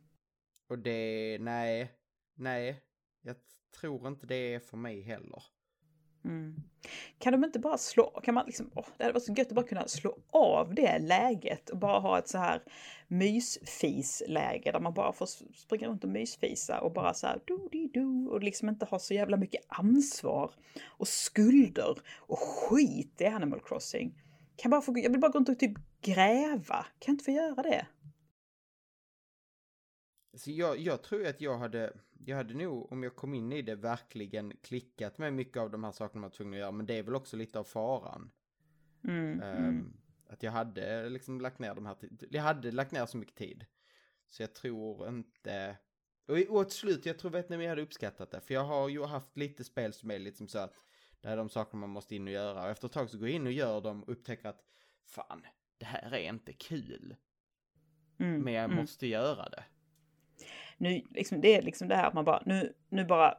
Och 0.69 0.79
det, 0.79 1.37
nej, 1.41 1.91
nej, 2.35 2.83
jag 3.21 3.35
tror 3.79 4.07
inte 4.07 4.25
det 4.27 4.53
är 4.53 4.59
för 4.59 4.77
mig 4.77 5.01
heller. 5.01 5.43
Mm. 6.25 6.55
Kan 7.19 7.33
de 7.33 7.43
inte 7.43 7.59
bara 7.59 7.77
slå, 7.77 8.03
kan 8.03 8.33
man 8.33 8.45
liksom, 8.45 8.71
åh, 8.75 8.85
det 8.97 9.03
hade 9.03 9.13
varit 9.13 9.23
så 9.23 9.33
gött 9.33 9.47
att 9.47 9.53
bara 9.53 9.67
kunna 9.67 9.87
slå 9.87 10.17
av 10.31 10.75
det 10.75 10.99
läget 10.99 11.69
och 11.69 11.77
bara 11.77 11.99
ha 11.99 12.19
ett 12.19 12.27
så 12.27 12.37
här 12.37 12.63
mysfisläge 13.07 14.71
där 14.71 14.79
man 14.79 14.93
bara 14.93 15.13
får 15.13 15.25
springa 15.55 15.87
runt 15.87 16.03
och 16.03 16.09
mysfisa 16.09 16.81
och 16.81 16.93
bara 16.93 17.13
så 17.13 17.27
här 17.27 17.41
do 17.45 17.69
di 17.71 17.87
do 17.87 18.29
och 18.31 18.43
liksom 18.43 18.69
inte 18.69 18.85
ha 18.85 18.99
så 18.99 19.13
jävla 19.13 19.37
mycket 19.37 19.61
ansvar 19.67 20.51
och 20.87 21.07
skulder 21.07 21.97
och 22.17 22.39
skit 22.39 23.21
i 23.21 23.25
Animal 23.25 23.61
Crossing. 23.65 24.21
Kan 24.55 24.71
bara 24.71 24.81
få, 24.81 24.99
jag 24.99 25.09
vill 25.09 25.19
bara 25.19 25.31
gå 25.31 25.37
runt 25.37 25.49
och 25.49 25.59
typ 25.59 25.77
gräva, 26.01 26.85
kan 26.99 27.05
jag 27.05 27.13
inte 27.13 27.25
få 27.25 27.31
göra 27.31 27.63
det? 27.63 27.87
Så 30.37 30.51
jag, 30.51 30.79
jag 30.79 31.01
tror 31.03 31.27
att 31.27 31.41
jag 31.41 31.57
hade, 31.57 31.93
jag 32.25 32.37
hade 32.37 32.53
nog, 32.53 32.91
om 32.91 33.03
jag 33.03 33.15
kom 33.15 33.33
in 33.33 33.51
i 33.51 33.61
det, 33.61 33.75
verkligen 33.75 34.53
klickat 34.57 35.17
med 35.17 35.33
mycket 35.33 35.57
av 35.57 35.71
de 35.71 35.83
här 35.83 35.91
sakerna 35.91 36.21
man 36.21 36.29
var 36.29 36.35
tvungen 36.35 36.53
att 36.53 36.59
göra. 36.59 36.71
Men 36.71 36.85
det 36.85 36.93
är 36.93 37.03
väl 37.03 37.15
också 37.15 37.37
lite 37.37 37.59
av 37.59 37.63
faran. 37.63 38.31
Mm, 39.03 39.41
Ehm, 39.41 39.65
mm. 39.65 39.93
Att 40.29 40.43
jag 40.43 40.51
hade 40.51 41.09
liksom 41.09 41.41
lagt 41.41 41.59
ner 41.59 41.75
de 41.75 41.85
här, 41.85 41.97
jag 42.29 42.43
hade 42.43 42.71
lagt 42.71 42.91
ner 42.91 43.05
så 43.05 43.17
mycket 43.17 43.35
tid. 43.35 43.65
Så 44.29 44.43
jag 44.43 44.53
tror 44.53 45.07
inte, 45.09 45.77
och, 46.27 46.37
och 46.37 46.69
till 46.69 46.77
slut, 46.77 47.05
jag 47.05 47.19
tror 47.19 47.31
vet 47.31 47.49
ni 47.49 47.55
om 47.55 47.61
jag 47.61 47.69
hade 47.69 47.81
uppskattat 47.81 48.31
det. 48.31 48.41
För 48.41 48.53
jag 48.53 48.63
har 48.63 48.89
ju 48.89 49.03
haft 49.03 49.37
lite 49.37 49.63
spel 49.63 49.93
som 49.93 50.11
är 50.11 50.19
liksom 50.19 50.47
så 50.47 50.59
att 50.59 50.75
det 51.21 51.29
är 51.29 51.37
de 51.37 51.49
saker 51.49 51.77
man 51.77 51.89
måste 51.89 52.15
in 52.15 52.27
och 52.27 52.33
göra. 52.33 52.63
Och 52.63 52.69
efter 52.69 52.87
ett 52.87 52.93
tag 52.93 53.09
så 53.09 53.17
går 53.17 53.27
jag 53.27 53.35
in 53.35 53.45
och 53.45 53.51
gör 53.51 53.81
dem 53.81 54.03
och 54.03 54.09
upptäcker 54.09 54.49
att 54.49 54.63
fan, 55.05 55.45
det 55.77 55.85
här 55.85 56.13
är 56.13 56.29
inte 56.29 56.53
kul. 56.53 57.15
Mm, 58.19 58.41
Men 58.41 58.53
jag 58.53 58.65
mm. 58.65 58.77
måste 58.77 59.07
göra 59.07 59.49
det. 59.49 59.63
Nu, 60.81 61.01
liksom, 61.09 61.41
det 61.41 61.55
är 61.55 61.61
liksom 61.61 61.87
det 61.87 61.95
här 61.95 62.07
att 62.07 62.13
man 62.13 62.25
bara, 62.25 62.43
nu, 62.45 62.73
nu 62.89 63.05
bara 63.05 63.37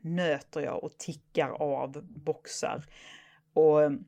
nöter 0.00 0.60
jag 0.60 0.84
och 0.84 0.98
tickar 0.98 1.50
av 1.50 2.02
boxar. 2.02 2.84
Och 3.52 3.82
ehm, 3.82 4.04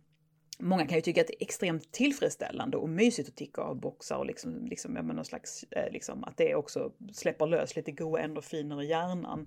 många 0.58 0.86
kan 0.86 0.96
ju 0.96 1.02
tycka 1.02 1.20
att 1.20 1.26
det 1.26 1.42
är 1.42 1.46
extremt 1.46 1.92
tillfredsställande 1.92 2.76
och 2.76 2.88
mysigt 2.88 3.28
att 3.28 3.36
ticka 3.36 3.60
av 3.60 3.80
boxar 3.80 4.16
och 4.16 4.26
liksom, 4.26 4.66
liksom 4.66 4.96
ja, 4.96 5.02
men 5.02 5.16
någon 5.16 5.24
slags, 5.24 5.64
eh, 5.70 5.92
liksom 5.92 6.24
att 6.24 6.36
det 6.36 6.54
också 6.54 6.92
släpper 7.12 7.46
lös 7.46 7.76
lite 7.76 7.92
goa 7.92 8.20
endorfiner 8.20 8.82
i 8.82 8.88
hjärnan. 8.88 9.46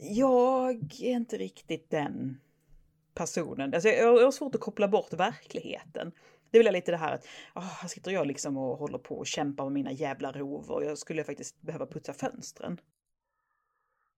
Jag 0.00 0.76
är 1.02 1.16
inte 1.16 1.36
riktigt 1.38 1.90
den 1.90 2.40
personen. 3.14 3.74
Alltså 3.74 3.88
jag, 3.88 4.20
jag 4.20 4.24
har 4.24 4.32
svårt 4.32 4.54
att 4.54 4.60
koppla 4.60 4.88
bort 4.88 5.12
verkligheten. 5.12 6.12
Det 6.50 6.62
väl 6.62 6.72
lite 6.72 6.90
det 6.90 6.96
här 6.96 7.14
att 7.14 7.26
oh, 7.54 7.62
här 7.62 7.88
sitter 7.88 8.10
jag 8.10 8.26
liksom 8.26 8.56
och 8.56 8.78
håller 8.78 8.98
på 8.98 9.18
och 9.18 9.26
kämpar 9.26 9.64
med 9.64 9.72
mina 9.72 9.92
jävla 9.92 10.32
rovor. 10.32 10.84
Jag 10.84 10.98
skulle 10.98 11.24
faktiskt 11.24 11.62
behöva 11.62 11.86
putsa 11.86 12.12
fönstren. 12.12 12.80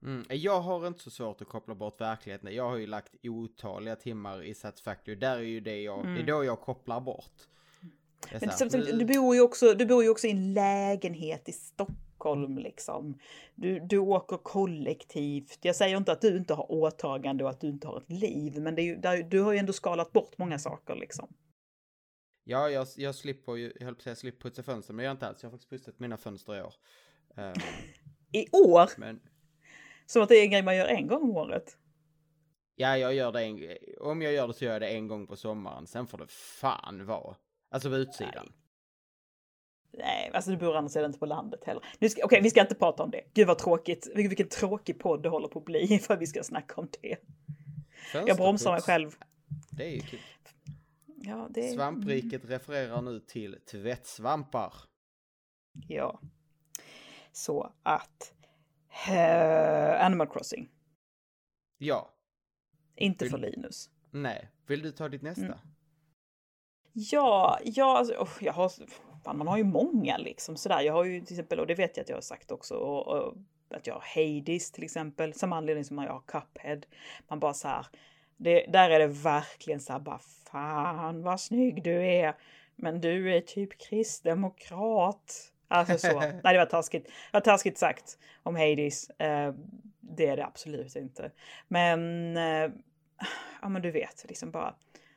Mm. 0.02 0.24
Jag 0.28 0.60
har 0.60 0.86
inte 0.86 1.00
så 1.00 1.10
svårt 1.10 1.42
att 1.42 1.48
koppla 1.48 1.74
bort 1.74 2.00
verkligheten. 2.00 2.54
Jag 2.54 2.68
har 2.68 2.76
ju 2.76 2.86
lagt 2.86 3.14
otaliga 3.22 3.96
timmar 3.96 4.42
i 4.42 4.54
Satisfactory. 4.54 5.14
Där 5.14 5.36
är 5.36 5.42
ju 5.42 5.60
det 5.60 5.82
jag, 5.82 6.06
det 6.06 6.20
är 6.20 6.26
då 6.26 6.44
jag 6.44 6.60
kopplar 6.60 7.00
bort. 7.00 7.32
Men 8.30 8.40
här, 8.40 8.76
nu- 8.78 9.04
du 9.04 9.14
bor 9.14 9.34
ju 9.34 9.40
också, 9.40 9.74
du 9.74 9.86
bor 9.86 10.02
ju 10.02 10.08
också 10.08 10.26
i 10.26 10.30
en 10.30 10.54
lägenhet 10.54 11.48
i 11.48 11.52
Stockholm 11.52 12.58
liksom. 12.58 13.18
Du, 13.54 13.80
du 13.80 13.98
åker 13.98 14.36
kollektivt. 14.36 15.58
Jag 15.62 15.76
säger 15.76 15.96
inte 15.96 16.12
att 16.12 16.20
du 16.20 16.36
inte 16.36 16.54
har 16.54 16.72
åtagande 16.72 17.44
och 17.44 17.50
att 17.50 17.60
du 17.60 17.68
inte 17.68 17.86
har 17.86 17.98
ett 17.98 18.10
liv, 18.10 18.60
men 18.60 18.74
det 18.74 18.82
är 18.82 18.84
ju, 18.84 18.96
där, 18.96 19.22
du 19.22 19.40
har 19.40 19.52
ju 19.52 19.58
ändå 19.58 19.72
skalat 19.72 20.12
bort 20.12 20.38
många 20.38 20.58
saker 20.58 20.94
liksom. 20.94 21.34
Ja, 22.50 22.70
jag, 22.70 22.86
jag 22.96 23.14
slipper 23.14 23.56
ju, 23.56 23.72
jag 23.78 23.84
höll 23.84 23.94
på 23.94 23.98
att 23.98 24.02
säga 24.02 24.16
slipper 24.16 24.48
putsa 24.48 24.62
fönster, 24.62 24.94
men 24.94 25.04
jag 25.04 25.10
gör 25.10 25.12
inte 25.12 25.26
alls. 25.26 25.42
Jag 25.42 25.50
har 25.50 25.50
faktiskt 25.50 25.70
putsat 25.70 25.98
mina 25.98 26.16
fönster 26.16 26.56
i 26.56 26.62
år. 26.62 26.74
Ehm, 27.36 27.54
I 28.32 28.46
år! 28.52 28.90
men 28.96 29.20
Som 30.06 30.22
att 30.22 30.28
det 30.28 30.36
är 30.36 30.42
en 30.42 30.50
grej 30.50 30.62
man 30.62 30.76
gör 30.76 30.86
en 30.86 31.06
gång 31.06 31.22
om 31.22 31.36
året. 31.36 31.76
ja, 32.74 32.98
jag 32.98 33.14
gör 33.14 33.32
det 33.32 33.42
en, 33.42 33.76
om 34.00 34.22
jag 34.22 34.32
gör 34.32 34.48
det 34.48 34.54
så 34.54 34.64
gör 34.64 34.72
jag 34.72 34.82
det 34.82 34.88
en 34.88 35.08
gång 35.08 35.26
på 35.26 35.36
sommaren. 35.36 35.86
Sen 35.86 36.06
får 36.06 36.18
det 36.18 36.30
fan 36.30 37.06
vara. 37.06 37.36
Alltså 37.70 37.90
på 37.90 37.96
utsidan. 37.96 38.52
Nej, 39.92 40.30
alltså 40.34 40.50
du 40.50 40.56
bor 40.56 40.76
andra 40.76 40.88
sidan 40.88 41.06
inte 41.06 41.18
på 41.18 41.26
landet 41.26 41.64
heller. 41.64 41.82
Okej, 42.22 42.40
vi 42.42 42.50
ska 42.50 42.60
inte 42.60 42.74
prata 42.74 43.02
om 43.02 43.10
det. 43.10 43.22
Gud 43.34 43.46
vad 43.46 43.58
tråkigt. 43.58 44.06
Vilken, 44.14 44.28
vilken 44.28 44.48
tråkig 44.48 44.98
podd 44.98 45.22
det 45.22 45.28
håller 45.28 45.48
på 45.48 45.58
att 45.58 45.64
bli 45.64 45.98
för 46.02 46.14
att 46.14 46.20
vi 46.20 46.26
ska 46.26 46.42
snacka 46.42 46.74
om 46.76 46.88
det. 47.02 47.16
Jag 48.12 48.36
bromsar 48.36 48.72
mig 48.72 48.80
själv. 48.80 49.16
Det 49.70 49.84
är 49.84 49.90
ju 49.90 50.00
kul. 50.00 50.20
Ja, 51.22 51.48
det... 51.50 51.62
Svampriket 51.62 52.44
refererar 52.44 53.02
nu 53.02 53.20
till 53.20 53.60
tvättsvampar. 53.70 54.72
Ja. 55.88 56.20
Så 57.32 57.72
att... 57.82 58.34
eh, 59.08 60.04
Animal 60.06 60.28
Crossing. 60.28 60.68
Ja, 61.78 62.10
Inte 62.96 63.24
Vill- 63.24 63.30
för 63.30 63.38
Linus. 63.38 63.90
nej. 64.10 64.50
Vill 64.66 64.82
du 64.82 64.90
ta 64.92 65.08
ditt 65.08 65.22
nästa? 65.22 65.44
Mm. 65.44 65.58
Ja, 66.92 67.58
ja, 67.64 67.98
alltså, 67.98 68.14
oh, 68.14 68.28
jag 68.40 68.52
har... 68.52 68.72
Fan, 69.24 69.38
man 69.38 69.46
har 69.46 69.56
ju 69.58 69.64
många 69.64 70.18
liksom 70.18 70.56
sådär. 70.56 70.80
Jag 70.80 70.92
har 70.92 71.04
ju 71.04 71.20
till 71.20 71.34
exempel, 71.34 71.60
och 71.60 71.66
det 71.66 71.74
vet 71.74 71.96
jag 71.96 72.02
att 72.04 72.08
jag 72.08 72.16
har 72.16 72.20
sagt 72.22 72.50
också, 72.50 72.74
och, 72.74 73.06
och, 73.08 73.36
att 73.70 73.86
jag 73.86 73.94
har 73.94 74.04
Hades 74.14 74.72
till 74.72 74.84
exempel. 74.84 75.34
Samma 75.34 75.56
anledning 75.56 75.84
som 75.84 75.98
jag 75.98 76.12
har 76.12 76.20
Cuphead. 76.26 76.80
Man 77.28 77.40
bara 77.40 77.54
så 77.54 77.68
här. 77.68 77.86
Det, 78.38 78.66
där 78.68 78.90
är 78.90 78.98
det 78.98 79.06
verkligen 79.06 79.80
så 79.80 79.92
här 79.92 80.00
bara 80.00 80.20
fan 80.50 81.22
vad 81.22 81.40
snygg 81.40 81.82
du 81.82 82.06
är. 82.06 82.34
Men 82.76 83.00
du 83.00 83.36
är 83.36 83.40
typ 83.40 83.78
kristdemokrat. 83.78 85.52
Alltså 85.68 85.98
så. 85.98 86.20
Nej, 86.20 86.40
det 86.42 86.58
var 86.58 86.66
taskigt. 86.66 87.06
Det 87.06 87.12
var 87.32 87.40
taskigt 87.40 87.78
sagt 87.78 88.18
om 88.42 88.56
Hades. 88.56 89.10
Eh, 89.10 89.54
det 90.00 90.26
är 90.26 90.36
det 90.36 90.46
absolut 90.46 90.96
inte. 90.96 91.30
Men, 91.68 92.36
eh, 92.36 92.70
ja 93.62 93.68
men 93.68 93.82
du 93.82 93.90
vet, 93.90 94.24
liksom 94.28 94.50
bara. 94.50 94.74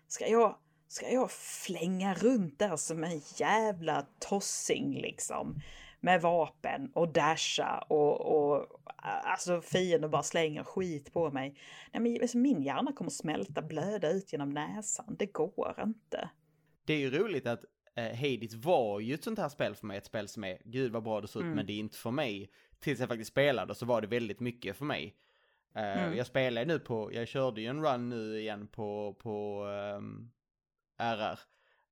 Ska 0.07 0.27
jag, 0.27 0.55
ska 0.87 1.09
jag 1.09 1.31
flänga 1.31 2.13
runt 2.13 2.59
där 2.59 2.75
som 2.75 3.03
en 3.03 3.21
jävla 3.37 4.05
tossing 4.19 5.01
liksom. 5.01 5.61
Med 6.03 6.21
vapen 6.21 6.91
och 6.93 7.13
dasha 7.13 7.77
och, 7.89 8.21
och 8.21 8.81
alltså 9.03 9.61
fienden 9.61 10.11
bara 10.11 10.23
slänger 10.23 10.63
skit 10.63 11.13
på 11.13 11.31
mig. 11.31 11.55
Nej, 11.93 12.01
men 12.01 12.21
alltså, 12.21 12.37
min 12.37 12.61
hjärna 12.61 12.93
kommer 12.93 13.11
smälta, 13.11 13.61
blöda 13.61 14.09
ut 14.11 14.31
genom 14.31 14.49
näsan. 14.49 15.15
Det 15.19 15.25
går 15.25 15.75
inte. 15.83 16.29
Det 16.85 16.93
är 16.93 16.97
ju 16.97 17.09
roligt 17.09 17.47
att 17.47 17.63
eh, 17.95 18.03
Hades 18.15 18.53
var 18.53 18.99
ju 18.99 19.13
ett 19.13 19.23
sånt 19.23 19.39
här 19.39 19.49
spel 19.49 19.75
för 19.75 19.87
mig, 19.87 19.97
ett 19.97 20.05
spel 20.05 20.27
som 20.27 20.43
är, 20.43 20.57
gud 20.65 20.91
vad 20.91 21.03
bra 21.03 21.21
det 21.21 21.27
ser 21.27 21.39
ut, 21.39 21.43
Mm. 21.43 21.55
men 21.55 21.65
det 21.65 21.73
är 21.73 21.79
inte 21.79 21.97
för 21.97 22.11
mig. 22.11 22.51
Tills 22.79 22.99
jag 22.99 23.09
faktiskt 23.09 23.31
spelade 23.31 23.75
så 23.75 23.85
var 23.85 24.01
det 24.01 24.07
väldigt 24.07 24.39
mycket 24.39 24.75
för 24.77 24.85
mig. 24.85 25.15
Eh, 25.75 26.03
Mm. 26.03 26.17
Jag 26.17 26.25
spelar 26.27 26.65
nu 26.65 26.79
på, 26.79 27.13
jag 27.13 27.27
körde 27.27 27.61
ju 27.61 27.67
en 27.67 27.83
run 27.85 28.09
nu 28.09 28.39
igen 28.39 28.67
på, 28.67 29.15
på 29.19 29.65
ehm, 29.65 30.31
RR. 30.97 31.39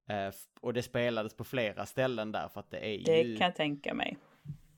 Eh, 0.09 0.33
och 0.61 0.73
det 0.73 0.83
spelades 0.83 1.33
på 1.33 1.43
flera 1.43 1.85
ställen 1.85 2.31
där 2.31 2.47
för 2.47 2.59
att 2.59 2.69
det 2.71 2.77
är 2.77 3.05
Det 3.05 3.21
ju, 3.21 3.37
kan 3.37 3.45
jag 3.45 3.55
tänka 3.55 3.93
mig. 3.93 4.17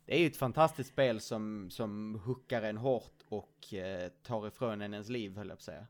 det 0.06 0.16
är 0.16 0.20
ju 0.20 0.28
ett 0.28 0.38
fantastiskt 0.38 0.90
spel 0.90 1.20
som, 1.20 1.70
som 1.70 2.22
hookar 2.26 2.62
en 2.62 2.78
hårt 2.78 3.24
och 3.30 3.74
eh, 3.74 4.10
tar 4.24 4.48
ifrån 4.48 4.82
en 4.82 4.94
ens 4.94 5.10
liv 5.10 5.36
höll 5.38 5.48
jag 5.50 5.58
på 5.58 5.60
att 5.60 5.64
säga. 5.64 5.88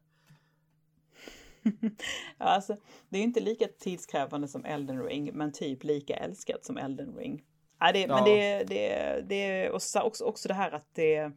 Ja, 2.38 2.46
Alltså, 2.46 2.78
det 3.10 3.18
är 3.18 3.24
inte 3.24 3.40
lika 3.40 3.68
tidskrävande 3.80 4.48
som 4.48 4.66
Elden 4.66 5.04
Ring, 5.04 5.30
men 5.34 5.52
typ 5.52 5.84
lika 5.84 6.16
älskat 6.16 6.66
som 6.66 6.78
Elden 6.78 7.16
Ring. 7.16 7.44
Ja, 7.80 7.92
det, 7.92 8.08
Men 8.08 8.18
Ja. 8.18 8.24
det, 8.26 8.64
det, 8.64 9.22
det 9.30 9.70
och 9.70 9.82
så, 9.82 10.02
också, 10.02 10.24
också 10.24 10.48
det 10.48 10.54
här 10.54 10.72
att 10.72 10.96
det 10.96 11.32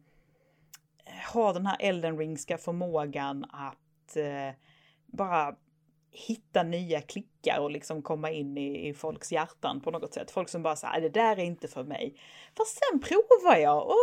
har 1.33 1.53
den 1.53 1.65
här 1.65 1.77
Elden 1.79 2.17
Ringska 2.17 2.57
förmågan 2.57 3.45
att 3.49 4.17
eh, 4.17 4.55
bara 5.05 5.55
hitta 6.15 6.63
nya 6.63 7.01
klickar 7.01 7.59
och 7.59 7.71
liksom 7.71 8.01
komma 8.01 8.31
in 8.31 8.57
i, 8.57 8.89
i 8.89 8.93
folks 8.93 9.31
hjärtan 9.31 9.81
på 9.81 9.91
något 9.91 10.13
sätt. 10.13 10.31
Folk 10.31 10.49
som 10.49 10.63
bara 10.63 10.75
säger 10.75 11.01
det 11.01 11.09
där 11.09 11.37
är 11.39 11.43
inte 11.43 11.67
för 11.67 11.83
mig. 11.83 12.19
Fast 12.57 12.77
sen 12.77 12.99
provar 12.99 13.57
jag 13.57 13.87
och, 13.87 13.95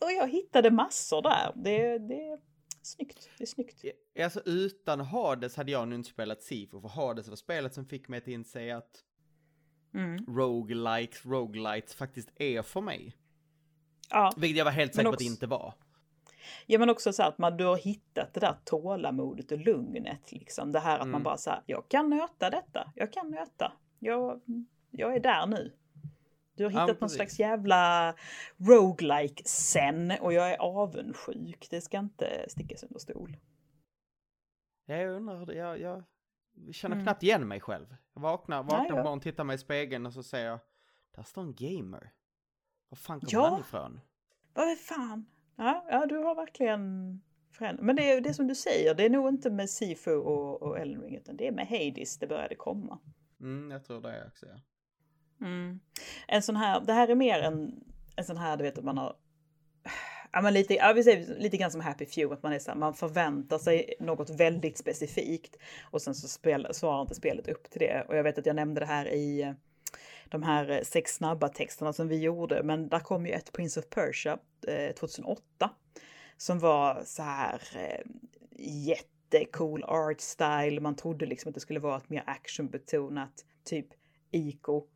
och 0.00 0.12
jag 0.12 0.28
hittade 0.28 0.70
massor 0.70 1.22
där. 1.22 1.52
Det, 1.54 1.98
det 1.98 2.28
är 2.28 2.38
snyggt. 2.82 3.28
Det 3.38 3.44
är 3.44 3.46
snyggt. 3.46 3.84
Alltså 4.22 4.40
utan 4.44 5.00
Hades 5.00 5.56
hade 5.56 5.72
jag 5.72 5.88
nu 5.88 5.94
inte 5.94 6.10
spelat 6.10 6.42
Sifo, 6.42 6.80
för 6.80 6.88
Hades 6.88 7.28
var 7.28 7.36
spelet 7.36 7.74
som 7.74 7.86
fick 7.86 8.08
mig 8.08 8.18
att 8.18 8.28
inse 8.28 8.76
att 8.76 9.04
Mm. 9.94 10.24
roguelikes, 10.36 11.26
roguelites 11.26 11.94
faktiskt 11.94 12.30
är 12.36 12.62
för 12.62 12.80
mig. 12.80 13.16
Ja. 14.10 14.32
Vilket 14.36 14.58
jag 14.58 14.64
var 14.64 14.72
helt 14.72 14.94
säker 14.94 15.08
på 15.08 15.12
att 15.12 15.18
det 15.18 15.24
inte 15.24 15.46
var. 15.46 15.74
Ja 16.66 16.78
men 16.78 16.90
också 16.90 17.12
så 17.12 17.22
här 17.22 17.28
att 17.28 17.38
man, 17.38 17.56
du 17.56 17.64
har 17.64 17.76
hittat 17.76 18.34
det 18.34 18.40
där 18.40 18.56
tålamodet 18.64 19.52
och 19.52 19.58
lugnet. 19.58 20.32
Liksom. 20.32 20.72
Det 20.72 20.80
här 20.80 20.94
att 20.98 21.00
man 21.06 21.08
Mm. 21.08 21.22
bara 21.22 21.36
säger 21.36 21.62
jag 21.66 21.88
kan 21.88 22.10
nöta 22.10 22.50
detta, 22.50 22.92
jag 22.94 23.12
kan 23.12 23.30
nöta. 23.30 23.72
Jag, 23.98 24.40
jag 24.90 25.16
är 25.16 25.20
där 25.20 25.46
nu. 25.46 25.76
Du 26.54 26.64
har 26.64 26.70
Ja, 26.70 26.74
hittat 26.80 26.88
men 26.88 26.96
någon 27.00 27.10
slags 27.10 27.38
jävla 27.38 28.14
roguelike 28.56 29.42
sen 29.44 30.12
och 30.20 30.32
jag 30.32 30.50
är 30.52 30.56
avundsjuk. 30.58 31.66
Det 31.70 31.80
ska 31.80 31.98
inte 31.98 32.46
stickas 32.48 32.82
under 32.82 32.98
stol. 32.98 33.36
Jag 34.86 35.08
undrar, 35.16 35.52
jag, 35.52 35.80
jag 35.80 36.04
känner 36.72 36.94
Mm. 36.96 37.04
knappt 37.06 37.22
igen 37.22 37.48
mig 37.48 37.60
själv. 37.60 37.96
Jag 38.14 38.20
vaknar, 38.22 38.62
vaknar 38.62 38.78
Nej, 38.78 38.88
ja. 38.88 38.94
morgonen, 38.96 39.20
tittar 39.20 39.44
mig 39.44 39.54
i 39.54 39.58
spegeln 39.58 40.06
och 40.06 40.12
så 40.12 40.22
säger 40.22 40.46
jag, 40.46 40.58
där 41.16 41.22
står 41.22 41.42
en 41.42 41.54
gamer. 41.54 42.12
Var 42.88 42.96
fan 42.96 43.20
kommer 43.20 43.32
Ja. 43.32 43.48
han 43.50 43.60
ifrån? 43.60 44.00
Vad 44.54 44.78
fan? 44.78 45.26
Ja, 45.60 45.84
ja, 45.90 46.06
du 46.06 46.16
har 46.16 46.34
verkligen 46.34 47.20
förändrat. 47.52 47.86
Men 47.86 47.96
det 47.96 48.12
är 48.12 48.20
det 48.20 48.34
som 48.34 48.46
du 48.46 48.54
säger, 48.54 48.94
det 48.94 49.04
är 49.04 49.10
nog 49.10 49.28
inte 49.28 49.50
med 49.50 49.70
Sifu 49.70 50.14
och, 50.14 50.62
och 50.62 50.78
Elden 50.78 51.02
Ring 51.02 51.16
utan 51.16 51.36
det 51.36 51.46
är 51.46 51.52
med 51.52 51.66
Hades 51.66 52.18
det 52.18 52.26
började 52.26 52.54
komma. 52.54 52.98
Mm, 53.40 53.70
jag 53.70 53.84
tror 53.84 54.00
det 54.00 54.26
också, 54.26 54.46
ja. 54.46 54.60
Mm. 55.46 55.80
En 56.28 56.42
sån 56.42 56.56
här, 56.56 56.80
det 56.80 56.92
här 56.92 57.08
är 57.08 57.14
mer 57.14 57.40
en, 57.40 57.84
en 58.16 58.24
sån 58.24 58.36
här, 58.36 58.56
du 58.56 58.62
vet 58.62 58.78
att 58.78 58.84
man 58.84 58.98
har 58.98 59.16
Ja, 60.32 60.40
men 60.40 60.54
lite, 60.54 60.74
ja, 60.74 60.92
vi 60.92 61.04
säger, 61.04 61.38
lite 61.38 61.56
grann 61.56 61.70
som 61.70 61.80
Happy 61.80 62.06
Few, 62.06 62.34
att 62.34 62.42
man, 62.42 62.52
är 62.52 62.58
så 62.58 62.70
här, 62.70 62.78
man 62.78 62.94
förväntar 62.94 63.58
sig 63.58 63.94
något 64.00 64.30
väldigt 64.30 64.78
specifikt 64.78 65.56
och 65.90 66.02
sen 66.02 66.14
så 66.14 66.28
spel, 66.28 66.66
svarar 66.70 67.02
inte 67.02 67.14
spelet 67.14 67.48
upp 67.48 67.70
till 67.70 67.80
det. 67.80 68.04
Och 68.08 68.16
jag 68.16 68.22
vet 68.22 68.38
att 68.38 68.46
jag 68.46 68.56
nämnde 68.56 68.80
det 68.80 68.86
här 68.86 69.08
i 69.08 69.54
de 70.30 70.42
här 70.42 70.70
eh, 70.70 70.82
sex 70.82 71.14
snabba 71.14 71.48
texterna 71.48 71.92
som 71.92 72.08
vi 72.08 72.18
gjorde, 72.18 72.62
men 72.62 72.88
där 72.88 73.00
kom 73.00 73.26
ju 73.26 73.32
ett 73.32 73.52
Prince 73.52 73.80
of 73.80 73.86
Persia 73.90 74.38
eh, 74.68 74.94
2008 74.94 75.70
som 76.36 76.58
var 76.58 77.02
så 77.04 77.22
här 77.22 77.62
eh, 77.74 78.00
jättecool 78.58 79.84
art 79.84 80.20
style. 80.20 80.80
Man 80.80 80.96
trodde 80.96 81.26
liksom 81.26 81.48
att 81.48 81.54
det 81.54 81.60
skulle 81.60 81.80
vara 81.80 81.96
ett 81.96 82.10
mer 82.10 82.22
actionbetonat, 82.26 83.44
typ 83.64 83.86
Ico. 84.30 84.86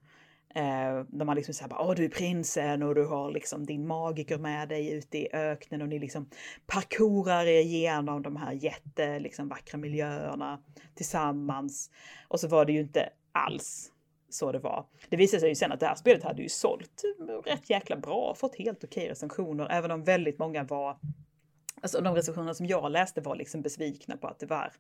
Eh, 0.54 1.04
där 1.08 1.24
man 1.24 1.36
liksom 1.36 1.54
säger 1.54 1.68
bara, 1.68 1.88
åh 1.88 1.94
du 1.94 2.04
är 2.04 2.08
prinsen 2.08 2.82
och 2.82 2.94
du 2.94 3.06
har 3.06 3.30
liksom 3.30 3.66
din 3.66 3.86
magiker 3.86 4.38
med 4.38 4.68
dig 4.68 4.92
ute 4.92 5.18
i 5.18 5.28
öknen 5.32 5.82
och 5.82 5.88
ni 5.88 5.98
liksom 5.98 6.30
parkourar 6.66 7.46
er 7.46 7.60
igenom 7.60 8.22
de 8.22 8.36
här 8.36 8.52
jätte 8.52 9.18
liksom 9.18 9.48
vackra 9.48 9.78
miljöerna 9.78 10.62
tillsammans. 10.94 11.90
Och 12.28 12.40
så 12.40 12.48
var 12.48 12.64
det 12.64 12.72
ju 12.72 12.80
inte 12.80 13.10
alls 13.32 13.90
så 14.34 14.52
det 14.52 14.58
var. 14.58 14.86
Det 15.08 15.16
visade 15.16 15.40
sig 15.40 15.48
ju 15.48 15.54
sen 15.54 15.72
att 15.72 15.80
det 15.80 15.86
här 15.86 15.94
spelet 15.94 16.22
hade 16.22 16.42
ju 16.42 16.48
sålt 16.48 17.02
rätt 17.44 17.70
jäkla 17.70 17.96
bra, 17.96 18.34
fått 18.34 18.56
helt 18.56 18.84
okej 18.84 19.08
recensioner, 19.08 19.68
även 19.70 19.90
om 19.90 20.04
väldigt 20.04 20.38
många 20.38 20.64
var 20.64 20.98
Alltså 21.82 22.00
de 22.00 22.14
recensioner 22.14 22.52
som 22.52 22.66
jag 22.66 22.92
läste 22.92 23.20
var 23.20 23.36
liksom 23.36 23.62
besvikna 23.62 24.16
på 24.16 24.26
att 24.26 24.38
det 24.38 24.46
var 24.46 24.72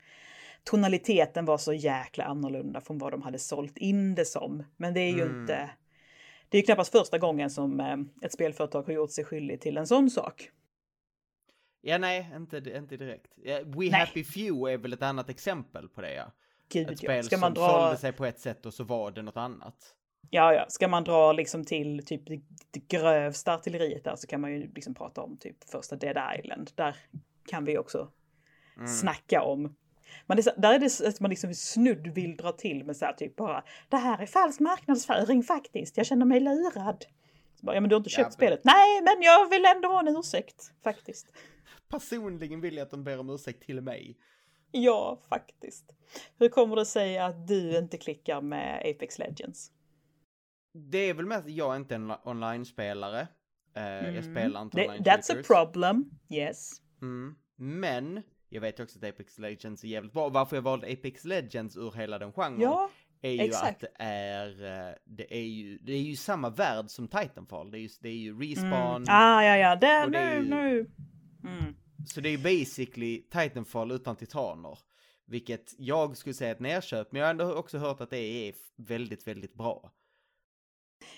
tonaliteten 0.64 1.44
var 1.44 1.58
så 1.58 1.72
jäkla 1.72 2.24
annorlunda 2.24 2.80
från 2.80 2.98
vad 2.98 3.12
de 3.12 3.22
hade 3.22 3.38
sålt 3.38 3.78
in 3.78 4.14
det 4.14 4.24
som. 4.24 4.62
Men 4.76 4.94
det 4.94 5.00
är 5.00 5.12
ju 5.12 5.22
Mm. 5.22 5.40
inte. 5.40 5.70
Det 6.48 6.56
är 6.58 6.60
ju 6.60 6.66
knappast 6.66 6.92
första 6.92 7.18
gången 7.18 7.50
som 7.50 7.80
eh, 7.80 7.96
ett 8.22 8.32
spelföretag 8.32 8.82
har 8.82 8.92
gjort 8.92 9.10
sig 9.10 9.24
skyldig 9.24 9.60
till 9.60 9.76
en 9.76 9.86
sån 9.86 10.10
sak. 10.10 10.50
Ja, 11.80 11.98
nej, 11.98 12.30
inte, 12.36 12.56
inte 12.56 12.96
direkt. 12.96 13.32
We 13.64 13.76
Nej. 13.76 13.90
Happy 13.90 14.24
Few 14.24 14.72
är 14.72 14.78
väl 14.78 14.92
ett 14.92 15.02
annat 15.02 15.28
exempel 15.30 15.88
på 15.88 16.00
det, 16.00 16.14
ja. 16.14 16.32
Gud, 16.68 16.90
Ett 16.90 17.02
ja. 17.02 17.06
spel 17.08 17.24
Ska 17.24 17.36
man 17.38 17.54
som 17.54 17.62
dra, 17.64 17.70
sålde 17.82 17.96
sig 17.96 18.12
på 18.12 18.24
ett 18.26 18.38
sätt 18.40 18.66
och 18.66 18.74
så 18.74 18.84
var 18.84 19.10
det 19.10 19.22
något 19.22 19.36
annat. 19.36 19.94
ja, 20.30 20.52
ja, 20.54 20.64
ska 20.68 20.88
man 20.88 21.04
dra 21.04 21.32
liksom 21.32 21.64
till 21.64 22.04
typ 22.06 22.22
det, 22.26 22.40
grövsta 22.88 23.54
artilleriet 23.54 24.04
där 24.04 24.16
så 24.16 24.26
kan 24.26 24.40
man 24.40 24.52
ju 24.52 24.72
liksom 24.74 24.94
prata 24.94 25.22
om 25.22 25.36
typ 25.36 25.70
första 25.70 25.96
Dead 25.96 26.38
Island. 26.38 26.70
Där 26.74 26.96
kan 27.46 27.64
vi 27.64 27.78
också 27.78 28.08
Mm. 28.76 28.88
snacka 28.88 29.42
om. 29.42 29.76
Men 30.26 30.36
det, 30.36 30.54
där 30.56 30.74
är 30.74 30.78
det 30.78 31.08
att 31.08 31.20
man 31.20 31.30
liksom 31.30 31.54
snudd 31.54 32.06
vill 32.06 32.36
dra 32.36 32.52
till 32.52 32.84
med 32.84 32.96
så 32.96 33.04
här 33.04 33.12
typ 33.12 33.36
bara 33.36 33.64
det 33.88 33.96
här 33.96 34.22
är 34.22 34.26
falsk 34.26 34.60
marknadsföring 34.60 35.42
faktiskt. 35.42 35.96
Jag 35.96 36.06
känner 36.06 36.26
mig 36.26 36.40
lurad. 36.40 37.04
Bara, 37.62 37.74
ja 37.76 37.80
men 37.80 37.88
du 37.90 37.94
har 37.94 38.00
inte 38.00 38.10
Ja, 38.10 38.16
köpt 38.16 38.26
men- 38.26 38.32
spelet. 38.32 38.60
Nej 38.64 39.02
men 39.02 39.22
jag 39.22 39.50
vill 39.50 39.64
ändå 39.76 39.88
ha 39.88 40.00
en 40.00 40.16
ursäkt 40.16 40.72
faktiskt. 40.84 41.26
Personligen 41.88 42.60
vill 42.60 42.76
jag 42.76 42.84
att 42.84 42.90
de 42.90 43.04
ber 43.04 43.18
om 43.20 43.30
ursäkt 43.30 43.62
till 43.62 43.80
mig. 43.80 44.16
Ja 44.84 45.18
faktiskt. 45.28 45.84
Hur 46.38 46.48
kommer 46.48 46.76
det 46.76 46.86
sig 46.86 47.18
att 47.18 47.48
du 47.48 47.78
inte 47.78 47.98
klickar 47.98 48.40
med 48.40 48.78
Apex 48.80 49.18
Legends? 49.18 49.70
Det 50.90 50.98
är 50.98 51.14
väl 51.14 51.26
mest, 51.26 51.48
jag 51.48 51.72
är 51.72 51.76
inte 51.76 51.94
en 51.94 52.12
online-spelare. 52.24 53.20
Eh, 53.76 53.82
Jag 53.82 54.08
Mm. 54.08 54.22
spelar 54.22 54.62
inte 54.62 54.80
online 54.88 55.02
That's 55.04 55.40
a 55.40 55.42
problem. 55.46 56.10
Yes. 56.30 56.70
Mm. 57.02 57.34
Men, 57.56 58.22
jag 58.48 58.60
vet 58.60 58.80
också 58.80 58.98
att 58.98 59.04
Apex 59.04 59.38
Legends 59.38 59.84
är 59.84 59.88
jävligt 59.88 60.12
bra. 60.12 60.28
Varför 60.28 60.56
jag 60.56 60.62
valde 60.62 60.86
Apex 60.92 61.24
Legends 61.24 61.76
ur 61.76 61.92
hela 61.92 62.18
den 62.18 62.32
genren 62.32 62.60
Ja, 62.60 62.90
är 63.22 63.30
ju 63.30 63.40
exakt. 63.40 63.84
att 63.84 63.90
det 63.98 64.04
är, 64.04 64.48
eh, 64.88 64.94
det 65.04 65.34
är 65.36 65.42
ju, 65.46 65.78
det 65.78 65.92
är 65.92 66.02
ju 66.02 66.16
samma 66.16 66.50
värld 66.50 66.90
som 66.90 67.08
Titanfall. 67.08 67.70
Det 67.70 67.78
är 67.78 67.80
ju, 67.80 67.88
det 68.00 68.08
är 68.08 68.12
ju 68.12 68.38
respawn. 68.40 68.96
Mm. 68.96 69.04
Ah, 69.08 69.44
ja, 69.44 69.56
ja, 69.56 69.76
det, 69.76 69.86
det 69.86 70.18
är 70.18 70.40
nu, 70.40 70.42
ju- 70.42 70.50
nu. 70.50 70.90
Mm. 71.50 71.74
Så 72.06 72.20
det 72.20 72.28
är 72.28 72.38
basically 72.38 73.22
Titanfall 73.22 73.90
utan 73.92 74.16
titaner. 74.16 74.78
Vilket 75.26 75.74
jag 75.78 76.16
skulle 76.16 76.34
säga 76.34 76.50
är 76.50 76.54
ett 76.54 76.60
nerköp, 76.60 77.12
men 77.12 77.20
jag 77.20 77.26
har 77.26 77.30
ändå 77.30 77.54
också 77.54 77.78
hört 77.78 78.00
att 78.00 78.10
det 78.10 78.48
är 78.48 78.54
väldigt, 78.76 79.26
väldigt 79.26 79.54
bra. 79.54 79.92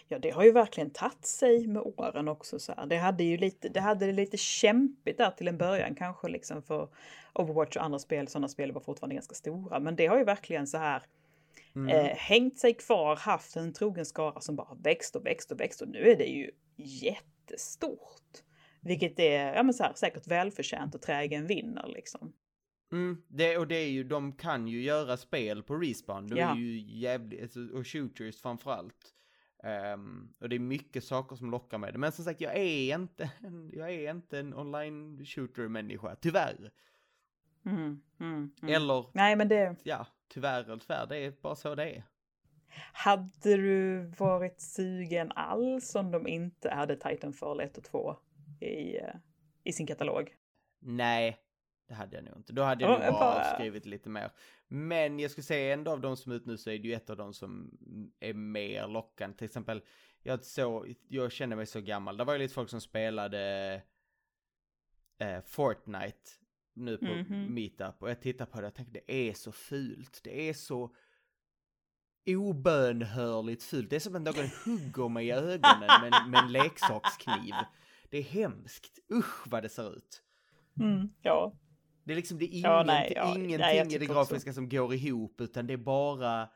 Ja, 0.09 0.19
det 0.19 0.31
har 0.31 0.45
ju 0.45 0.53
verkligen 0.53 0.91
tagit 0.91 1.27
sig 1.27 1.67
med 1.67 1.83
åren 1.83 2.29
också. 2.29 2.59
Så 2.59 2.73
här. 2.73 2.87
Det 2.87 2.97
hade 2.97 3.25
ju 3.25 3.37
lite, 3.37 3.69
det 3.69 3.81
hade 3.81 4.13
lite 4.13 4.37
kämpigt 4.37 5.19
där 5.19 5.31
till 5.31 5.49
en 5.49 5.59
början 5.59 5.95
kanske 5.95 6.29
liksom 6.29 6.63
för 6.63 6.89
Overwatch 7.35 7.77
och 7.77 7.85
andra 7.85 7.99
spel. 7.99 8.29
Sådana 8.29 8.49
spel 8.49 8.73
var 8.73 8.81
fortfarande 8.81 9.15
ganska 9.15 9.35
stora, 9.35 9.81
men 9.81 9.97
det 9.97 10.07
har 10.07 10.19
ju 10.19 10.25
verkligen 10.25 10.67
så 10.67 10.79
här 10.79 11.03
Mm. 11.77 11.89
eh, 11.89 12.17
hängt 12.17 12.59
sig 12.59 12.75
kvar, 12.75 13.17
haft 13.17 13.57
en 13.57 13.73
trogen 13.73 14.07
skara 14.07 14.41
som 14.41 14.57
bara 14.57 14.75
växt 14.75 15.17
och 15.17 15.27
växt 15.27 15.53
och 15.53 15.61
växt 15.61 15.83
och 15.83 15.89
nu 15.89 16.11
är 16.11 16.17
det 16.17 16.25
ju 16.25 16.51
jättestort. 16.77 18.43
Vilket 18.87 19.19
är 19.19 19.55
ja, 19.55 19.63
men 19.63 19.75
så 19.75 19.83
här, 19.83 19.93
säkert 19.95 20.27
välförtjänt 20.27 20.95
och 20.95 21.03
trägen 21.03 21.47
vinner 21.47 21.87
liksom. 21.89 22.33
Mm, 22.93 23.23
det, 23.29 23.59
och 23.59 23.67
det 23.69 23.77
är 23.77 23.89
ju, 23.89 24.05
de 24.05 24.33
kan 24.33 24.69
ju 24.69 24.83
göra 24.83 25.17
spel 25.17 25.63
på 25.63 25.75
respawn. 25.75 26.27
De 26.27 26.37
Ja. 26.37 26.51
är 26.51 26.57
ju 26.57 26.79
jävligt, 26.99 27.43
alltså, 27.43 27.61
och 27.61 27.87
shooters 27.87 28.41
framförallt. 28.41 29.13
Um, 29.95 30.35
och 30.41 30.49
det 30.49 30.57
är 30.57 30.61
mycket 30.61 31.05
saker 31.05 31.37
som 31.37 31.51
lockar 31.51 31.79
med 31.79 31.95
det. 31.95 31.99
Men 31.99 32.13
som 32.13 32.25
sagt, 32.25 32.41
jag 32.41 32.57
är 32.57 32.95
inte 32.95 33.31
en, 33.45 33.71
jag 33.75 33.91
är 33.91 34.11
inte 34.11 34.39
en 34.39 34.55
online 34.55 35.25
shooter 35.27 35.69
människa, 35.69 36.17
tyvärr. 36.21 36.71
Mm, 37.67 38.01
mm, 38.21 38.51
mm. 38.63 38.75
Eller, 38.75 39.07
Nej, 39.13 39.37
men 39.37 39.49
det... 39.49 39.77
ja, 39.83 40.07
tyvärr 40.29 40.65
eller 40.65 40.77
tyvärr, 40.77 41.07
det 41.07 41.19
är 41.19 41.31
bara 41.43 41.57
så 41.57 41.75
det 41.75 41.91
är. 41.91 42.05
Hade 42.93 43.57
du 43.57 44.01
varit 44.19 44.61
sugen 44.61 45.33
alls 45.35 45.95
om 45.95 46.11
de 46.11 46.27
inte 46.27 46.71
hade 46.71 46.97
Titanfall 46.97 47.61
1 47.61 47.79
och 47.79 47.85
2 47.85 48.17
i, 48.61 48.97
eh, 48.97 49.15
i 49.65 49.73
sin 49.73 49.87
katalog? 49.87 50.37
Nej, 50.79 51.39
det 51.89 51.95
hade 51.95 52.17
jag 52.17 52.25
nog 52.25 52.37
inte. 52.37 52.53
Då 52.53 52.63
hade 52.63 52.85
jag 52.85 52.93
Ja, 53.03 53.11
nog 53.11 53.21
bara 53.21 53.35
avskrivit 53.53 53.87
lite 53.87 54.09
mer. 54.09 54.31
Men 54.69 55.19
jag 55.19 55.31
skulle 55.31 55.45
säga 55.45 55.75
ändå 55.75 55.91
av 55.91 56.01
de 56.01 56.17
som 56.17 56.33
är 56.33 56.37
ute 56.37 56.49
nu 56.49 56.57
så 56.57 56.71
är 56.71 56.79
det 56.79 56.89
ju 56.89 56.95
ett 56.95 57.11
av 57.11 57.17
de 57.17 57.35
som 57.35 57.79
är 58.21 58.35
mer 58.35 58.89
lockande. 58.89 59.37
Till 59.37 59.45
exempel, 59.45 59.83
jag, 60.23 60.45
så, 60.45 60.87
jag 61.09 61.33
känner 61.33 61.57
mig 61.57 61.67
så 61.67 61.81
gammal. 61.81 62.17
Det 62.17 62.25
var 62.25 62.33
ju 62.33 62.39
lite 62.39 62.55
folk 62.55 62.71
som 62.71 62.81
spelade 62.81 63.83
eh, 65.19 65.41
Fortnite 65.47 66.31
nu 66.75 66.99
på 66.99 67.05
Mhm. 67.05 67.55
Meetup 67.55 68.03
och 68.03 68.11
jag 68.11 68.21
tittar 68.21 68.47
på 68.47 68.61
det 68.61 68.67
och 68.67 68.75
tänkte 68.75 69.01
det 69.07 69.29
är 69.29 69.35
så 69.35 69.53
fult. 69.53 70.21
Det 70.25 70.49
är 70.49 70.55
så 70.55 70.95
obönhörligt 72.27 73.63
fult. 73.63 73.91
Det 73.91 73.97
är 73.97 74.01
som 74.01 74.17
att 74.17 74.23
någon 74.23 74.51
hugger 74.65 75.09
mig 75.09 75.27
i 75.27 75.33
ögonen 75.33 76.01
med, 76.01 76.29
med 76.29 76.41
en 76.45 76.53
leksakskniv. 76.53 77.55
Det 78.11 78.19
är 78.19 78.23
hemskt. 78.23 78.99
Usch 79.13 79.47
vad 79.47 79.63
det 79.63 79.69
ser 79.69 79.97
ut. 79.97 80.23
Mm, 80.81 81.09
ja. 81.23 81.53
Det 82.05 82.13
är 82.13 82.17
liksom 82.17 82.39
det 82.39 82.45
är 82.55 82.63
Ja, 82.63 82.77
inget, 82.77 82.87
nej, 82.87 83.13
ja, 83.17 83.35
ingenting 83.35 83.59
nej, 83.59 83.95
i 83.95 83.99
det 83.99 84.07
grafiska 84.07 84.53
som 84.53 84.69
går 84.69 84.95
ihop 84.95 85.41
utan 85.41 85.67
det 85.67 85.73
är 85.73 85.77
bara 85.79 86.49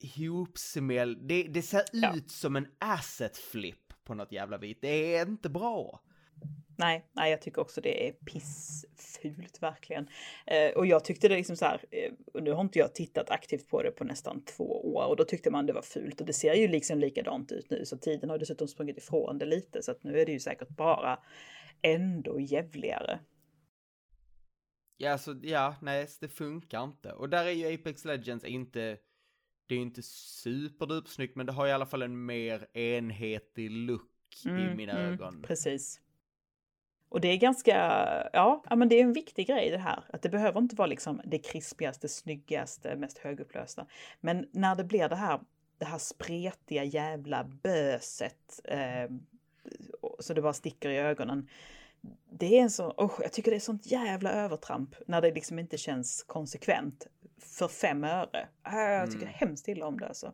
ihopsmäll. 0.00 1.28
Det, 1.28 1.42
det 1.42 1.62
ser 1.62 1.82
Ja. 1.92 2.16
ut 2.16 2.30
som 2.30 2.56
en 2.56 2.66
asset 2.78 3.36
flip 3.36 4.04
på 4.04 4.14
något 4.14 4.32
jävla 4.32 4.58
vis. 4.58 4.78
Det 4.80 5.16
är 5.16 5.26
inte 5.28 5.48
bra. 5.48 6.00
Nej, 6.78 7.04
nej, 7.12 7.30
jag 7.30 7.42
tycker 7.42 7.60
också 7.60 7.80
det 7.80 8.08
är 8.08 8.12
pissfult 8.12 9.62
verkligen. 9.62 10.08
Eh, 10.46 10.70
och 10.76 10.86
jag 10.86 11.04
tyckte 11.04 11.28
det 11.28 11.36
liksom 11.36 11.56
så 11.56 11.64
här, 11.64 11.84
eh, 11.90 12.12
och 12.34 12.42
nu 12.42 12.52
har 12.52 12.60
inte 12.60 12.78
jag 12.78 12.94
tittat 12.94 13.30
aktivt 13.30 13.68
på 13.68 13.82
det 13.82 13.90
på 13.90 14.04
nästan 14.04 14.44
två 14.44 14.94
år 14.94 15.06
och 15.06 15.16
då 15.16 15.24
tyckte 15.24 15.50
man 15.50 15.66
det 15.66 15.72
var 15.72 15.82
fult 15.82 16.20
och 16.20 16.26
det 16.26 16.32
ser 16.32 16.54
ju 16.54 16.68
liksom 16.68 16.98
likadant 16.98 17.52
ut 17.52 17.70
nu 17.70 17.84
så 17.84 17.98
tiden 17.98 18.30
har 18.30 18.38
dessutom 18.38 18.68
sprungit 18.68 18.98
ifrån 18.98 19.38
det 19.38 19.46
lite 19.46 19.82
så 19.82 19.90
att 19.90 20.04
nu 20.04 20.20
är 20.20 20.26
det 20.26 20.32
ju 20.32 20.40
säkert 20.40 20.68
bara 20.68 21.18
ändå 21.82 22.40
jävligare. 22.40 23.18
Ja, 24.96 25.12
alltså, 25.12 25.34
ja, 25.42 25.76
nej, 25.82 26.08
det 26.20 26.28
funkar 26.28 26.84
inte. 26.84 27.12
Och 27.12 27.28
där 27.28 27.44
är 27.44 27.50
ju 27.50 27.74
Apex 27.74 28.04
Legends 28.04 28.44
inte, 28.44 28.98
det 29.66 29.74
är 29.74 29.76
ju 29.76 29.82
inte 29.82 30.02
superduper 30.02 31.10
snyggt, 31.10 31.36
men 31.36 31.46
det 31.46 31.52
har 31.52 31.66
i 31.66 31.72
alla 31.72 31.86
fall 31.86 32.02
en 32.02 32.26
mer 32.26 32.76
enhetlig 32.76 33.70
look 33.70 34.10
i 34.44 34.48
Mm, 34.48 34.76
mina 34.76 34.92
mm, 34.92 35.12
ögon. 35.12 35.42
Precis. 35.42 36.00
Och 37.08 37.20
det 37.20 37.28
är 37.28 37.36
ganska, 37.36 37.74
ja, 38.32 38.62
men 38.76 38.88
det 38.88 38.94
är 39.00 39.02
en 39.02 39.12
viktig 39.12 39.46
grej 39.46 39.70
det 39.70 39.78
här. 39.78 40.04
Att 40.12 40.22
det 40.22 40.28
behöver 40.28 40.60
inte 40.60 40.76
vara 40.76 40.86
liksom 40.86 41.20
det 41.24 41.38
krispigaste, 41.38 42.08
snyggaste, 42.08 42.96
mest 42.96 43.18
högupplösta. 43.18 43.86
Men 44.20 44.48
när 44.52 44.74
det 44.74 44.84
blir 44.84 45.08
det 45.08 45.16
här, 45.16 45.40
det 45.78 45.84
här 45.84 45.98
spretiga 45.98 46.84
jävla 46.84 47.44
böset, 47.44 48.60
eh, 48.64 49.10
så 50.18 50.34
det 50.34 50.42
bara 50.42 50.52
sticker 50.52 50.90
i 50.90 50.98
ögonen. 50.98 51.48
Det 52.30 52.58
är 52.58 52.62
en 52.62 52.70
så, 52.70 52.90
oh, 52.90 53.12
jag 53.22 53.32
tycker 53.32 53.50
det 53.50 53.56
är 53.56 53.60
sånt 53.60 53.86
jävla 53.86 54.32
övertramp 54.32 54.94
när 55.06 55.20
det 55.20 55.34
liksom 55.34 55.58
inte 55.58 55.78
känns 55.78 56.22
konsekvent. 56.22 57.06
För 57.38 57.68
fem 57.68 58.04
öre. 58.04 58.48
Ah, 58.62 58.80
Jag 58.80 59.10
tycker 59.10 59.26
Mm. 59.26 59.34
hemskt 59.38 59.68
illa 59.68 59.86
om 59.86 59.98
det 60.00 60.08
alltså. 60.08 60.32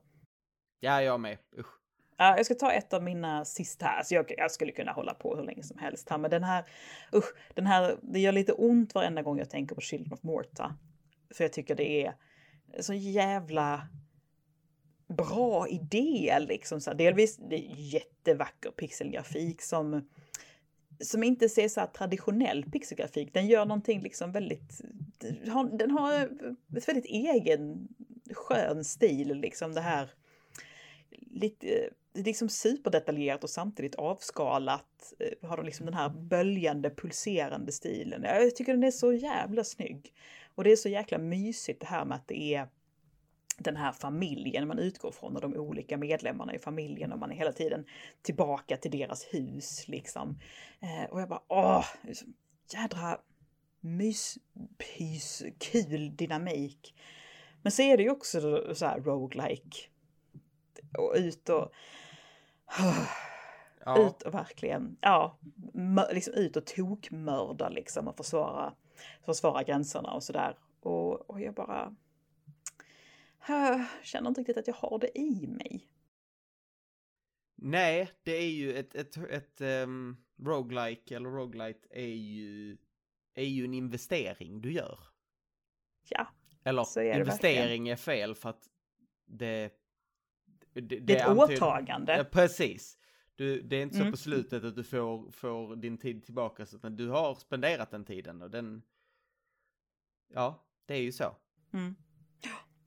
Ja, 0.80 1.02
jag 1.02 1.20
med. 1.20 1.38
Usch. 1.58 1.81
Uh, 2.20 2.36
jag 2.36 2.46
ska 2.46 2.54
ta 2.54 2.72
ett 2.72 2.92
av 2.92 3.02
mina 3.02 3.44
sista 3.44 3.86
här. 3.86 4.02
så 4.02 4.14
jag, 4.14 4.32
jag 4.36 4.50
skulle 4.50 4.72
kunna 4.72 4.92
hålla 4.92 5.14
på 5.14 5.36
hur 5.36 5.44
länge 5.44 5.62
som 5.62 5.78
helst 5.78 6.10
här. 6.10 6.18
Men 6.18 6.30
den 6.30 6.44
här, 6.44 6.64
usch, 7.14 7.34
den 7.54 7.66
här, 7.66 7.96
det 8.02 8.20
gör 8.20 8.32
lite 8.32 8.52
ont 8.52 8.94
varenda 8.94 9.22
gång 9.22 9.38
jag 9.38 9.50
tänker 9.50 9.74
på 9.74 9.80
Children 9.80 10.12
of 10.12 10.22
Morta. 10.22 10.76
För 11.34 11.44
jag 11.44 11.52
tycker 11.52 11.74
det 11.74 12.06
är 12.06 12.14
så 12.80 12.94
jävla 12.94 13.88
bra 15.08 15.68
idé 15.68 16.38
liksom. 16.40 16.80
Så 16.80 16.90
här, 16.90 16.96
delvis 16.96 17.36
det 17.36 17.56
är 17.56 17.74
jättevacker 17.76 18.70
pixelgrafik 18.70 19.62
som 19.62 20.08
som 21.00 21.22
inte 21.22 21.48
ser 21.48 21.68
så 21.68 21.80
här 21.80 21.86
traditionell 21.86 22.70
pixelgrafik. 22.70 23.34
Den 23.34 23.46
gör 23.46 23.66
någonting 23.66 24.00
liksom 24.00 24.32
väldigt, 24.32 24.80
den 25.18 25.50
har, 25.50 25.78
den 25.78 25.90
har 25.90 26.12
ett 26.76 26.88
väldigt 26.88 27.04
egen 27.04 27.88
skön 28.32 28.84
stil 28.84 29.34
liksom 29.34 29.72
det 29.72 29.80
här 29.80 30.10
lite, 31.32 31.66
är 32.14 32.22
liksom 32.22 32.48
superdetaljerat 32.48 33.44
och 33.44 33.50
samtidigt 33.50 33.94
avskalat. 33.94 35.12
eh, 35.18 35.48
Har 35.48 35.56
de 35.56 35.66
liksom 35.66 35.86
den 35.86 35.94
här 35.94 36.08
böljande, 36.08 36.90
pulserande 36.90 37.72
stilen. 37.72 38.22
Jag 38.22 38.56
tycker 38.56 38.72
den 38.72 38.84
är 38.84 38.90
så 38.90 39.12
jävla 39.12 39.64
snygg. 39.64 40.12
Och 40.54 40.64
det 40.64 40.72
är 40.72 40.76
så 40.76 40.88
jäkla 40.88 41.18
mysigt 41.18 41.80
det 41.80 41.86
här 41.86 42.04
med 42.04 42.16
att 42.16 42.28
det 42.28 42.54
är 42.54 42.68
den 43.58 43.76
här 43.76 43.92
familjen 43.92 44.68
man 44.68 44.78
utgår 44.78 45.12
från 45.12 45.34
och 45.36 45.42
de 45.42 45.54
olika 45.54 45.96
medlemmarna 45.96 46.54
i 46.54 46.58
familjen 46.58 47.12
och 47.12 47.18
man 47.18 47.30
är 47.30 47.36
hela 47.36 47.52
tiden 47.52 47.84
tillbaka 48.22 48.76
till 48.76 48.90
deras 48.90 49.24
hus 49.24 49.88
liksom. 49.88 50.38
Eh, 50.80 51.10
och 51.10 51.20
jag 51.20 51.28
bara 51.28 51.42
åh, 51.48 51.84
jädra 52.72 53.18
myspys, 53.80 55.42
kul 55.58 56.16
dynamik. 56.16 56.94
Men 57.62 57.72
så 57.72 57.82
är 57.82 57.96
det 57.96 58.02
ju 58.02 58.10
också 58.10 58.40
så 58.74 58.86
här 58.86 59.00
roguelike. 59.00 59.78
Och 60.98 61.14
ut 61.16 61.48
och 61.48 61.72
Ja. 63.84 64.06
ut 64.06 64.22
och 64.22 64.34
verkligen, 64.34 64.96
ja, 65.00 65.38
liksom 66.10 66.34
ut 66.34 66.56
och 66.56 66.66
tokmörda 66.66 67.68
liksom 67.68 68.08
och 68.08 68.16
försvara, 68.16 68.74
försvara 69.24 69.62
gränserna 69.62 70.12
och 70.12 70.22
sådär. 70.22 70.58
Och, 70.80 71.30
och 71.30 71.40
jag 71.40 71.54
bara 71.54 71.96
äh, 73.48 73.80
känner 74.02 74.28
inte 74.28 74.40
riktigt 74.40 74.56
att 74.56 74.66
jag 74.66 74.74
har 74.74 74.98
det 74.98 75.18
i 75.18 75.46
mig. 75.46 75.88
Nej, 77.54 78.10
det 78.22 78.36
är 78.36 78.50
ju 78.50 78.74
ett, 78.74 78.94
ett, 78.94 79.16
ett 79.16 79.60
um, 79.60 80.24
roguelike 80.38 81.16
eller 81.16 81.30
roguelite 81.30 81.88
är 81.90 82.14
ju, 82.14 82.76
är 83.34 83.44
ju 83.44 83.64
en 83.64 83.74
investering 83.74 84.60
du 84.60 84.72
gör. 84.72 84.98
Ja, 86.08 86.26
Eller 86.64 87.20
investering 87.20 87.88
är 87.88 87.96
fel 87.96 88.34
för 88.34 88.48
att 88.48 88.68
det... 89.26 89.70
Det, 90.72 90.80
det 90.80 91.12
är 91.12 91.16
ett 91.16 91.26
antyder- 91.28 91.56
åtagande. 91.56 92.16
Ja, 92.16 92.24
precis. 92.24 92.98
Du, 93.36 93.62
det 93.62 93.76
är 93.76 93.82
inte 93.82 93.94
så 93.94 94.00
Mm. 94.00 94.12
på 94.12 94.16
slutet 94.16 94.64
att 94.64 94.76
du 94.76 94.84
får, 94.84 95.30
får 95.30 95.76
din 95.76 95.98
tid 95.98 96.24
tillbaka, 96.24 96.66
så 96.66 96.76
utan 96.76 96.96
du 96.96 97.08
har 97.08 97.34
spenderat 97.34 97.90
den 97.90 98.04
tiden 98.04 98.42
och 98.42 98.50
den... 98.50 98.82
Ja, 100.34 100.64
det 100.86 100.94
är 100.94 101.00
ju 101.00 101.12
så. 101.12 101.36
Mm. 101.72 101.94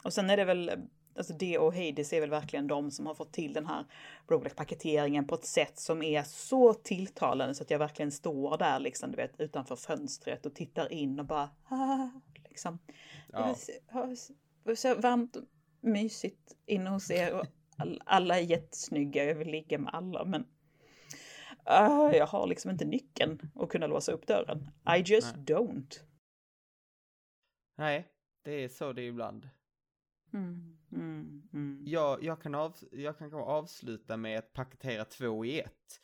Och 0.03 0.13
sen 0.13 0.29
är 0.29 0.37
det 0.37 0.45
väl, 0.45 0.71
alltså 1.17 1.33
det 1.33 1.57
och 1.57 1.73
Hades 1.75 2.13
är 2.13 2.21
väl 2.21 2.29
verkligen 2.29 2.67
de 2.67 2.91
som 2.91 3.05
har 3.05 3.15
fått 3.15 3.33
till 3.33 3.53
den 3.53 3.65
här 3.65 3.85
roguelike-paketeringen 4.27 5.27
på 5.27 5.35
ett 5.35 5.45
sätt 5.45 5.79
som 5.79 6.03
är 6.03 6.23
så 6.23 6.73
tilltalande 6.73 7.55
så 7.55 7.63
att 7.63 7.69
jag 7.71 7.79
verkligen 7.79 8.11
står 8.11 8.57
där 8.57 8.79
liksom, 8.79 9.11
du 9.11 9.17
vet, 9.17 9.39
utanför 9.39 9.75
fönstret 9.75 10.45
och 10.45 10.55
tittar 10.55 10.91
in 10.91 11.19
och 11.19 11.25
bara, 11.25 11.49
ah, 11.69 12.09
liksom. 12.49 12.79
Ja. 13.31 13.55
Det 14.63 14.71
är 14.71 14.75
så 14.75 14.95
varmt 14.95 15.35
och 15.35 15.43
mysigt 15.81 16.55
inne 16.65 16.89
hos 16.89 17.11
er 17.11 17.33
och 17.33 17.45
alla 18.05 18.39
är 18.39 18.43
jättesnygga, 18.43 19.23
jag 19.23 19.35
vill 19.35 19.47
ligga 19.47 19.77
med 19.79 19.93
alla 19.95 20.25
men 20.25 20.45
ah, 21.63 22.11
jag 22.11 22.27
har 22.27 22.47
liksom 22.47 22.71
inte 22.71 22.85
nyckeln 22.85 23.39
att 23.55 23.69
kunna 23.69 23.87
låsa 23.87 24.11
upp 24.11 24.27
dörren. 24.27 24.67
I 24.97 25.01
just 25.05 25.35
don't. 25.35 25.99
Nej, 27.77 28.07
det 28.43 28.63
är 28.63 28.67
så 28.69 28.93
det 28.93 29.01
är 29.01 29.07
ibland. 29.07 29.49
Mm, 30.33 30.77
mm, 30.91 31.43
mm. 31.53 31.83
Jag, 31.85 32.23
jag, 32.23 32.41
kan, 32.41 32.55
av, 32.55 32.75
jag 32.91 33.17
kan 33.17 33.33
avsluta 33.33 34.17
med 34.17 34.39
att 34.39 34.53
paketera 34.53 35.05
två 35.05 35.45
i 35.45 35.59
ett. 35.59 36.01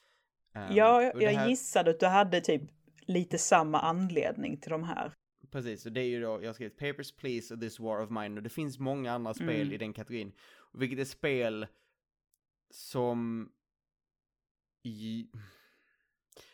Ehm, 0.54 0.76
Ja, 0.76 1.04
jag 1.04 1.32
här- 1.32 1.50
gissade 1.50 1.92
att 1.92 2.00
du 2.00 2.06
hade 2.06 2.42
typ 2.42 2.62
lite 3.02 3.38
samma 3.38 3.80
anledning 3.80 4.58
till 4.60 4.72
de 4.72 4.84
här. 4.84 5.14
Precis, 5.52 5.86
och 5.86 5.92
det 5.92 6.02
är 6.02 6.06
ju 6.08 6.22
då, 6.22 6.42
jag 6.42 6.50
har 6.50 6.54
skrivit 6.54 6.78
Papers, 6.78 7.12
Please 7.16 7.54
och 7.54 7.60
This 7.62 7.80
War 7.80 8.04
of 8.04 8.10
Mine 8.10 8.38
och 8.38 8.44
det 8.44 8.50
finns 8.50 8.80
många 8.80 9.12
andra 9.12 9.34
spel 9.34 9.50
Mm. 9.62 9.74
i 9.74 9.78
den 9.78 9.94
kategorin. 9.94 10.32
Vilket 10.74 11.00
är 11.00 11.06
spel 11.06 11.68
som... 12.70 13.52
I... 14.84 15.28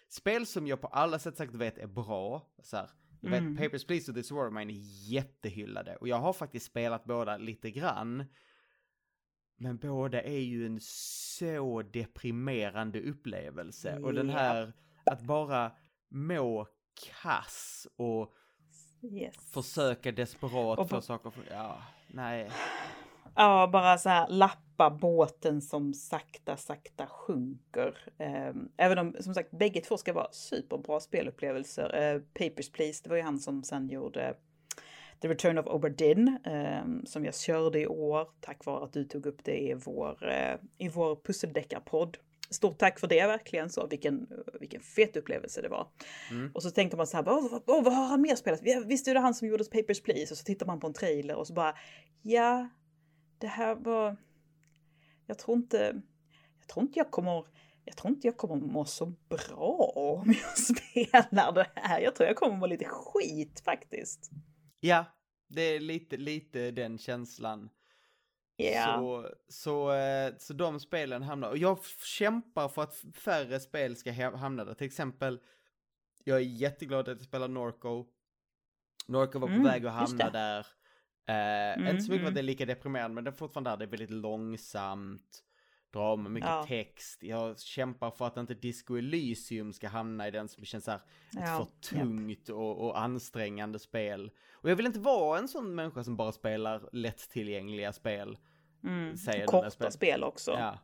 Spel 0.09 0.45
som 0.45 0.68
jag 0.68 0.82
på 0.82 0.88
alla 0.88 1.20
sätt 1.20 1.38
sagt 1.38 1.55
vet 1.55 1.78
är 1.78 1.88
bra. 1.88 2.51
Så 2.63 2.78
här, 2.78 2.89
jag 3.22 3.30
vet, 3.30 3.39
Mm. 3.41 3.57
Papers, 3.57 3.86
Please 3.86 4.11
och 4.11 4.15
This 4.18 4.32
War 4.32 4.47
of 4.47 4.53
Mine 4.53 4.74
är 4.74 5.09
jättehyllade. 5.11 5.95
Och 5.95 6.07
jag 6.07 6.18
har 6.20 6.34
faktiskt 6.34 6.65
spelat 6.65 7.05
båda 7.05 7.38
lite 7.38 7.72
grann. 7.72 8.26
Men 9.55 9.78
båda 9.78 10.22
är 10.22 10.39
ju 10.39 10.65
en 10.65 10.80
så 10.82 11.82
deprimerande 11.82 13.01
upplevelse. 13.01 13.97
Och 13.99 14.13
den 14.13 14.30
här, 14.30 14.74
att 15.05 15.22
bara 15.22 15.76
må 16.09 16.68
kass 17.22 17.88
och 17.95 18.34
Yes. 19.01 19.51
försöka 19.53 20.11
desperat 20.11 20.80
Och 20.80 20.89
få 20.89 20.95
på- 20.95 21.01
saker 21.01 21.30
för, 21.30 21.43
ja, 21.51 21.84
nej. 22.07 22.51
Ja, 23.38 23.69
bara 23.73 23.97
så 23.97 24.09
här 24.09 24.27
lappa 24.29 24.89
båten 24.89 25.61
som 25.61 25.93
sakta, 25.93 26.57
sakta 26.57 27.07
sjunker. 27.07 27.97
Eh, 28.17 28.53
Även 28.77 28.97
om 28.97 29.15
som 29.19 29.33
sagt 29.33 29.51
bägge 29.51 29.81
två 29.81 29.97
ska 29.97 30.13
vara 30.13 30.31
superbra 30.31 30.99
spelupplevelser. 30.99 31.95
Eh, 32.15 32.19
Papers, 32.33 32.71
Please, 32.71 33.01
det 33.03 33.09
var 33.09 33.17
ju 33.17 33.23
han 33.23 33.39
som 33.39 33.63
sen 33.63 33.89
gjorde 33.89 34.35
The 35.21 35.27
Return 35.27 35.57
of 35.57 35.67
Oberdin 35.67 36.38
eh, 36.43 37.05
som 37.05 37.25
jag 37.25 37.35
körde 37.35 37.79
i 37.79 37.88
år 37.88 38.27
tack 38.41 38.65
vare 38.65 38.83
att 38.83 38.93
du 38.93 39.03
tog 39.03 39.25
upp 39.25 39.43
det 39.43 39.57
i 39.57 39.73
vår, 39.73 40.29
eh, 40.31 40.55
i 40.77 40.89
vår 40.89 41.15
pusseldeckarpodd. 41.15 42.17
Stort 42.49 42.77
tack 42.77 42.99
för 42.99 43.07
det 43.07 43.27
verkligen 43.27 43.69
så, 43.69 43.88
vilken, 43.88 44.27
vilken 44.59 44.81
fet 44.81 45.17
upplevelse 45.17 45.61
det 45.61 45.69
var. 45.69 45.88
Mm. 46.31 46.51
Och 46.53 46.63
så 46.63 46.71
tänker 46.71 46.97
man 46.97 47.07
så 47.07 47.17
här, 47.17 47.23
åh, 47.29 47.47
vad, 47.51 47.61
åh, 47.67 47.83
vad 47.83 47.93
har 47.93 48.05
han 48.05 48.21
mer 48.21 48.35
spelat? 48.35 48.59
Vi- 48.63 48.83
Visst 48.85 49.07
är 49.07 49.13
det 49.13 49.19
han 49.19 49.33
som 49.33 49.47
gjorde 49.47 49.63
Papers, 49.63 50.01
Please? 50.01 50.33
Och 50.33 50.38
så 50.38 50.43
tittar 50.43 50.65
man 50.65 50.79
på 50.79 50.88
en 50.88 50.93
trailer 50.93 51.35
och 51.35 51.47
så 51.47 51.53
bara, 51.53 51.75
ja, 52.21 52.69
det 53.38 53.47
här 53.47 53.75
var... 53.75 54.17
Jag 55.25 55.39
tror 55.39 55.57
inte... 55.57 56.01
Jag 56.59 56.67
tror 56.67 56.83
inte 56.85 56.99
jag 56.99 57.11
kommer... 57.11 57.45
Jag 57.85 57.97
tror 57.97 58.13
inte 58.13 58.27
jag 58.27 58.38
kommer 58.38 58.55
må 58.55 58.85
så 58.85 59.05
bra 59.05 59.91
om 59.95 60.33
jag 60.41 60.57
spelar 60.57 61.51
det 61.53 61.67
här. 61.75 61.99
Jag 61.99 62.15
tror 62.15 62.27
jag 62.27 62.35
kommer 62.35 62.57
må 62.57 62.65
lite 62.65 62.85
skit 62.85 63.61
faktiskt. 63.65 64.31
Ja, 64.79 65.05
det 65.47 65.61
är 65.61 65.79
lite, 65.79 66.17
lite 66.17 66.71
den 66.71 66.97
känslan. 66.97 67.69
Ja. 68.55 68.97
Så, 68.97 69.29
så, 69.47 69.91
eh, 69.91 70.33
så 70.38 70.53
de 70.53 70.79
spelen 70.79 71.23
hamnar, 71.23 71.49
och 71.49 71.57
jag 71.57 71.85
kämpar 72.03 72.67
för 72.67 72.83
att 72.83 72.95
färre 73.13 73.59
spel 73.59 73.95
ska 73.95 74.11
hamna 74.35 74.65
där. 74.65 74.73
Till 74.73 74.88
exempel, 74.88 75.39
jag 76.23 76.38
är 76.38 76.41
jätteglad 76.41 76.99
att 76.99 77.17
jag 77.17 77.21
spelar 77.27 77.47
Norco. 77.47 78.05
Norco 79.07 79.39
var 79.39 79.47
på 79.47 79.53
Mm, 79.53 79.65
väg 79.65 79.85
att 79.85 79.93
hamna 79.93 80.29
där. 80.29 80.67
Eh, 81.28 81.73
Mm, 81.78 81.88
inte 81.88 82.01
så 82.03 82.11
mycket 82.11 82.11
för 82.11 82.15
mm. 82.15 82.28
att 82.28 82.34
det 82.34 82.41
är 82.41 82.43
lika 82.43 82.65
deprimerande, 82.65 83.15
men 83.15 83.23
det 83.23 83.30
är 83.30 83.36
fortfarande 83.36 83.69
där, 83.69 83.78
det 83.78 83.86
är 83.86 83.89
väldigt 83.89 84.09
långsamt. 84.11 85.43
Drama, 85.93 86.30
mycket 86.30 86.49
Ja. 86.49 86.65
text. 86.67 87.23
Jag 87.23 87.59
kämpar 87.59 88.11
för 88.11 88.28
att 88.28 88.38
inte 88.38 88.53
Disco 88.53 88.95
Elysium 88.97 89.73
ska 89.73 89.88
hamna 89.88 90.28
i 90.28 90.32
den 90.32 90.47
som 90.47 90.65
känns 90.65 90.84
så 90.86 90.91
här, 90.91 90.97
ett 90.97 91.03
Ja, 91.32 91.67
för 91.82 91.95
tungt 91.95 92.49
och, 92.49 92.86
och 92.86 92.99
ansträngande 93.01 93.80
spel. 93.80 94.32
Och 94.53 94.69
jag 94.69 94.75
vill 94.75 94.86
inte 94.86 94.99
vara 94.99 95.39
en 95.39 95.47
sån 95.47 95.75
människa 95.75 96.03
som 96.03 96.15
bara 96.17 96.32
spelar 96.32 96.89
lättillgängliga 96.91 97.93
spel. 97.93 98.38
Mm. 98.84 99.17
säger 99.17 99.45
Korta 99.45 99.69
spel- 99.69 99.91
spel 99.91 100.23
också. 100.23 100.51
Ja. 100.51 100.80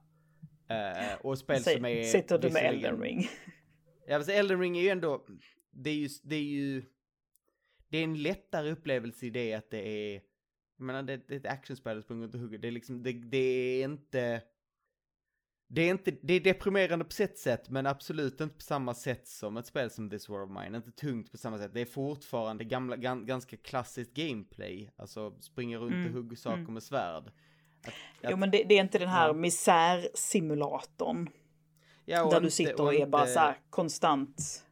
Eh, 0.75 1.15
och 1.21 1.37
spel 1.37 1.63
Säg- 1.63 1.75
som 1.75 1.85
är... 1.85 2.03
Sitter 2.03 2.37
du 2.39 2.49
med 2.49 2.63
Elden 2.65 3.01
Ring? 3.01 3.27
Ja, 4.07 4.23
så 4.23 4.31
Elden 4.31 4.59
Ring 4.59 4.77
är 4.77 4.81
ju 4.81 4.89
ändå... 4.89 5.25
Det 5.71 5.89
är 5.89 5.95
ju... 5.95 6.09
Det 6.23 6.35
är 6.35 6.43
ju... 6.43 6.83
Det 7.89 7.97
är 7.97 8.03
en 8.03 8.21
lättare 8.21 8.71
upplevelse 8.71 9.25
i 9.25 9.29
det 9.29 9.53
att 9.53 9.69
det 9.69 9.87
är... 10.15 10.21
Jag 10.77 10.85
menar, 10.85 11.03
det, 11.03 11.27
det 11.27 11.33
är 11.35 11.39
ett 11.39 11.45
actionspel 11.45 11.95
som 11.95 12.03
springer 12.03 12.21
runt 12.23 12.33
och 12.35 12.39
hugger. 12.41 12.57
Det 12.57 12.67
är 12.67 12.71
liksom... 12.71 13.03
Det, 13.03 13.11
det 13.13 13.37
är 13.37 13.83
inte... 13.83 14.41
Det 15.67 15.81
är 15.81 15.89
inte... 15.91 16.11
Det 16.21 16.33
är 16.33 16.39
deprimerande 16.39 17.05
på 17.05 17.11
sitt 17.11 17.37
sätt, 17.37 17.69
men 17.69 17.85
absolut 17.87 18.41
inte 18.41 18.55
på 18.55 18.61
samma 18.61 18.93
sätt 18.93 19.27
som 19.27 19.57
ett 19.57 19.65
spel 19.65 19.89
som 19.89 20.09
This 20.09 20.29
War 20.29 20.41
of 20.43 20.49
Mine. 20.63 20.77
Inte 20.77 20.91
tungt 20.91 21.31
på 21.31 21.37
samma 21.37 21.57
sätt. 21.57 21.73
Det 21.73 21.81
är 21.81 21.85
fortfarande 21.85 22.63
gamla, 22.63 22.95
gan, 22.95 23.25
ganska 23.25 23.57
klassiskt 23.57 24.13
gameplay. 24.13 24.91
Alltså, 24.95 25.41
springa 25.41 25.77
runt 25.77 25.93
Mm, 25.93 26.07
och 26.07 26.13
hugga 26.13 26.35
saker 26.35 26.57
mm. 26.57 26.73
med 26.73 26.83
svärd. 26.83 27.23
Att, 27.87 27.93
Jo 28.31 28.37
men 28.37 28.51
det, 28.51 28.63
det 28.63 28.75
är 28.75 28.81
inte 28.81 28.99
den 28.99 29.09
här 29.09 29.27
Ja. 29.27 29.33
misärsimulatorn. 29.33 31.29
ja, 32.05 32.23
och 32.23 32.31
där 32.31 32.39
du 32.39 32.45
inte- 32.45 32.55
sitter 32.55 32.81
och 32.81 32.93
är 32.93 33.05
bara 33.07 33.21
inte- 33.21 33.33
så 33.33 33.39
här 33.39 33.59
konstant 33.69 34.65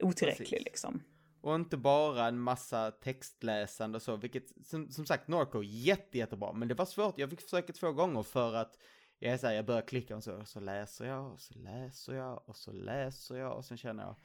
otillräcklig 0.00 0.48
Precis. 0.48 0.64
liksom. 0.64 1.02
Och 1.42 1.54
inte 1.54 1.76
bara 1.76 2.28
en 2.28 2.40
massa 2.40 2.90
textläsande 2.90 3.96
och 3.96 4.02
så, 4.02 4.16
vilket 4.16 4.66
som, 4.66 4.90
som 4.90 5.06
sagt 5.06 5.28
Norco 5.28 5.62
jätte, 5.62 6.18
jättebra, 6.18 6.52
men 6.52 6.68
det 6.68 6.74
var 6.74 6.84
svårt. 6.84 7.18
Jag 7.18 7.30
fick 7.30 7.40
försöka 7.40 7.72
två 7.72 7.92
gånger 7.92 8.22
för 8.22 8.54
att 8.54 8.78
jag 9.18 9.32
är 9.32 9.38
så 9.38 9.46
här, 9.46 9.54
jag 9.54 9.66
börjar 9.66 9.82
klicka 9.82 10.16
och 10.16 10.24
så, 10.24 10.32
och 10.32 10.48
så 10.48 10.60
läser 10.60 11.06
jag 11.06 11.32
och 11.32 11.40
så 11.40 11.54
läser 11.54 12.14
jag 12.14 12.42
och 12.48 12.56
så 12.56 12.72
läser 12.72 13.36
jag 13.36 13.56
och 13.56 13.64
sen 13.64 13.76
känner 13.76 14.02
jag, 14.02 14.16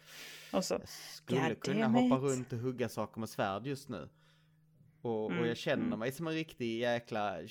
Och 0.51 0.65
så, 0.65 0.73
jag 0.73 0.89
skulle 0.89 1.55
kunna 1.55 1.87
hoppa 1.87 2.15
runt 2.15 2.53
och 2.53 2.59
hugga 2.59 2.89
saker 2.89 3.19
med 3.19 3.29
svärd 3.29 3.67
just 3.67 3.89
nu. 3.89 4.09
Och, 5.01 5.25
och 5.25 5.31
Mm, 5.31 5.45
jag 5.45 5.57
känner 5.57 5.85
mm. 5.85 5.99
mig 5.99 6.11
som 6.11 6.27
en 6.27 6.33
riktig 6.33 6.79
jäkla 6.79 7.41
eh, 7.41 7.47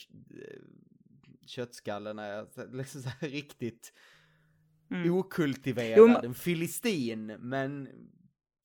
köttskalle 1.46 2.12
när 2.12 2.32
jag 2.32 2.48
liksom 2.72 3.02
så 3.02 3.08
här 3.08 3.28
riktigt 3.28 3.92
mm. 4.90 5.14
okultiverad, 5.14 6.24
en 6.24 6.34
filistin, 6.34 7.26
men 7.26 7.88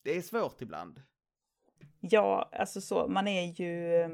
det 0.02 0.16
är 0.16 0.22
svårt 0.22 0.62
ibland. 0.62 1.02
Ja, 2.00 2.48
alltså 2.52 2.80
så, 2.80 3.08
man 3.08 3.28
är 3.28 3.60
ju... 3.60 3.94
Eh, 3.94 4.10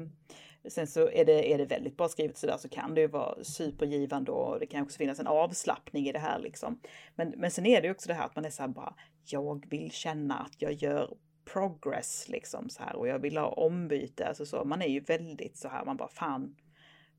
sen 0.67 0.87
så 0.87 1.09
är 1.09 1.25
det, 1.25 1.53
är 1.53 1.57
det 1.57 1.65
väldigt 1.65 1.97
bra 1.97 2.07
skrivet 2.07 2.37
sådär 2.37 2.57
så 2.57 2.69
kan 2.69 2.95
det 2.95 3.01
ju 3.01 3.07
vara 3.07 3.43
supergivande 3.43 4.31
och 4.31 4.59
det 4.59 4.65
kan 4.65 4.83
också 4.83 4.97
finnas 4.97 5.19
en 5.19 5.27
avslappning 5.27 6.07
i 6.07 6.11
det 6.11 6.19
här 6.19 6.39
liksom. 6.39 6.79
Men, 7.15 7.33
men 7.37 7.51
sen 7.51 7.65
är 7.65 7.81
det 7.81 7.87
ju 7.87 7.91
också 7.91 8.07
det 8.07 8.13
här 8.13 8.25
att 8.25 8.35
man 8.35 8.45
är 8.45 8.49
så 8.49 8.63
här 8.63 8.69
bara, 8.69 8.95
jag 9.23 9.65
vill 9.69 9.91
känna 9.91 10.39
att 10.39 10.61
jag 10.61 10.73
gör 10.73 11.17
progress 11.53 12.25
liksom 12.29 12.69
så 12.69 12.83
här 12.83 12.95
och 12.95 13.07
jag 13.07 13.19
vill 13.19 13.37
ha 13.37 13.47
ombyte. 13.47 14.27
Alltså 14.27 14.45
så, 14.45 14.63
man 14.65 14.81
är 14.81 14.87
ju 14.87 14.99
väldigt 14.99 15.57
så 15.57 15.67
här, 15.67 15.85
man 15.85 15.97
bara 15.97 16.09
fan, 16.09 16.55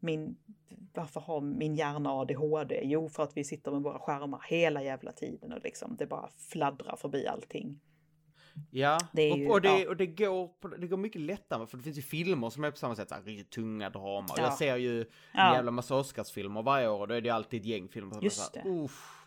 min, 0.00 0.36
varför 0.94 1.20
har 1.20 1.40
min 1.40 1.74
hjärna 1.74 2.10
ADHD? 2.10 2.80
Jo, 2.84 3.08
för 3.08 3.22
att 3.22 3.36
vi 3.36 3.44
sitter 3.44 3.70
med 3.70 3.82
våra 3.82 3.98
skärmar 3.98 4.44
hela 4.48 4.82
jävla 4.82 5.12
tiden 5.12 5.52
och 5.52 5.62
liksom 5.62 5.96
det 5.96 6.06
bara 6.06 6.30
fladdrar 6.50 6.96
förbi 6.96 7.26
allting. 7.26 7.80
Ja, 8.70 8.98
är 9.12 9.32
och, 9.32 9.38
ju- 9.38 9.48
och, 9.50 9.60
det, 9.60 9.80
ja. 9.80 9.88
och 9.88 9.96
det, 9.96 10.06
går, 10.06 10.48
på- 10.48 10.68
det 10.68 10.86
går 10.86 10.96
mycket 10.96 11.20
lättare 11.20 11.66
för 11.66 11.76
det 11.76 11.82
finns 11.82 11.98
ju 11.98 12.02
filmer 12.02 12.50
som 12.50 12.64
är 12.64 12.70
på 12.70 12.76
samma 12.76 12.96
sätt, 12.96 13.08
så 13.08 13.14
här, 13.14 13.22
riktigt 13.22 13.50
tunga 13.50 13.90
drama. 13.90 14.28
Ja. 14.36 14.42
Jag 14.42 14.54
ser 14.54 14.76
ju 14.76 15.00
en 15.00 15.06
Ja. 15.34 15.54
jävla 15.54 15.70
massa 15.70 15.94
Oscarsfilmer 15.96 16.62
varje 16.62 16.88
år 16.88 17.00
och 17.00 17.08
då 17.08 17.14
är 17.14 17.20
det 17.20 17.28
ju 17.28 17.34
alltid 17.34 17.60
ett 17.60 17.66
gäng 17.66 17.88
filmer. 17.88 18.10
som 18.10 18.18
är 18.20 18.24
Just 18.24 18.52
så 18.54 18.60
här. 18.60 18.68
Uff, 18.84 19.26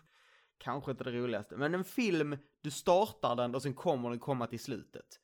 kanske 0.58 0.90
inte 0.90 1.04
det 1.04 1.12
roligaste. 1.12 1.56
Men 1.56 1.74
en 1.74 1.84
film, 1.84 2.36
du 2.60 2.70
startar 2.70 3.36
den 3.36 3.54
och 3.54 3.62
sen 3.62 3.74
kommer 3.74 4.10
den 4.10 4.18
komma 4.18 4.46
till 4.46 4.60
slutet. 4.60 5.20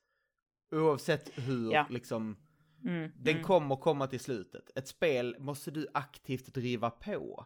Oavsett 0.71 1.31
hur, 1.35 1.71
Ja. 1.71 1.85
liksom, 1.89 2.37
Mm, 2.85 3.11
den 3.15 3.33
mm. 3.33 3.43
kommer 3.43 3.75
komma 3.75 4.07
till 4.07 4.19
slutet. 4.19 4.71
Ett 4.75 4.87
spel 4.87 5.35
måste 5.39 5.71
du 5.71 5.87
aktivt 5.93 6.53
driva 6.53 6.89
på. 6.89 7.45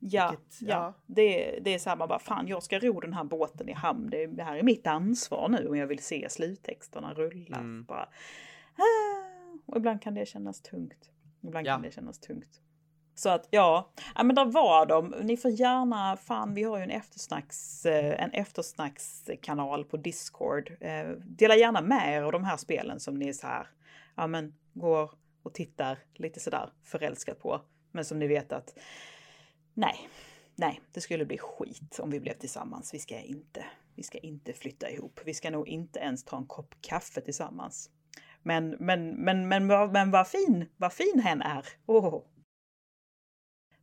Ja, 0.00 0.30
Vilket- 0.30 0.62
ja. 0.62 0.68
ja. 0.68 0.94
Det, 1.06 1.58
det 1.62 1.74
är 1.74 1.78
så 1.78 1.90
här, 1.90 1.96
man 1.96 2.08
bara 2.08 2.18
fan 2.18 2.46
jag 2.48 2.62
ska 2.62 2.78
ro 2.78 3.00
den 3.00 3.12
här 3.12 3.24
båten 3.24 3.68
i 3.68 3.72
hamn. 3.72 4.10
Det, 4.10 4.26
det 4.26 4.42
här 4.42 4.56
är 4.56 4.62
mitt 4.62 4.86
ansvar 4.86 5.48
nu 5.48 5.68
om 5.68 5.76
jag 5.76 5.86
vill 5.86 6.02
se 6.02 6.26
sluttexterna 6.30 7.14
rulla. 7.14 7.56
Mm. 7.56 7.84
Bara, 7.84 8.08
ah. 8.76 9.58
Och 9.66 9.76
ibland 9.76 10.02
kan 10.02 10.14
det 10.14 10.26
kännas 10.28 10.60
tungt. 10.62 11.10
Ibland 11.42 11.66
Ja. 11.66 11.72
kan 11.74 11.82
det 11.82 11.90
kännas 11.90 12.18
tungt. 12.18 12.60
Så 13.14 13.28
att 13.28 13.48
ja, 13.50 13.92
ja 14.14 14.22
men 14.22 14.36
där 14.36 14.44
var 14.44 14.86
de. 14.86 15.14
Ni 15.22 15.36
får 15.36 15.50
gärna, 15.50 16.16
fan 16.16 16.54
vi 16.54 16.62
har 16.62 16.76
ju 16.78 16.82
en 16.84 16.90
eftersnacks, 16.90 17.86
eh, 17.86 18.22
en 18.22 18.30
eftersnackskanal 18.30 19.84
på 19.84 19.96
Discord. 19.96 20.72
Eh, 20.80 21.08
Dela 21.26 21.56
gärna 21.56 21.80
med 21.80 22.14
er 22.18 22.22
av 22.22 22.32
de 22.32 22.44
här 22.44 22.56
spelen 22.56 23.00
som 23.00 23.14
ni 23.14 23.28
är 23.28 23.32
så 23.32 23.46
här, 23.46 23.66
ja 24.14 24.26
men 24.26 24.54
går 24.74 25.10
och 25.42 25.54
tittar 25.54 25.98
lite 26.14 26.40
sådär 26.40 26.70
förälskat 26.84 27.38
på. 27.40 27.60
Men 27.92 28.04
som 28.04 28.18
ni 28.18 28.26
vet 28.26 28.52
att 28.52 28.78
nej, 29.78 30.08
nej, 30.56 30.80
det 30.92 31.00
skulle 31.00 31.24
bli 31.26 31.38
skit 31.38 31.98
om 31.98 32.10
vi 32.10 32.20
blev 32.20 32.34
tillsammans. 32.38 32.94
Vi 32.94 32.98
ska 32.98 33.20
inte, 33.20 33.64
vi 33.94 34.02
ska 34.02 34.18
inte 34.18 34.52
flytta 34.52 34.90
ihop. 34.90 35.20
Vi 35.24 35.34
ska 35.34 35.50
nog 35.50 35.68
inte 35.68 35.98
ens 35.98 36.24
ta 36.24 36.36
en 36.36 36.46
kopp 36.46 36.74
kaffe 36.80 37.20
tillsammans. 37.20 37.90
Men, 38.42 38.70
men, 38.70 39.10
men, 39.24 39.48
men, 39.48 39.68
vad- 39.68 39.92
men 39.92 40.10
vad 40.10 40.28
fin, 40.28 40.64
vad 40.76 40.92
fin 40.92 41.20
hen 41.24 41.42
är. 41.42 41.66
Oh. 41.86 42.22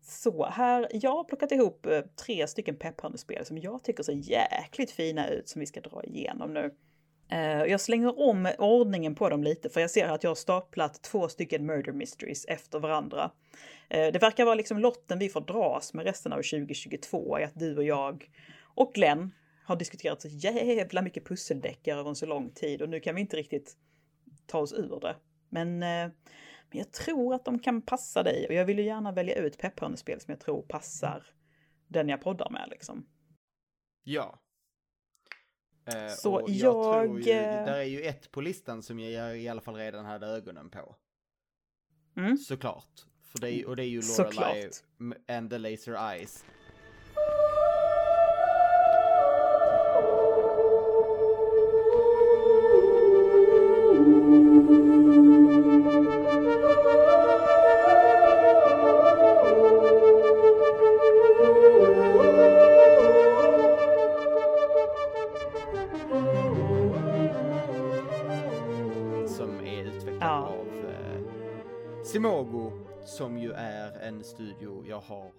Så 0.02 0.46
här, 0.46 0.88
jag 0.94 1.12
har 1.12 1.24
plockat 1.24 1.52
ihop 1.52 1.86
eh, 1.86 2.02
tre 2.02 2.48
stycken 2.48 2.76
pepphörnespel 2.80 3.46
som 3.46 3.58
jag 3.58 3.84
tycker 3.84 4.04
ser 4.04 4.14
jäkligt 4.14 4.92
fina 4.92 5.28
ut 5.30 5.50
som 5.50 5.60
vi 5.60 5.66
ska 5.66 5.82
dra 5.82 6.04
igenom 6.04 6.54
nu. 6.54 6.76
Eh, 7.30 7.64
jag 7.64 7.82
slänger 7.82 8.20
om 8.20 8.54
ordningen 8.58 9.16
på 9.16 9.30
dem 9.30 9.44
lite 9.44 9.70
för 9.70 9.82
jag 9.82 9.92
ser 9.92 10.08
att 10.08 10.24
jag 10.24 10.30
har 10.30 10.36
staplat 10.36 11.02
två 11.02 11.28
stycken 11.28 11.66
murder 11.66 11.92
mysteries 11.92 12.46
efter 12.46 12.80
varandra. 12.80 13.32
Eh, 13.90 14.12
det 14.12 14.22
verkar 14.22 14.46
vara 14.46 14.56
liksom 14.56 14.78
lotten 14.78 15.20
vi 15.20 15.30
får 15.30 15.42
dras 15.42 15.94
med 15.94 16.06
resten 16.06 16.34
av 16.34 16.38
2022 16.38 17.38
är 17.38 17.46
att 17.46 17.60
du 17.60 17.78
och 17.78 17.84
jag 17.84 18.30
och 18.76 18.94
Glenn 18.94 19.32
har 19.66 19.76
diskuterat 19.76 20.22
så 20.22 20.28
jävla 20.28 21.02
mycket 21.02 21.26
pusseldeckare 21.26 22.00
över 22.00 22.10
en 22.10 22.16
så 22.16 22.26
lång 22.26 22.50
tid 22.50 22.82
och 22.82 22.90
nu 22.90 23.00
kan 23.00 23.16
vi 23.16 23.22
inte 23.22 23.38
riktigt 23.38 23.78
ta 24.46 24.60
oss 24.60 24.74
ur 24.74 25.00
det. 25.02 25.16
Men, 25.50 25.84
eh, 25.84 26.12
men 26.70 26.80
jag 26.80 26.92
tror 26.92 27.34
att 27.34 27.46
de 27.46 27.60
kan 27.60 27.82
passa 27.82 28.24
dig 28.24 28.46
och 28.48 28.54
jag 28.54 28.66
vill 28.66 28.80
ju 28.80 28.86
gärna 28.86 29.12
välja 29.12 29.36
ut 29.36 29.58
pepphörnespel 29.58 30.22
som 30.22 30.32
jag 30.32 30.40
tror 30.40 30.62
passar 30.62 31.24
den 31.88 32.10
jag 32.10 32.22
poddar 32.22 32.50
med 32.50 32.68
liksom. 32.70 33.06
Ja. 34.04 34.40
Eh, 35.86 36.08
Så 36.08 36.34
och 36.42 36.50
jag, 36.50 37.04
tror 37.06 37.22
ju, 37.22 37.32
eh, 37.32 37.66
där 37.66 37.78
är 37.78 37.84
ju 37.84 38.02
ett 38.02 38.32
på 38.32 38.42
listan 38.42 38.84
som 38.84 39.00
jag 39.00 39.40
i 39.40 39.48
alla 39.48 39.62
fall 39.62 39.76
redan 39.76 40.06
hade 40.06 40.28
ögonen 40.28 40.70
på. 40.70 40.96
Mm. 42.18 42.38
Såklart. 42.38 43.06
För 43.24 43.40
det 43.40 43.52
är, 43.52 43.68
och 43.68 43.76
det 43.76 43.84
är 43.84 43.88
ju. 43.88 44.02
Lorelei 44.18 44.70
and 45.28 45.50
the 45.50 45.58
Laser 45.58 46.12
Eyes. 46.12 46.46
Har 75.08 75.32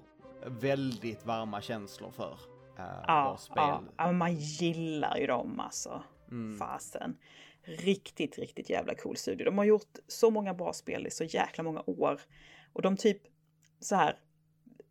väldigt 0.47 1.27
varma 1.27 1.61
känslor 1.61 2.11
för. 2.11 2.39
Eh, 2.79 2.85
Ja, 3.07 3.39
ja. 3.55 3.83
ja, 3.97 4.13
man 4.13 4.35
gillar 4.35 5.17
ju 5.17 5.27
dem 5.27 5.61
alltså. 5.61 6.03
Mm. 6.31 6.59
Fasen. 6.59 7.17
Riktigt, 7.63 8.39
riktigt 8.39 8.71
jävla 8.71 8.95
cool 8.95 9.17
studio. 9.17 9.45
De 9.45 9.59
har 9.59 9.65
gjort 9.65 9.99
så 10.09 10.31
många 10.31 10.55
bra 10.55 10.73
spel 10.73 11.07
i 11.07 11.11
så 11.11 11.25
jäkla 11.25 11.65
många 11.65 11.83
år. 11.87 12.21
Och 12.73 12.83
de 12.83 12.97
typ 12.97 13.23
så 13.81 13.97
här 13.97 14.19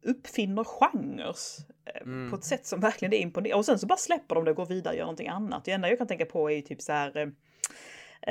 uppfinner 0.03 0.63
genrer 0.63 1.35
eh, 1.85 2.01
Mm. 2.01 2.29
på 2.29 2.35
ett 2.35 2.43
sätt 2.43 2.65
som 2.65 2.79
verkligen 2.79 3.13
är 3.13 3.17
imponerande. 3.17 3.57
Och 3.57 3.65
sen 3.65 3.79
så 3.79 3.87
bara 3.87 3.97
släpper 3.97 4.35
de 4.35 4.45
det 4.45 4.51
och 4.51 4.57
går 4.57 4.65
vidare 4.65 4.93
och 4.93 4.97
gör 4.97 5.03
någonting 5.05 5.27
annat. 5.27 5.65
Det 5.65 5.71
enda 5.71 5.89
jag 5.89 5.97
kan 5.97 6.07
tänka 6.07 6.25
på 6.25 6.51
är 6.51 6.55
ju 6.55 6.61
typ 6.61 6.81
så 6.81 6.91
här 6.91 7.17
eh, 7.17 7.27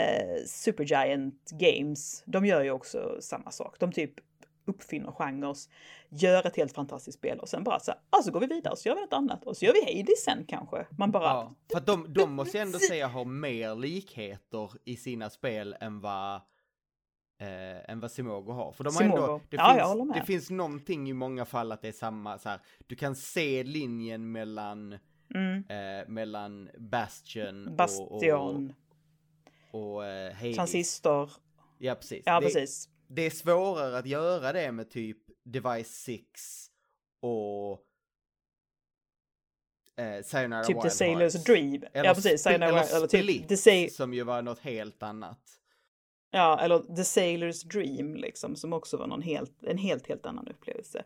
eh, 0.03 0.45
Supergiant 0.47 1.51
Games. 1.51 2.23
De 2.27 2.47
gör 2.47 2.63
ju 2.63 2.71
också 2.71 3.17
samma 3.21 3.51
sak. 3.51 3.77
De 3.81 3.93
typ 3.93 4.15
uppfinner 4.65 5.13
genrer, 5.13 5.57
gör 6.09 6.47
ett 6.47 6.57
helt 6.57 6.73
fantastiskt 6.73 7.19
spel 7.19 7.39
och 7.39 7.49
sen 7.49 7.65
bara 7.65 7.81
så 7.81 7.91
här, 7.91 8.01
ah, 8.11 8.23
så 8.23 8.31
går 8.31 8.41
vi 8.41 8.47
vidare 8.47 8.73
och 8.73 8.79
så 8.79 8.89
gör 8.89 8.95
vi 8.97 9.01
något 9.01 9.13
annat 9.13 9.45
och 9.45 9.57
så 9.57 9.65
gör 9.65 9.73
vi 9.73 9.99
Hades 9.99 10.25
sen 10.25 10.45
kanske. 10.49 10.87
Man 10.99 11.11
bara, 11.11 11.25
Ja, 11.25 11.55
för 11.71 11.79
att 11.79 11.87
de, 11.87 12.13
de 12.13 12.33
måste 12.33 12.61
ändå 12.61 12.79
säga 12.79 13.07
har 13.07 13.25
mer 13.25 13.75
likheter 13.75 14.71
i 14.85 14.97
sina 14.97 15.31
spel 15.31 15.77
än 15.81 16.01
vad 16.01 16.35
eh, 17.41 17.91
än 17.91 18.01
vad 18.01 18.11
Simogo 18.11 18.53
har. 18.53 18.73
För 18.73 18.85
de 18.85 18.95
har 18.97 19.03
ändå, 19.03 19.41
det, 19.51 19.57
Ja, 19.57 19.95
finns, 19.97 20.15
det 20.15 20.27
finns 20.27 20.51
någonting 20.51 21.11
i 21.11 21.13
många 21.13 21.45
fall 21.45 21.73
att 21.73 21.83
det 21.83 21.89
är 21.89 21.93
samma 21.93 22.39
så 22.39 22.49
här. 22.49 22.61
Du 22.87 22.97
kan 22.97 23.17
se 23.17 23.63
linjen 23.65 24.33
mellan, 24.33 24.99
mm, 25.35 25.65
eh, 25.69 26.09
mellan 26.09 26.71
Bastion, 26.79 27.69
och- 27.69 27.75
Bastion, 27.77 28.73
och, 29.71 29.95
och 29.95 30.07
eh, 30.07 30.35
Hades. 30.35 30.57
Transistor. 30.57 31.31
Ja, 31.79 31.95
precis. 31.95 32.23
Ja, 32.27 32.41
precis. 32.43 32.89
Det 33.15 33.23
är 33.23 33.31
svårare 33.31 33.99
att 33.99 34.07
göra 34.07 34.53
det 34.53 34.73
med 34.73 34.91
typ 34.91 35.19
Device 35.45 35.89
6 36.05 36.67
och 37.21 37.81
eh, 39.97 40.23
Sayonara 40.25 40.65
Typ 40.65 40.77
The 40.77 40.83
Wild 40.83 40.93
Sailor's 40.93 41.21
Hearts. 41.21 41.45
Dream. 41.45 41.83
Eller 41.93 42.05
ja, 42.09 42.15
precis. 42.15 42.43
Sayonara, 42.43 42.69
eller 42.83 42.97
eller 42.97 43.07
typ 43.07 43.49
The 43.49 43.57
Sa- 43.57 43.89
som 43.97 44.15
ju 44.15 44.23
var 44.23 44.43
något 44.43 44.59
helt 44.61 45.03
annat. 45.03 45.41
Ja, 46.31 46.61
eller 46.61 46.79
The 46.79 47.03
Sailor's 47.03 47.67
Dream 47.69 48.17
liksom, 48.17 48.57
som 48.57 48.73
också 48.73 48.97
var 48.97 49.07
någon 49.07 49.23
helt, 49.23 49.63
en 49.63 49.79
helt, 49.79 50.09
helt 50.09 50.27
annan 50.27 50.49
upplevelse. 50.49 51.05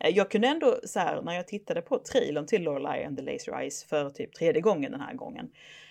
Eh, 0.00 0.16
Jag 0.16 0.30
kunde 0.30 0.48
ändå 0.48 0.80
så 0.84 1.00
här, 1.00 1.22
när 1.22 1.34
jag 1.34 1.48
tittade 1.48 1.82
på 1.82 1.98
trailern 1.98 2.46
till 2.46 2.62
Lorelei 2.62 3.04
and 3.04 3.16
the 3.16 3.22
Laser 3.22 3.60
Eyes 3.60 3.84
för 3.84 4.10
typ 4.10 4.34
tredje 4.34 4.60
gången 4.60 4.92
den 4.92 5.00
här 5.00 5.14
gången, 5.14 5.50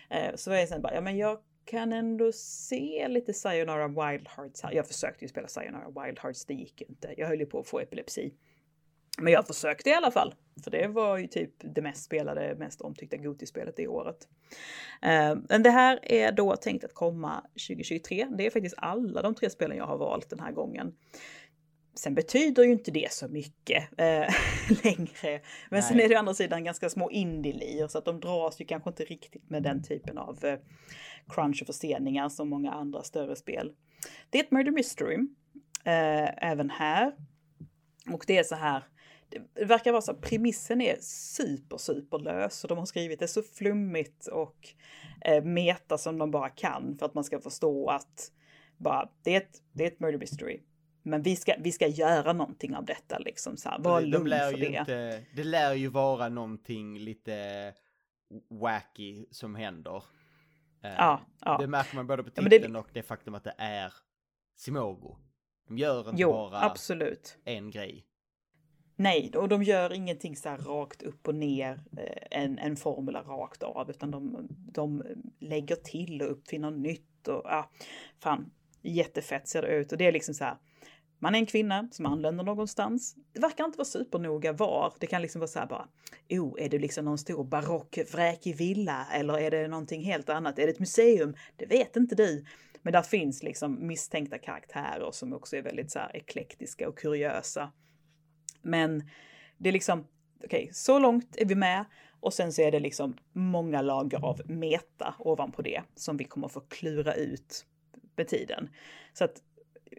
eh, 0.10 0.36
så 0.36 0.50
var 0.50 0.58
jag 0.58 0.70
sen 0.70 0.82
bara, 0.82 0.94
ja 0.96 1.02
men 1.02 1.18
jag 1.18 1.40
kan 1.66 1.94
ändå 1.94 2.32
se 2.32 3.08
lite 3.08 3.34
Sayonara 3.34 3.88
Wild 3.88 4.28
Hearts 4.28 4.62
här. 4.62 4.72
Jag 4.72 4.88
försökte 4.88 5.26
ju 5.26 5.30
spela 5.30 5.48
Sayonara 5.48 6.06
Wild 6.06 6.20
Hearts, 6.20 6.46
det 6.46 6.54
gick 6.54 6.82
ju 6.82 6.88
inte. 6.88 7.14
Jag 7.18 7.28
höll 7.28 7.40
ju 7.40 7.46
på 7.46 7.60
att 7.60 7.68
få 7.68 7.80
epilepsi. 7.80 8.34
Men 9.18 9.34
jag 9.34 9.48
försökte 9.48 9.90
i 9.90 9.94
alla 9.94 10.12
fall, 10.12 10.36
för 10.64 10.72
det 10.72 10.88
var 10.88 11.18
ju 11.18 11.28
typ 11.28 11.52
det 11.58 11.82
mest 11.82 12.04
spelade, 12.04 12.56
mest 12.56 12.82
omtyckta 12.82 13.18
Goti-spelet 13.18 13.76
det 13.76 13.88
året. 13.88 14.28
Eh, 15.02 15.36
men 15.50 15.64
det 15.64 15.70
här 15.70 16.00
är 16.02 16.32
då 16.32 16.56
tänkt 16.56 16.84
att 16.84 16.94
komma 16.94 17.44
2023. 17.68 18.28
Det 18.38 18.46
är 18.46 18.50
faktiskt 18.50 18.76
alla 18.78 19.22
de 19.22 19.36
tre 19.36 19.50
spelen 19.50 19.78
jag 19.78 19.86
har 19.86 19.98
valt 19.98 20.30
den 20.30 20.40
här 20.40 20.52
gången. 20.52 20.96
Sen 21.94 22.16
betyder 22.16 22.64
ju 22.64 22.72
inte 22.72 22.92
det 22.92 23.12
så 23.12 23.28
mycket 23.28 23.84
eh, 23.98 24.36
längre. 24.84 25.42
Men 25.70 25.84
sen 25.84 25.98
Nej. 25.98 26.06
är 26.06 26.10
det 26.10 26.16
å 26.16 26.20
andra 26.20 26.34
sidan 26.34 26.64
ganska 26.64 26.90
små 26.90 27.12
indie 27.12 27.88
så 27.90 27.98
att 27.98 28.06
de 28.06 28.20
dras 28.20 28.62
ju 28.62 28.66
kanske 28.66 28.90
inte 28.90 29.04
riktigt 29.04 29.50
med 29.50 29.64
den 29.64 29.84
typen 29.84 30.18
av 30.18 30.46
eh, 30.46 30.60
crunch 31.30 31.62
och 31.62 31.68
förseningar 31.68 32.30
som 32.30 32.50
många 32.50 32.72
andra 32.72 33.04
större 33.04 33.36
spel. 33.36 33.72
Det 34.30 34.40
är 34.40 34.44
ett 34.44 34.52
murder 34.52 34.72
mystery 34.72 35.16
eh, 35.84 36.50
även 36.52 36.70
här. 36.70 37.16
Och 38.12 38.24
det 38.28 38.38
är 38.38 38.44
så 38.44 38.56
här, 38.56 38.84
det 39.54 39.66
verkar 39.66 39.92
vara 39.92 40.02
så 40.02 40.12
att 40.12 40.22
premissen 40.22 40.82
är 40.82 40.96
super, 41.02 41.78
super 41.78 42.20
lös 42.20 42.64
och 42.64 42.68
de 42.68 42.78
har 42.78 42.86
skrivit 42.86 43.20
det 43.20 43.28
så 43.28 43.42
flummigt 43.42 44.28
och 44.28 44.70
eh, 45.22 45.44
meta 45.44 45.98
som 45.98 46.18
de 46.18 46.32
bara 46.32 46.50
kan 46.50 46.98
för 47.00 47.06
att 47.06 47.14
man 47.14 47.24
ska 47.24 47.42
förstå 47.42 47.90
att 47.90 48.32
bara, 48.78 49.10
det, 49.24 49.34
är 49.36 49.38
ett, 49.38 49.62
det 49.72 49.84
är 49.84 49.88
ett 49.88 50.00
murder 50.00 50.20
mystery. 50.20 50.60
Men 51.04 51.22
vi 51.22 51.36
ska, 51.36 51.54
vi 51.60 51.72
ska 51.72 51.88
göra 51.88 52.34
någonting 52.34 52.76
av 52.76 52.86
detta 52.86 53.20
liksom. 53.20 53.58
Så 53.58 53.70
här, 53.70 53.80
var 53.80 54.02
de, 54.02 54.08
lugn 54.08 54.30
lär 54.30 54.52
för 54.52 54.58
ju 54.58 54.66
det. 54.70 54.78
inte, 54.80 55.24
det 55.36 55.44
lär 55.44 55.74
ju 55.74 55.88
vara 55.88 56.30
någonting 56.30 57.00
lite 57.00 57.74
wacky 58.50 59.26
som 59.32 59.56
händer. 59.56 60.04
Eh, 60.84 60.92
Ja, 60.98 61.22
ja. 61.46 61.58
Det 61.58 61.68
märker 61.68 61.96
man 61.96 62.08
både 62.08 62.24
på 62.24 62.30
Ja, 62.36 62.42
men 62.42 62.50
det- 62.50 62.58
titeln 62.58 62.76
och 62.76 62.88
det 62.94 63.04
faktum 63.04 63.36
att 63.36 63.44
det 63.44 63.54
är 63.58 63.94
Simogo. 64.56 65.18
De 65.68 65.78
gör 65.78 66.10
inte 66.10 66.22
Jo, 66.22 66.32
bara 66.32 66.62
absolut. 66.62 67.38
en 67.46 67.72
grej. 67.72 68.06
Nej, 68.96 69.32
och 69.36 69.50
de 69.50 69.64
gör 69.64 69.94
ingenting 69.94 70.36
så 70.36 70.50
här 70.50 70.58
rakt 70.58 71.02
upp 71.02 71.28
och 71.28 71.36
ner, 71.36 71.80
eh, 71.98 72.42
en, 72.44 72.58
en 72.60 72.76
formula 72.76 73.22
rakt 73.22 73.64
av, 73.64 73.90
utan 73.90 74.12
de, 74.12 74.48
de 74.50 75.04
lägger 75.40 75.76
till 75.76 76.22
och 76.22 76.32
uppfinner 76.32 76.72
nytt 76.72 77.28
och 77.28 77.42
ja, 77.46 77.70
fan, 78.20 78.52
jättefett 78.82 79.48
ser 79.48 79.62
det 79.62 79.68
ut. 79.68 79.92
Och 79.92 79.98
det 79.98 80.08
är 80.08 80.12
liksom 80.12 80.34
så 80.34 80.44
här, 80.44 80.58
man 81.24 81.36
är 81.36 81.40
en 81.40 81.46
kvinna 81.46 81.88
som 81.92 82.06
anländer 82.06 82.44
någonstans. 82.44 83.16
Det 83.34 83.40
verkar 83.40 83.66
inte 83.66 83.78
vara 83.78 83.86
supernoga 83.86 84.54
var. 84.54 84.94
Det 85.00 85.08
kan 85.08 85.22
liksom 85.22 85.40
vara 85.40 85.48
så 85.48 85.60
här 85.60 85.68
bara, 85.68 85.88
oh, 86.30 86.54
är 86.58 86.70
det 86.70 86.80
liksom 86.80 87.06
någon 87.06 87.18
stor 87.18 87.44
barock 87.44 88.00
vräkig 88.12 88.56
villa 88.56 89.08
eller 89.14 89.38
är 89.40 89.52
det 89.52 89.68
någonting 89.68 90.04
helt 90.04 90.30
annat? 90.30 90.60
Är 90.60 90.66
det 90.66 90.72
ett 90.72 90.80
museum? 90.80 91.36
Det 91.56 91.66
vet 91.66 91.96
inte 91.96 92.16
du. 92.16 92.46
Men 92.82 92.94
där 92.94 93.02
finns 93.02 93.44
liksom 93.44 93.88
misstänkta 93.88 94.38
karaktärer 94.38 95.12
som 95.12 95.34
också 95.34 95.58
är 95.58 95.62
väldigt 95.62 95.92
så 95.92 96.00
här 96.00 96.16
eklektiska 96.16 96.90
och 96.90 96.98
kuriösa. 96.98 97.72
Men 98.62 99.10
det 99.58 99.70
är 99.70 99.74
liksom, 99.74 100.08
okej, 100.44 100.70
så 100.74 101.00
långt 101.00 101.36
är 101.38 101.46
vi 101.46 101.56
med 101.56 101.86
och 102.20 102.34
sen 102.34 102.54
så 102.54 102.62
är 102.62 102.72
det 102.72 102.80
liksom 102.80 103.18
många 103.34 103.82
lager 103.82 104.26
av 104.26 104.42
meta 104.46 105.16
ovanpå 105.20 105.62
det 105.62 105.82
som 105.96 106.18
vi 106.18 106.24
kommer 106.24 106.48
få 106.48 106.60
klura 106.60 107.14
ut 107.14 107.66
med 108.16 108.28
tiden. 108.28 108.70
Så 109.14 109.24
att 109.24 109.42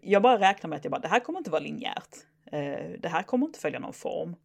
jag 0.02 0.22
bara 0.22 0.40
räknar 0.40 0.70
med 0.70 0.76
att 0.76 0.84
jag 0.84 0.90
bara, 0.90 1.00
det 1.00 1.08
här 1.08 1.20
kommer 1.20 1.38
inte 1.38 1.50
vara 1.50 1.62
linjärt. 1.62 2.16
Eh, 2.52 3.00
det 3.00 3.08
här 3.08 3.22
kommer 3.22 3.46
inte 3.46 3.58
följa 3.58 3.78
någon 3.78 3.92
form. 3.92 4.36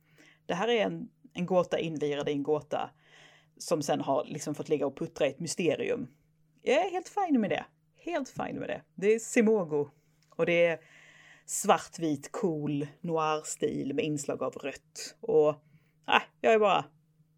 Det 0.45 0.53
här 0.53 0.67
är 0.67 0.85
en, 0.85 1.09
en 1.33 1.45
gåta 1.45 1.79
invirad 1.79 2.29
i 2.29 2.31
en 2.31 2.43
gåta 2.43 2.89
som 3.57 3.81
sen 3.81 4.01
har 4.01 4.25
liksom 4.25 4.55
fått 4.55 4.69
ligga 4.69 4.87
och 4.87 4.97
puttra 4.97 5.27
i 5.27 5.29
ett 5.29 5.39
mysterium. 5.39 6.07
Jag 6.61 6.85
är 6.85 6.91
helt 6.91 7.09
fine 7.09 7.41
med 7.41 7.49
det. 7.49 7.65
Helt 7.95 8.29
fine 8.29 8.59
med 8.59 8.69
det. 8.69 8.81
Det 8.95 9.07
är 9.07 9.19
Simogo 9.19 9.89
och 10.29 10.45
det 10.45 10.65
är 10.65 10.79
svartvit 11.45 12.31
cool 12.31 12.87
noir-stil 13.01 13.93
med 13.93 14.05
inslag 14.05 14.43
av 14.43 14.53
rött. 14.53 15.15
Och 15.19 15.55
nej, 16.07 16.21
jag 16.41 16.53
är 16.53 16.59
bara 16.59 16.85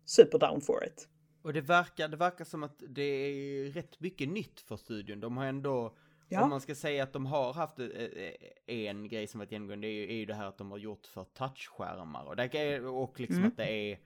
super 0.05 0.39
down 0.39 0.61
for 0.61 0.85
it. 0.85 1.07
Och 1.41 1.53
det 1.53 1.61
verkar, 1.61 2.07
det 2.07 2.17
verkar 2.17 2.45
som 2.45 2.63
att 2.63 2.83
det 2.89 3.01
är 3.01 3.71
rätt 3.71 3.99
mycket 3.99 4.29
nytt 4.29 4.61
för 4.61 4.77
studion. 4.77 5.19
De 5.19 5.37
har 5.37 5.45
ändå, 5.45 5.95
Ja. 6.29 6.43
om 6.43 6.49
man 6.49 6.61
ska 6.61 6.75
säga 6.75 7.03
att 7.03 7.13
de 7.13 7.25
har 7.25 7.53
haft 7.53 7.79
eh, 7.79 7.85
eh, 7.85 8.33
en 8.65 9.07
grej 9.07 9.27
som 9.27 9.39
varit 9.39 9.51
genomgående, 9.51 9.87
det 9.87 9.91
är 9.93 9.95
ju, 9.95 10.09
är 10.09 10.15
ju 10.17 10.25
det 10.25 10.33
här 10.33 10.45
att 10.47 10.57
de 10.57 10.71
har 10.71 10.77
gjort 10.77 11.07
för 11.07 11.23
touchskärmar. 11.23 12.25
Och, 12.25 12.35
det 12.35 12.55
är, 12.55 12.85
och 12.85 13.19
liksom 13.19 13.37
Mm. 13.37 13.47
att 13.47 13.57
det 13.57 13.71
är, 13.91 13.99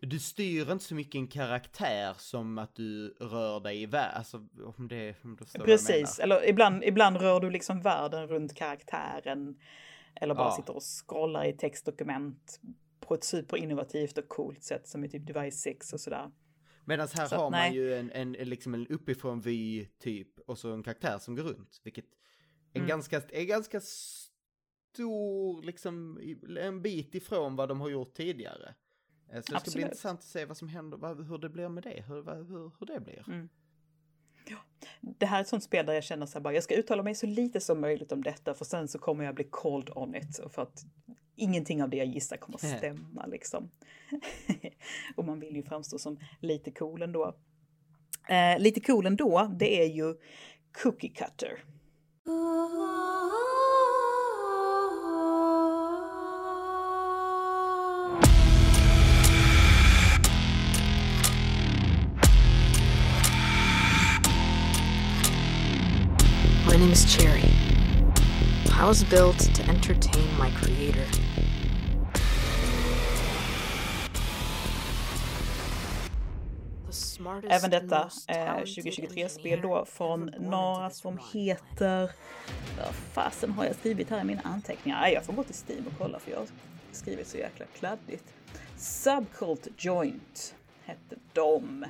du 0.00 0.18
styr 0.18 0.72
inte 0.72 0.84
så 0.84 0.94
mycket 0.94 1.14
en 1.14 1.28
karaktär 1.28 2.14
som 2.18 2.58
att 2.58 2.74
du 2.74 3.08
rör 3.08 3.60
dig 3.60 3.82
i 3.82 3.86
världen. 3.86 4.16
Alltså 4.16 4.36
om 4.78 4.88
det, 4.88 5.14
om 5.24 5.36
du 5.36 5.58
Precis, 5.64 6.18
eller 6.18 6.48
ibland, 6.48 6.84
ibland 6.84 7.16
rör 7.16 7.40
du 7.40 7.50
liksom 7.50 7.80
världen 7.82 8.26
runt 8.26 8.54
karaktären. 8.54 9.58
Eller 10.20 10.34
bara 10.34 10.48
Ja. 10.48 10.56
sitter 10.56 10.76
och 10.76 10.82
scrollar 10.82 11.44
i 11.44 11.52
textdokument 11.52 12.60
på 13.00 13.14
ett 13.14 13.24
superinnovativt 13.24 14.18
och 14.18 14.28
coolt 14.28 14.62
sätt 14.62 14.88
som 14.88 15.04
i 15.04 15.08
typ 15.08 15.26
Device 15.26 15.60
6 15.60 15.92
och 15.92 16.00
sådär. 16.00 16.30
Medan 16.84 17.08
här 17.14 17.26
Så 17.26 17.36
har 17.36 17.50
nej. 17.50 17.68
man 17.70 17.76
ju 17.76 17.94
en, 17.94 18.10
en, 18.10 18.32
liksom 18.32 18.74
en 18.74 18.86
uppifrån 18.86 19.40
vy 19.40 19.86
typ 19.86 20.38
och 20.40 20.58
så 20.58 20.72
en 20.72 20.82
karaktär 20.82 21.18
som 21.18 21.36
går 21.36 21.42
runt. 21.42 21.80
Vilket 21.84 22.04
är 22.72 22.78
Mm. 22.78 22.88
ganska, 22.88 23.20
är 23.20 23.44
ganska 23.44 23.80
stor, 23.80 25.62
liksom 25.62 26.18
en 26.60 26.82
bit 26.82 27.14
ifrån 27.14 27.56
vad 27.56 27.68
de 27.68 27.80
har 27.80 27.88
gjort 27.90 28.14
tidigare. 28.14 28.74
Eh, 29.32 29.34
Så 29.34 29.34
det 29.36 29.42
ska 29.42 29.50
bli 29.52 29.56
Absolut. 29.56 29.84
intressant 29.84 30.18
att 30.18 30.24
se 30.24 30.44
vad 30.44 30.56
som 30.56 30.68
händer, 30.68 30.96
vad, 30.98 31.26
hur 31.28 31.38
det 31.38 31.48
blir 31.48 31.68
med 31.68 31.82
det, 31.82 32.04
hur, 32.08 32.22
hur, 32.44 32.72
hur 32.78 32.86
det 32.86 33.00
blir. 33.00 33.24
Mm. 33.28 33.48
Det 35.00 35.26
här 35.26 35.38
är 35.38 35.42
ett 35.42 35.48
sånt 35.48 35.62
spel 35.62 35.86
där 35.86 35.92
jag 35.92 36.04
känner 36.04 36.26
så 36.26 36.32
här 36.32 36.40
bara, 36.40 36.54
jag 36.54 36.62
ska 36.62 36.74
uttala 36.74 37.02
mig 37.02 37.14
så 37.14 37.26
lite 37.26 37.60
som 37.60 37.80
möjligt 37.80 38.12
om 38.12 38.22
detta 38.22 38.54
för 38.54 38.64
sen 38.64 38.88
så 38.88 38.98
kommer 38.98 39.24
jag 39.24 39.34
bli 39.34 39.48
called 39.50 39.90
on 39.94 40.14
it. 40.14 40.38
och 40.38 40.52
För 40.52 40.62
att 40.62 40.84
ingenting 41.36 41.82
av 41.82 41.88
det 41.88 41.96
jag 41.96 42.06
gissar 42.06 42.36
kommer 42.36 42.56
att 42.56 42.78
stämma 42.78 43.26
liksom. 43.26 43.70
och 45.16 45.24
man 45.24 45.40
vill 45.40 45.56
ju 45.56 45.62
framstå 45.62 45.98
som 45.98 46.18
lite 46.40 46.70
cool 46.70 47.02
ändå. 47.02 47.34
Eh, 48.28 48.58
lite 48.58 48.80
cool 48.80 49.06
ändå, 49.06 49.50
det 49.58 49.82
är 49.82 49.88
ju 49.88 50.14
Cookie 50.82 51.10
Cutter. 51.10 51.64
When 52.26 52.73
Cherry. 67.06 67.42
I 68.72 68.86
was 68.86 69.04
built 69.04 69.38
to 69.38 69.62
entertain 69.64 70.28
my 70.38 70.50
creator. 70.50 71.06
Även 77.48 77.70
detta 77.70 78.04
most 78.04 78.30
eh, 78.30 78.36
talented 78.36 78.84
2023-spel 78.84 79.60
då 79.60 79.84
från 79.84 80.30
this 80.30 80.98
som 80.98 81.18
heter... 81.32 82.10
Vad 82.78 82.94
fasen 83.12 83.52
har 83.52 83.64
jag 83.64 83.76
skrivit 83.76 84.10
här 84.10 84.20
i 84.20 84.24
mina 84.24 84.42
anteckningar? 84.42 85.08
Jag 85.08 85.24
får 85.24 85.32
gå 85.32 85.42
till 85.42 85.54
Steam 85.68 85.86
och 85.86 85.92
kolla 85.98 86.18
för 86.18 86.30
jag 86.30 86.38
har 86.38 86.46
skrivit 86.92 87.28
så 87.28 87.36
jäkla 87.36 87.66
kladdigt. 87.78 88.34
Subcult 88.76 89.68
Joint 89.76 90.54
hette 90.84 91.16
de. 91.32 91.84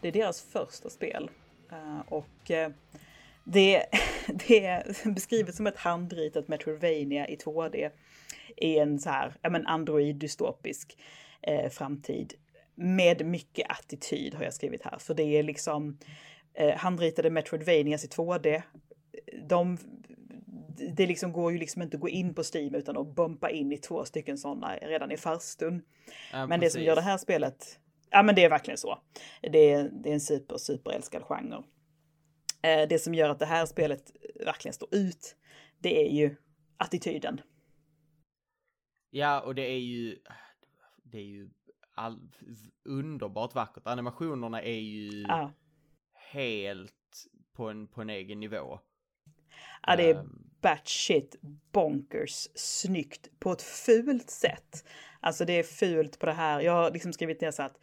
Det 0.00 0.08
är 0.08 0.12
deras 0.12 0.42
första 0.42 0.90
spel. 0.90 1.30
Eh, 1.70 2.00
och 2.08 2.50
eh, 2.50 2.70
det, 3.44 3.84
det 4.48 4.66
är 4.66 5.10
beskrivet 5.14 5.54
som 5.54 5.66
ett 5.66 5.78
handritat 5.78 6.48
Metroidvania 6.48 7.28
i 7.28 7.36
2D 7.36 7.90
i 8.56 8.78
en 8.78 8.98
så 8.98 9.10
här, 9.10 9.34
ja 9.42 9.50
men 9.50 9.66
android-dystopisk 9.66 10.96
eh, 11.42 11.70
framtid. 11.70 12.34
Med 12.74 13.26
mycket 13.26 13.70
attityd 13.70 14.34
har 14.34 14.44
jag 14.44 14.54
skrivit 14.54 14.82
här, 14.84 14.98
för 14.98 15.14
det 15.14 15.22
är 15.22 15.42
liksom 15.42 15.98
eh, 16.54 16.76
handritade 16.76 17.30
Metroidvanias 17.30 18.04
i 18.04 18.08
2D. 18.08 18.62
De, 19.48 19.78
det 20.96 21.06
liksom 21.06 21.32
går 21.32 21.52
ju 21.52 21.58
liksom 21.58 21.82
inte 21.82 21.96
att 21.96 22.00
gå 22.00 22.08
in 22.08 22.34
på 22.34 22.42
Steam 22.54 22.74
utan 22.74 22.96
att 22.96 23.14
bumpa 23.14 23.50
in 23.50 23.72
i 23.72 23.76
två 23.76 24.04
stycken 24.04 24.38
sådana 24.38 24.76
redan 24.76 25.12
i 25.12 25.16
farstun. 25.16 25.82
Ja, 26.32 26.46
Men 26.46 26.60
det 26.60 26.70
som 26.70 26.82
gör 26.82 26.96
det 26.96 27.02
här 27.02 27.18
spelet, 27.18 27.78
ja 28.10 28.22
men 28.22 28.34
det 28.34 28.44
är 28.44 28.50
verkligen 28.50 28.78
så. 28.78 28.98
Det 29.40 29.70
är, 29.70 29.90
det 29.92 30.08
är 30.08 30.14
en 30.14 30.20
super, 30.20 30.58
super 30.58 30.90
älskad 30.90 31.22
genre. 31.22 31.62
Eh, 32.62 32.88
det 32.88 32.98
som 32.98 33.14
gör 33.14 33.28
att 33.28 33.38
det 33.38 33.46
här 33.46 33.66
spelet 33.66 34.12
verkligen 34.44 34.72
står 34.74 34.88
ut, 34.94 35.36
det 35.78 36.06
är 36.06 36.10
ju 36.12 36.36
attityden. 36.76 37.40
Ja, 39.10 39.40
och 39.40 39.54
det 39.54 39.62
är 39.70 39.78
ju... 39.78 40.18
Det 41.04 41.18
är 41.18 41.22
ju 41.24 41.50
all, 41.94 42.18
underbart 42.84 43.54
vackert. 43.54 43.86
Animationerna 43.86 44.62
är 44.62 44.80
ju 44.80 45.22
Ja, 45.28 45.52
helt 46.14 47.26
på 47.52 47.68
en, 47.70 47.86
på 47.88 48.02
en 48.02 48.10
egen 48.10 48.40
nivå. 48.40 48.80
ja 49.86 49.96
det 49.96 50.10
är 50.10 50.14
Ehm, 50.14 50.50
batshit 50.62 51.36
bonkers 51.72 52.48
snyggt 52.54 53.30
på 53.40 53.52
ett 53.52 53.62
fult 53.62 54.30
sätt. 54.30 54.84
Alltså 55.20 55.44
det 55.44 55.52
är 55.52 55.62
fult 55.62 56.18
på 56.18 56.26
det 56.26 56.32
här. 56.32 56.60
Jag 56.60 56.72
har 56.72 56.90
liksom 56.90 57.12
skrivit 57.12 57.40
ner 57.40 57.50
så 57.50 57.62
att 57.62 57.78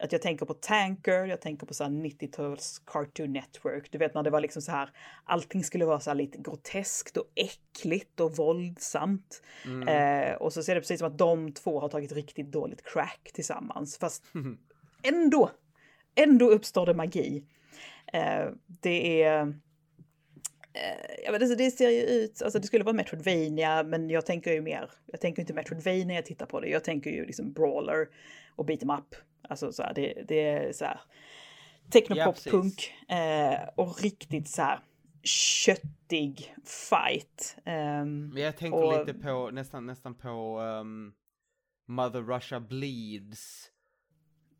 att 0.00 0.12
jag 0.12 0.22
tänker 0.22 0.46
på 0.46 0.54
Tanker, 0.54 1.24
jag 1.24 1.40
tänker 1.40 1.66
på 1.66 1.74
så 1.74 1.84
här 1.84 1.90
90-tals 1.90 2.82
Cartoon 2.86 3.32
Network. 3.32 3.92
Du 3.92 3.98
vet 3.98 4.14
när 4.14 4.22
det 4.22 4.30
var 4.30 4.40
liksom 4.40 4.62
så 4.62 4.72
här, 4.72 4.90
allting 5.24 5.64
skulle 5.64 5.84
vara 5.84 6.00
så 6.00 6.10
här 6.10 6.14
lite 6.14 6.38
groteskt 6.38 7.16
och 7.16 7.26
äckligt 7.34 8.20
och 8.20 8.36
våldsamt. 8.36 9.42
mm. 9.64 9.88
Eh, 9.88 10.34
och 10.34 10.52
så 10.52 10.62
ser 10.62 10.74
det 10.74 10.80
precis 10.80 10.98
som 10.98 11.08
att 11.08 11.18
de 11.18 11.52
två 11.52 11.80
har 11.80 11.88
tagit 11.88 12.12
riktigt 12.12 12.52
dåligt 12.52 12.84
crack 12.84 13.30
tillsammans. 13.34 13.98
Fast 13.98 14.24
ändå, 15.02 15.50
ändå 16.14 16.50
uppstår 16.50 16.86
det 16.86 16.94
magi. 16.94 17.44
Eh, 18.12 18.46
det 18.66 19.22
är... 19.22 19.54
Eh, 20.72 21.32
vet, 21.32 21.42
inte, 21.42 21.54
det 21.54 21.70
ser 21.70 21.90
ju 21.90 22.02
ut, 22.02 22.42
alltså 22.42 22.58
det 22.58 22.66
skulle 22.66 22.84
vara 22.84 22.96
Metroidvania, 22.96 23.82
men 23.82 24.10
jag 24.10 24.26
tänker 24.26 24.52
ju 24.52 24.60
mer, 24.60 24.90
jag 25.06 25.20
tänker 25.20 25.42
inte 25.42 25.54
Metroidvania 25.54 26.04
när 26.04 26.14
jag 26.14 26.26
tittar 26.26 26.46
på 26.46 26.60
det, 26.60 26.68
jag 26.68 26.84
tänker 26.84 27.10
ju 27.10 27.26
liksom 27.26 27.52
brawler 27.52 28.08
och 28.56 28.64
beat 28.64 28.82
em 28.82 28.90
up. 28.90 29.14
Alltså 29.48 29.72
så 29.72 29.82
här, 29.82 29.94
det, 29.94 30.24
det 30.28 30.48
är 30.48 30.72
så 30.72 30.84
här 30.84 31.00
Ja, 31.84 31.90
technopop-punk 32.00 32.92
eh, 33.08 33.68
och 33.76 34.02
riktigt 34.02 34.48
så 34.48 34.62
här 34.62 34.80
köttig 35.22 36.54
fight. 36.64 37.56
Men 37.64 38.36
jag 38.36 38.56
tänker 38.56 38.84
och- 38.84 39.06
lite 39.06 39.18
på, 39.18 39.50
nästan, 39.50 39.86
nästan 39.86 40.14
på 40.14 40.58
ehm, 40.60 41.12
Mother 41.88 42.20
Russia 42.22 42.60
Bleeds. 42.60 43.70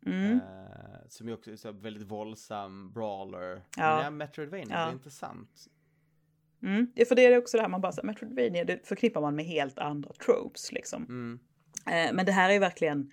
mm. 0.05 0.31
eh, 0.31 1.07
som 1.07 1.27
ju 1.27 1.33
också 1.33 1.51
är 1.51 1.55
så 1.55 1.71
väldigt 1.71 2.03
våldsam 2.07 2.91
brawler. 2.93 3.61
Ja. 3.77 3.95
Men 3.95 4.03
ja, 4.03 4.09
Metroidvania, 4.09 4.67
Ja. 4.69 4.85
det 4.85 4.91
är 4.91 4.93
intressant. 4.93 5.67
Mm. 6.63 6.91
För 7.07 7.15
det 7.15 7.25
är 7.25 7.37
också 7.37 7.57
det 7.57 7.61
här 7.63 7.69
man 7.69 7.81
bara 7.81 7.91
säger, 7.91 8.05
Metroidvania 8.05 8.63
det 8.65 8.87
förknippar 8.87 9.21
man 9.21 9.35
med 9.35 9.45
helt 9.45 9.79
andra 9.79 10.13
tropes 10.13 10.71
liksom. 10.71 11.03
Mm. 11.03 11.39
Eh, 11.87 12.13
men 12.15 12.25
det 12.25 12.31
här 12.31 12.49
är 12.49 12.59
verkligen, 12.59 13.11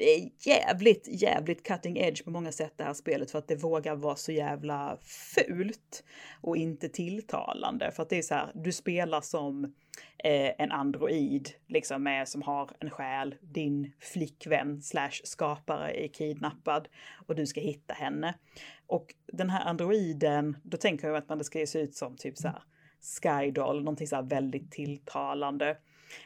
det 0.00 0.14
är 0.14 0.30
jävligt, 0.38 1.08
jävligt 1.22 1.66
cutting 1.66 1.98
edge 1.98 2.24
på 2.24 2.30
många 2.30 2.52
sätt 2.52 2.72
det 2.76 2.84
här 2.84 2.94
spelet 2.94 3.30
för 3.30 3.38
att 3.38 3.48
det 3.48 3.56
vågar 3.56 3.96
vara 3.96 4.16
så 4.16 4.32
jävla 4.32 4.98
fult 5.02 6.04
och 6.40 6.56
inte 6.56 6.88
tilltalande. 6.88 7.90
För 7.92 8.02
att 8.02 8.08
det 8.08 8.18
är 8.18 8.22
så 8.22 8.34
här, 8.34 8.52
du 8.54 8.72
spelar 8.72 9.20
som 9.20 9.64
eh, 10.24 10.52
en 10.58 10.72
android 10.72 11.50
liksom 11.68 12.02
med, 12.02 12.28
som 12.28 12.42
har 12.42 12.70
en 12.78 12.90
själ, 12.90 13.34
din 13.40 13.92
flickvän 13.98 14.82
slash 14.82 15.20
skapare 15.24 16.04
är 16.04 16.08
kidnappad 16.08 16.88
och 17.26 17.34
du 17.34 17.46
ska 17.46 17.60
hitta 17.60 17.94
henne. 17.94 18.34
Och 18.86 19.14
den 19.32 19.50
här 19.50 19.64
androiden, 19.64 20.56
då 20.62 20.76
tänker 20.76 21.08
jag 21.08 21.16
att 21.16 21.28
man 21.28 21.38
det 21.38 21.44
ska 21.44 21.66
se 21.66 21.80
ut 21.80 21.94
som 21.94 22.16
typ 22.16 22.38
så 22.38 22.48
här 22.48 22.62
Skydoll, 23.22 23.78
någonting 23.78 24.06
så 24.06 24.16
här 24.16 24.22
väldigt 24.22 24.70
tilltalande. 24.70 25.76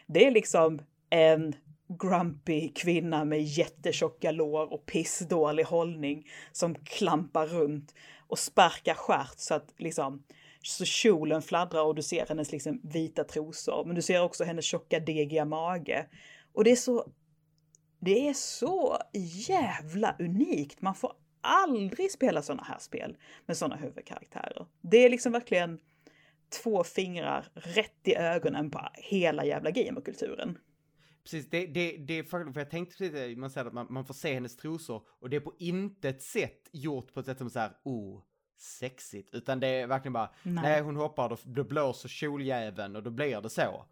Det 0.06 0.26
är 0.26 0.30
liksom 0.30 0.82
en 1.10 1.54
grumpy 1.88 2.68
kvinna 2.68 3.24
med 3.24 3.42
jättetjocka 3.42 4.30
lår 4.30 4.72
och 4.72 4.86
pissdålig 4.86 5.64
hållning 5.64 6.26
som 6.52 6.74
klampar 6.74 7.46
runt 7.46 7.94
och 8.28 8.38
sparkar 8.38 8.94
stjärt 8.94 9.38
så 9.38 9.54
att 9.54 9.74
liksom 9.76 10.22
så 10.62 10.84
kjolen 10.84 11.42
fladdrar 11.42 11.84
och 11.84 11.94
du 11.94 12.02
ser 12.02 12.26
hennes 12.26 12.52
liksom 12.52 12.80
vita 12.82 13.24
trosor. 13.24 13.84
Men 13.84 13.96
du 13.96 14.02
ser 14.02 14.22
också 14.22 14.44
hennes 14.44 14.64
tjocka 14.64 15.00
degiga 15.00 15.44
mage. 15.44 16.06
Och 16.52 16.64
det 16.64 16.70
är 16.70 16.76
så 16.76 17.04
det 17.98 18.28
är 18.28 18.34
så 18.34 18.98
jävla 19.48 20.16
unikt. 20.18 20.82
Man 20.82 20.94
får 20.94 21.12
aldrig 21.40 22.12
spela 22.12 22.42
sådana 22.42 22.62
här 22.62 22.78
spel 22.78 23.16
med 23.46 23.56
sådana 23.56 23.76
huvudkaraktärer. 23.76 24.66
Det 24.80 24.96
är 24.96 25.10
liksom 25.10 25.32
verkligen 25.32 25.78
två 26.62 26.84
fingrar 26.84 27.46
rätt 27.54 28.00
i 28.04 28.14
ögonen 28.14 28.70
på 28.70 28.88
hela 28.94 29.44
jävla 29.44 29.70
gamerkulturen. 29.70 30.58
Precis, 31.24 31.50
det, 31.50 31.66
det, 31.66 31.96
det 31.96 32.18
är 32.18 32.22
faktiskt, 32.22 32.54
för 32.54 32.60
jag 32.60 32.70
tänkte 32.70 32.96
precis 32.96 33.38
man 33.38 33.50
säger 33.50 33.66
att 33.66 33.72
man, 33.72 33.86
man 33.90 34.04
får 34.04 34.14
se 34.14 34.34
hennes 34.34 34.56
trosor 34.56 35.02
och 35.08 35.30
det 35.30 35.36
är 35.36 35.40
på 35.40 35.54
intet 35.58 36.22
sätt 36.22 36.68
gjort 36.72 37.14
på 37.14 37.20
ett 37.20 37.26
sätt 37.26 37.38
som 37.38 37.50
så 37.50 37.58
här, 37.58 37.72
oh, 37.82 38.22
sexigt, 38.58 39.34
utan 39.34 39.60
det 39.60 39.68
är 39.68 39.86
verkligen 39.86 40.12
bara, 40.12 40.30
nej, 40.42 40.62
Nej. 40.62 40.80
hon 40.80 40.96
hoppar, 40.96 41.28
då, 41.28 41.36
då 41.44 41.64
blåser 41.64 42.08
kjoljäveln 42.08 42.96
och 42.96 43.02
då 43.02 43.10
blir 43.10 43.40
det 43.40 43.50
så. 43.50 43.84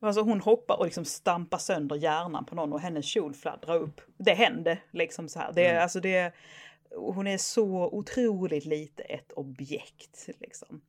Alltså 0.00 0.20
hon 0.22 0.40
hoppar 0.40 0.78
och 0.78 0.84
liksom 0.84 1.04
stampar 1.04 1.58
sönder 1.58 1.96
hjärnan 1.96 2.44
på 2.44 2.54
någon 2.54 2.72
och 2.72 2.80
hennes 2.80 3.06
kjol 3.06 3.34
fladdrar 3.34 3.76
upp. 3.76 4.00
Det 4.16 4.34
hände 4.34 4.78
liksom 4.90 5.28
så 5.28 5.38
här. 5.38 5.52
Det, 5.52 5.66
är 5.66 5.80
alltså 5.80 6.00
det, 6.00 6.32
hon 6.96 7.26
är 7.26 7.38
så 7.38 7.90
otroligt 7.92 8.64
lite 8.64 9.02
ett 9.02 9.32
objekt 9.32 10.28
liksom. 10.40 10.80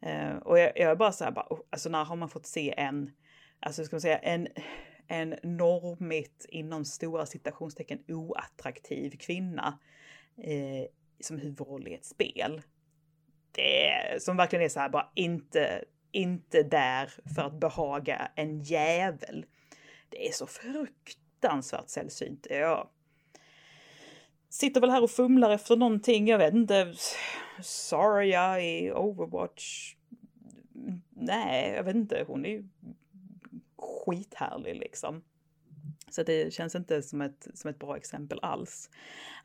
Eh, 0.00 0.36
och 0.36 0.58
jag, 0.58 0.72
jag 0.74 0.90
är 0.90 0.96
bara 0.96 1.12
så 1.12 1.24
här, 1.24 1.30
bara, 1.30 1.46
oh, 1.50 1.60
alltså 1.70 1.88
när 1.88 2.04
har 2.04 2.16
man 2.16 2.28
fått 2.28 2.46
se 2.46 2.74
en, 2.76 3.12
alltså 3.66 3.84
ska 3.84 3.96
man 3.96 4.00
säga 4.00 4.18
en, 4.18 4.48
en 5.06 5.34
normigt 5.42 6.46
inom 6.48 6.84
stora 6.84 7.26
citationstecken 7.26 7.98
oattraktiv 8.08 9.10
kvinna 9.10 9.78
eh, 10.36 10.88
som 11.20 11.38
huvudroll 11.38 11.88
i 11.88 11.94
ett 11.94 12.04
spel. 12.04 12.62
Det 13.52 13.88
är, 13.88 14.18
som 14.18 14.36
verkligen 14.36 14.64
är 14.64 14.68
så 14.68 14.80
här 14.80 14.88
bara 14.88 15.10
inte, 15.14 15.84
inte 16.12 16.62
där 16.62 17.12
för 17.34 17.42
att 17.42 17.60
behaga 17.60 18.30
en 18.34 18.62
jävel. 18.62 19.46
Det 20.08 20.28
är 20.28 20.32
så 20.32 20.46
fruktansvärt 20.46 21.88
sällsynt. 21.88 22.46
Jag 22.50 22.88
sitter 24.48 24.80
väl 24.80 24.90
här 24.90 25.02
och 25.02 25.10
fumlar 25.10 25.50
efter 25.50 25.76
någonting, 25.76 26.28
jag 26.28 26.38
vet 26.38 26.54
inte. 26.54 26.94
Saria 27.62 28.60
i 28.60 28.92
Overwatch. 28.92 29.94
Nej, 31.10 31.72
jag 31.76 31.84
vet 31.84 31.96
inte. 31.96 32.24
Hon 32.26 32.46
är 32.46 32.50
ju 32.50 32.64
skithärlig 33.86 34.76
liksom. 34.76 35.22
Så 36.10 36.22
det 36.22 36.52
känns 36.52 36.74
inte 36.74 37.02
som 37.02 37.20
ett, 37.20 37.48
som 37.54 37.70
ett 37.70 37.78
bra 37.78 37.96
exempel 37.96 38.38
alls. 38.42 38.90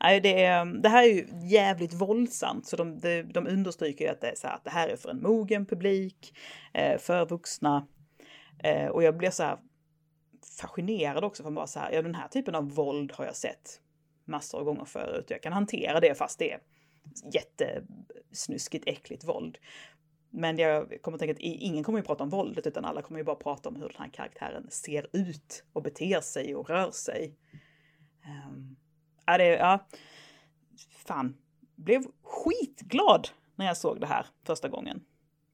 Nej, 0.00 0.20
det, 0.20 0.44
är, 0.44 0.64
det 0.64 0.88
här 0.88 1.02
är 1.02 1.08
ju 1.08 1.26
jävligt 1.48 1.94
våldsamt, 1.94 2.66
så 2.66 2.76
de, 2.76 3.00
de, 3.00 3.22
de 3.22 3.46
understryker 3.46 4.04
ju 4.04 4.10
att 4.10 4.20
det, 4.20 4.30
är 4.30 4.34
så 4.34 4.46
här, 4.46 4.54
att 4.54 4.64
det 4.64 4.70
här 4.70 4.88
är 4.88 4.96
för 4.96 5.08
en 5.08 5.22
mogen 5.22 5.66
publik, 5.66 6.38
eh, 6.72 6.98
för 6.98 7.26
vuxna. 7.26 7.86
Eh, 8.58 8.86
och 8.86 9.02
jag 9.02 9.16
blir 9.16 9.30
så 9.30 9.42
här 9.42 9.58
fascinerad 10.60 11.24
också 11.24 11.42
för 11.42 11.50
bara 11.50 11.66
så 11.66 11.80
här, 11.80 11.92
ja 11.92 12.02
den 12.02 12.14
här 12.14 12.28
typen 12.28 12.54
av 12.54 12.70
våld 12.70 13.12
har 13.12 13.24
jag 13.24 13.36
sett 13.36 13.80
massor 14.24 14.58
av 14.58 14.64
gånger 14.64 14.84
förut. 14.84 15.26
Jag 15.28 15.42
kan 15.42 15.52
hantera 15.52 16.00
det 16.00 16.14
fast 16.14 16.38
det 16.38 16.52
är 16.52 16.60
jättesnuskigt 17.32 18.84
äckligt 18.86 19.24
våld. 19.24 19.58
Men 20.34 20.58
jag 20.58 21.02
kommer 21.02 21.16
att 21.16 21.18
tänka 21.18 21.32
att 21.32 21.40
ingen 21.40 21.84
kommer 21.84 21.98
ju 21.98 22.04
prata 22.04 22.24
om 22.24 22.30
våldet 22.30 22.66
utan 22.66 22.84
alla 22.84 23.02
kommer 23.02 23.20
ju 23.20 23.24
bara 23.24 23.36
prata 23.36 23.68
om 23.68 23.76
hur 23.76 23.88
den 23.88 23.96
här 23.98 24.08
karaktären 24.08 24.66
ser 24.70 25.06
ut 25.12 25.64
och 25.72 25.82
beter 25.82 26.20
sig 26.20 26.54
och 26.54 26.70
rör 26.70 26.90
sig. 26.90 27.36
Um, 28.46 28.76
ja, 29.26 29.38
det, 29.38 29.44
ja, 29.44 29.86
fan, 30.90 31.36
blev 31.76 32.02
skitglad 32.22 33.28
när 33.56 33.66
jag 33.66 33.76
såg 33.76 34.00
det 34.00 34.06
här 34.06 34.26
första 34.44 34.68
gången. 34.68 35.04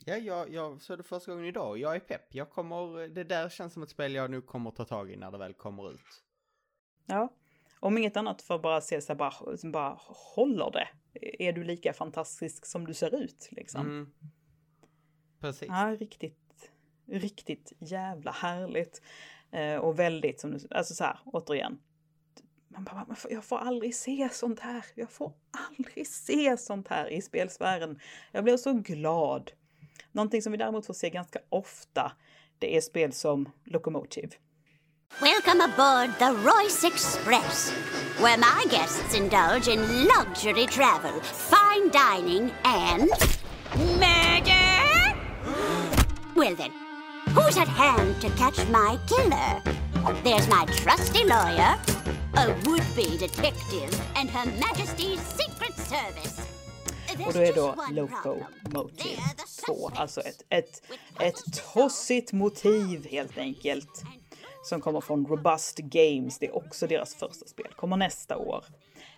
Ja, 0.04 0.16
jag, 0.16 0.52
jag 0.52 0.82
såg 0.82 0.98
det 0.98 1.02
första 1.02 1.30
gången 1.30 1.46
idag. 1.46 1.78
Jag 1.78 1.96
är 1.96 2.00
pepp. 2.00 2.34
Jag 2.34 2.50
kommer, 2.50 3.08
det 3.08 3.24
där 3.24 3.48
känns 3.48 3.72
som 3.72 3.82
ett 3.82 3.90
spel 3.90 4.14
jag 4.14 4.30
nu 4.30 4.40
kommer 4.40 4.70
ta 4.70 4.84
tag 4.84 5.10
i 5.10 5.16
när 5.16 5.30
det 5.30 5.38
väl 5.38 5.54
kommer 5.54 5.92
ut. 5.92 6.24
Ja, 7.06 7.32
om 7.80 7.98
inget 7.98 8.16
annat 8.16 8.42
för 8.42 8.54
att 8.54 8.62
bara 8.62 8.80
se 8.80 9.00
så 9.00 9.12
här, 9.12 9.18
bara, 9.18 9.32
bara 9.72 9.98
håller 10.34 10.70
det? 10.70 10.88
Är 11.38 11.52
du 11.52 11.64
lika 11.64 11.92
fantastisk 11.92 12.66
som 12.66 12.86
du 12.86 12.94
ser 12.94 13.22
ut 13.22 13.48
liksom? 13.50 13.80
Mm. 13.80 14.12
Precis. 15.40 15.68
Ja, 15.68 15.96
riktigt, 16.00 16.70
riktigt 17.06 17.72
jävla 17.78 18.30
härligt. 18.30 19.02
Eh, 19.50 19.76
och 19.76 19.98
väldigt 19.98 20.40
som 20.40 20.50
du, 20.50 20.58
alltså 20.70 20.94
så 20.94 21.04
här, 21.04 21.18
återigen. 21.24 21.78
Man 22.68 22.84
bara, 22.84 23.04
man 23.06 23.16
får, 23.16 23.32
jag 23.32 23.44
får 23.44 23.58
aldrig 23.58 23.94
se 23.94 24.28
sånt 24.32 24.60
här. 24.60 24.84
Jag 24.94 25.10
får 25.10 25.32
aldrig 25.50 26.06
se 26.06 26.56
sånt 26.56 26.88
här 26.88 27.12
i 27.12 27.22
spelsfären. 27.22 28.00
Jag 28.32 28.44
blir 28.44 28.56
så 28.56 28.72
glad. 28.72 29.50
Någonting 30.12 30.42
som 30.42 30.52
vi 30.52 30.58
däremot 30.58 30.86
får 30.86 30.94
se 30.94 31.10
ganska 31.10 31.38
ofta, 31.48 32.12
det 32.58 32.76
är 32.76 32.80
spel 32.80 33.12
som 33.12 33.48
Locomotive. 33.64 34.28
Welcome 35.20 35.64
aboard 35.64 36.18
the 36.18 36.30
Royce 36.30 36.84
Express, 36.84 37.72
where 38.20 38.36
my 38.36 38.64
guests 38.70 39.14
indulge 39.14 39.68
in 39.68 39.80
luxury 40.04 40.66
travel, 40.66 41.20
fine 41.22 41.88
dining, 41.88 42.52
and. 42.62 43.10
Well 46.38 46.54
then, 46.54 46.70
who's 47.34 47.56
at 47.56 47.66
hand 47.66 48.20
to 48.20 48.28
catch 48.36 48.58
my 48.68 48.96
killer? 49.08 49.60
There's 50.22 50.48
my 50.48 50.66
trusty 50.66 51.24
lawyer, 51.24 51.74
a 52.36 52.54
would 52.64 52.84
be 52.94 53.18
detective, 53.18 53.90
and 54.14 54.30
Her 54.30 54.46
Majesty's 54.46 55.18
Secret 55.18 55.74
Service. 55.76 56.40
Och 57.26 57.32
då 57.32 57.40
är 57.40 57.54
då 57.54 57.74
Locomotive 57.90 59.22
2, 59.66 59.90
alltså 59.94 60.20
ett, 60.20 60.44
ett, 60.48 60.82
ett 61.20 61.72
tossigt 61.72 62.32
motiv 62.32 63.06
helt 63.10 63.38
enkelt. 63.38 64.02
Som 64.64 64.80
kommer 64.80 65.00
från 65.00 65.26
Robust 65.26 65.78
Games, 65.78 66.38
det 66.38 66.46
är 66.46 66.56
också 66.56 66.86
deras 66.86 67.14
första 67.14 67.46
spel, 67.46 67.72
kommer 67.76 67.96
nästa 67.96 68.36
år. 68.36 68.64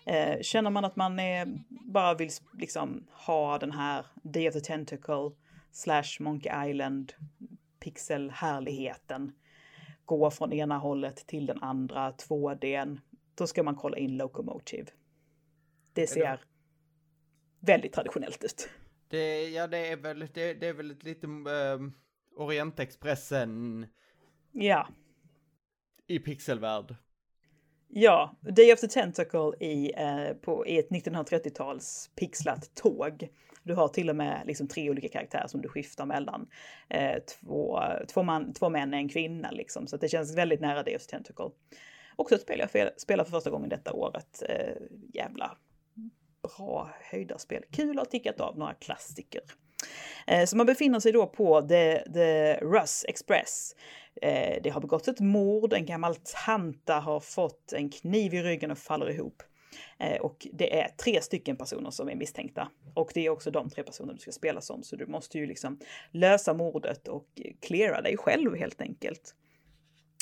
Eh, 0.07 0.41
känner 0.43 0.71
man 0.71 0.85
att 0.85 0.97
man 0.97 1.19
är, 1.19 1.59
bara 1.69 2.15
vill 2.15 2.31
liksom 2.59 3.05
ha 3.13 3.59
den 3.59 3.73
här 3.73 4.07
Day 4.23 4.49
of 4.49 4.55
the 4.55 4.61
Tentacle 4.61 5.31
slash 5.73 6.21
Monkey 6.21 6.71
Island 6.71 7.13
pixelhärligheten. 7.81 9.33
Gå 10.05 10.31
från 10.31 10.53
ena 10.53 10.79
hållet 10.79 11.27
till 11.27 11.47
den 11.47 11.63
andra, 11.63 12.13
2D. 12.13 12.99
Då 13.35 13.47
ska 13.47 13.63
man 13.63 13.77
kolla 13.77 13.97
in 13.97 14.17
Locomotive. 14.17 14.87
Det 15.93 16.07
ser 16.07 16.45
väldigt 17.61 17.93
traditionellt 17.93 18.45
ut. 18.45 18.69
Det, 19.09 19.49
ja, 19.49 19.67
det 19.67 19.89
är 19.89 19.97
väl, 19.97 20.19
det, 20.35 20.55
det 20.55 20.67
är 20.67 20.73
väl 20.73 20.97
lite 21.01 21.27
um, 21.27 21.95
Orientexpressen 22.37 23.87
Ja, 24.53 24.89
i 26.07 26.19
pixelvärld. 26.19 26.95
Ja, 27.89 28.37
Day 28.41 28.73
of 28.73 28.81
the 28.81 28.89
Tentacle 28.89 29.53
i, 29.61 29.93
eh, 29.97 30.33
på, 30.41 30.67
i 30.67 30.79
ett 30.79 30.89
1930-tals 30.91 32.11
pixlat 32.17 32.75
tåg. 32.75 33.29
Du 33.63 33.75
har 33.75 33.89
till 33.89 34.11
och 34.11 34.17
med 34.17 34.43
liksom 34.47 34.69
tre 34.69 34.91
olika 34.91 35.09
karaktärer 35.09 35.47
som 35.47 35.63
du 35.63 35.69
skiftar 35.69 36.07
mellan. 36.07 36.49
Eh, 36.89 37.19
två, 37.19 37.83
två, 38.09 38.23
man, 38.23 38.53
två 38.53 38.69
män 38.69 38.93
och 38.93 38.99
en 38.99 39.09
kvinna 39.09 39.51
liksom, 39.51 39.87
så 39.87 39.97
det 39.97 40.09
känns 40.09 40.37
väldigt 40.37 40.61
nära 40.61 40.83
Deus 40.83 41.07
Tentacle. 41.07 41.51
Också 42.17 42.35
ett 42.35 42.43
spel 42.43 42.59
jag 42.59 42.71
fel- 42.71 42.93
spelar 42.97 43.25
för 43.25 43.31
första 43.31 43.51
gången 43.51 43.69
detta 43.69 43.93
året. 43.93 44.43
Eh, 44.49 44.75
jävla 45.15 45.57
bra 46.43 46.91
höjdarspel. 47.11 47.65
Kul 47.71 47.99
att 47.99 48.07
ha 48.07 48.11
tickat 48.11 48.41
av 48.41 48.59
några 48.59 48.75
klassiker. 48.75 49.43
Eh, 50.27 50.45
så 50.45 50.57
man 50.57 50.67
befinner 50.67 51.01
sig 51.01 51.13
då 51.13 51.27
på 51.27 51.63
The, 51.63 51.99
the 52.13 52.55
Russ 52.55 53.05
Express. 53.09 53.77
Eh, 54.23 54.63
det 54.63 54.71
har 54.71 54.81
begåtts 54.81 55.09
ett 55.09 55.21
mord, 55.21 55.73
en 55.73 55.87
gammal 55.87 56.17
tanta 56.47 56.95
har 56.95 57.21
fått 57.21 57.73
en 57.73 57.91
kniv 57.91 58.35
i 58.35 58.43
ryggen 58.43 58.71
och 58.71 58.79
faller 58.79 59.11
ihop. 59.11 59.43
Eh, 59.99 60.21
och 60.21 60.47
det 60.53 60.81
är 60.81 60.89
tre 60.89 61.21
stycken 61.21 61.57
personer 61.57 61.91
som 61.91 62.09
är 62.09 62.15
misstänkta. 62.15 62.71
Och 62.95 63.11
det 63.15 63.27
är 63.27 63.31
också 63.31 63.51
de 63.51 63.71
tre 63.71 63.83
personer 63.83 64.13
du 64.13 64.19
ska 64.19 64.33
spela 64.33 64.61
som. 64.61 64.83
Så 64.83 64.97
du 64.97 65.07
måste 65.07 65.39
ju 65.39 65.47
liksom 65.47 65.79
lösa 66.11 66.55
mordet 66.55 67.09
och 67.09 67.27
cleara 67.61 68.01
dig 68.01 68.17
själv 68.17 68.57
helt 68.57 68.81
enkelt. 68.81 69.35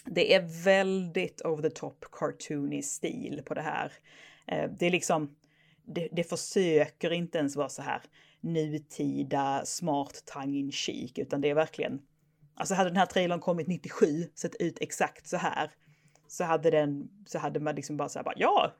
Det 0.04 0.34
är 0.34 0.64
väldigt 0.64 1.40
over 1.44 1.62
the 1.62 1.70
top 1.70 2.04
cartoony 2.12 2.82
stil 2.82 3.42
på 3.46 3.54
det 3.54 3.62
här. 3.62 3.92
Eh, 4.46 4.70
det 4.78 4.86
är 4.86 4.90
liksom, 4.90 5.36
det, 5.84 6.08
det 6.12 6.24
försöker 6.24 7.12
inte 7.12 7.38
ens 7.38 7.56
vara 7.56 7.68
så 7.68 7.82
här 7.82 8.02
nutida, 8.40 9.62
smart 9.64 10.22
tongue 10.26 10.58
in 10.58 10.72
cheek, 10.72 11.18
utan 11.18 11.40
det 11.40 11.50
är 11.50 11.54
verkligen, 11.54 12.00
alltså 12.54 12.74
hade 12.74 12.90
den 12.90 12.96
här 12.96 13.06
trailern 13.06 13.40
kommit 13.40 13.66
97, 13.66 14.06
sett 14.34 14.54
ut 14.60 14.78
exakt 14.80 15.26
så 15.26 15.36
här, 15.36 15.70
så 16.28 16.44
hade 16.44 16.70
den, 16.70 17.08
så 17.26 17.38
hade 17.38 17.60
man 17.60 17.74
liksom 17.74 17.96
bara 17.96 18.08
så 18.08 18.18
här, 18.18 18.24
bara, 18.24 18.34
ja, 18.36 18.72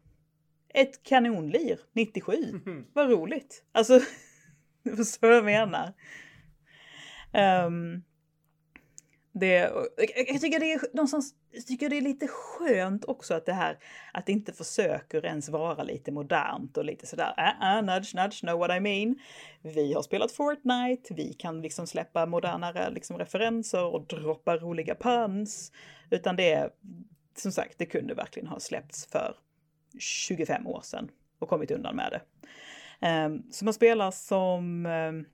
ett 0.74 1.02
kanonlir 1.02 1.80
97, 1.92 2.60
vad 2.92 3.10
roligt. 3.10 3.64
Alltså, 3.72 4.00
du 4.82 4.96
förstår 4.96 5.28
vad 5.28 5.36
jag 5.36 5.44
menar. 5.44 5.92
Ehm, 7.32 8.02
det, 9.32 9.72
jag, 10.28 10.40
tycker 10.40 10.60
det 10.60 10.72
är 10.72 10.80
någonstans, 10.94 11.34
jag 11.50 11.66
tycker 11.66 11.88
det 11.88 11.96
är 11.96 12.00
lite 12.00 12.28
skönt 12.28 13.04
också 13.04 13.34
att 13.34 13.46
det 13.46 13.52
här, 13.52 13.78
att 14.12 14.26
det 14.26 14.32
inte 14.32 14.52
försöker 14.52 15.26
ens 15.26 15.48
vara 15.48 15.82
lite 15.82 16.12
modernt 16.12 16.76
och 16.76 16.84
lite 16.84 17.06
sådär, 17.06 17.34
äh, 17.38 17.76
äh, 17.76 17.84
nudge, 17.84 18.14
nudge, 18.14 18.40
know 18.40 18.58
what 18.58 18.70
I 18.70 18.80
mean. 18.80 19.18
Vi 19.62 19.92
har 19.92 20.02
spelat 20.02 20.32
Fortnite, 20.32 21.14
vi 21.14 21.32
kan 21.32 21.62
liksom 21.62 21.86
släppa 21.86 22.26
modernare 22.26 22.90
liksom 22.90 23.18
referenser 23.18 23.84
och 23.84 24.06
droppa 24.06 24.56
roliga 24.56 24.94
puns. 24.94 25.72
Utan 26.10 26.36
det 26.36 26.52
är, 26.52 26.70
som 27.36 27.52
sagt, 27.52 27.78
det 27.78 27.86
kunde 27.86 28.14
verkligen 28.14 28.48
ha 28.48 28.60
släppts 28.60 29.06
för 29.06 29.34
25 29.98 30.66
år 30.66 30.80
sedan 30.80 31.10
och 31.38 31.48
kommit 31.48 31.70
undan 31.70 31.96
med 31.96 32.12
det. 32.12 32.20
Um, 33.08 33.42
så 33.50 33.64
man 33.64 33.74
spelar 33.74 34.10
som 34.10 34.86
ehm, 34.86 35.24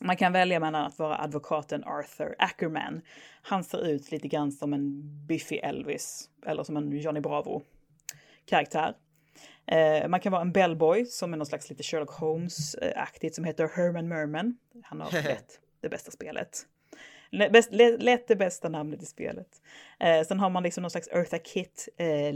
man 0.00 0.16
kan 0.16 0.32
välja 0.32 0.60
mellan 0.60 0.84
att 0.84 0.98
vara 0.98 1.18
advokaten 1.18 1.84
Arthur 1.84 2.34
Ackerman. 2.38 3.00
Han 3.42 3.64
ser 3.64 3.86
ut 3.86 4.10
lite 4.10 4.28
grann 4.28 4.52
som 4.52 4.72
en 4.72 5.02
Biffy 5.26 5.56
Elvis 5.56 6.30
eller 6.46 6.64
som 6.64 6.76
en 6.76 6.98
Johnny 6.98 7.20
Bravo 7.20 7.62
karaktär. 8.46 8.94
Eh, 9.66 10.08
man 10.08 10.20
kan 10.20 10.32
vara 10.32 10.42
en 10.42 10.52
bellboy 10.52 11.04
som 11.04 11.32
är 11.32 11.36
någon 11.36 11.46
slags 11.46 11.70
lite 11.70 11.82
Sherlock 11.82 12.10
Holmes-aktigt 12.10 13.34
som 13.34 13.44
heter 13.44 13.70
Herman 13.76 14.08
Merman. 14.08 14.56
Han 14.82 15.00
har 15.00 15.12
lätt 15.28 15.60
det 15.80 15.88
bästa 15.88 16.10
spelet. 16.10 16.66
Lätt, 17.30 17.52
bäst, 17.52 17.72
lätt, 17.72 18.02
lätt 18.02 18.28
det 18.28 18.36
bästa 18.36 18.68
namnet 18.68 19.02
i 19.02 19.06
spelet. 19.06 19.62
Eh, 20.00 20.26
sen 20.26 20.40
har 20.40 20.50
man 20.50 20.62
liksom 20.62 20.82
någon 20.82 20.90
slags 20.90 21.08
Eartha 21.08 21.38
Kitt 21.38 21.88
eh, 21.96 22.32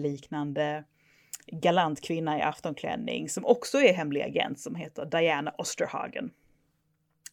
galant 1.53 2.01
kvinna 2.01 2.39
i 2.39 2.43
aftonklänning 2.43 3.29
som 3.29 3.47
också 3.47 3.79
är 3.79 3.93
hemlig 3.93 4.23
agent 4.23 4.61
som 4.61 4.75
heter 4.75 5.05
Diana 5.05 5.55
Osterhagen. 5.59 6.31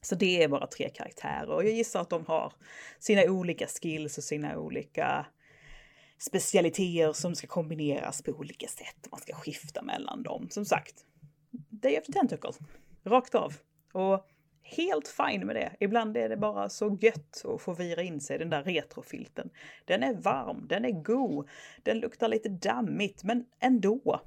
Så 0.01 0.15
det 0.15 0.43
är 0.43 0.47
våra 0.47 0.67
tre 0.67 0.89
karaktärer 0.89 1.49
och 1.49 1.63
jag 1.63 1.71
gissar 1.71 2.01
att 2.01 2.09
de 2.09 2.25
har 2.25 2.53
sina 2.99 3.23
olika 3.23 3.67
skills 3.67 4.17
och 4.17 4.23
sina 4.23 4.57
olika 4.57 5.25
specialiteter 6.17 7.13
som 7.13 7.35
ska 7.35 7.47
kombineras 7.47 8.21
på 8.21 8.31
olika 8.31 8.67
sätt. 8.67 9.07
Man 9.11 9.19
ska 9.19 9.33
skifta 9.33 9.81
mellan 9.81 10.23
dem. 10.23 10.47
Som 10.49 10.65
sagt, 10.65 11.05
Day 11.69 11.99
of 11.99 12.05
the 12.05 12.11
Tentacle. 12.11 12.51
Rakt 13.03 13.35
av. 13.35 13.53
Och 13.93 14.27
helt 14.63 15.07
fine 15.07 15.45
med 15.45 15.55
det. 15.55 15.75
Ibland 15.79 16.17
är 16.17 16.29
det 16.29 16.37
bara 16.37 16.69
så 16.69 16.97
gött 17.01 17.45
att 17.45 17.61
få 17.61 17.73
vira 17.73 18.01
in 18.01 18.21
sig 18.21 18.35
i 18.35 18.39
den 18.39 18.49
där 18.49 18.63
retrofilten. 18.63 19.49
Den 19.85 20.03
är 20.03 20.13
varm, 20.13 20.67
den 20.67 20.85
är 20.85 20.91
god, 21.03 21.49
den 21.83 21.99
luktar 21.99 22.27
lite 22.27 22.49
dammigt, 22.49 23.23
men 23.23 23.45
ändå. 23.59 24.21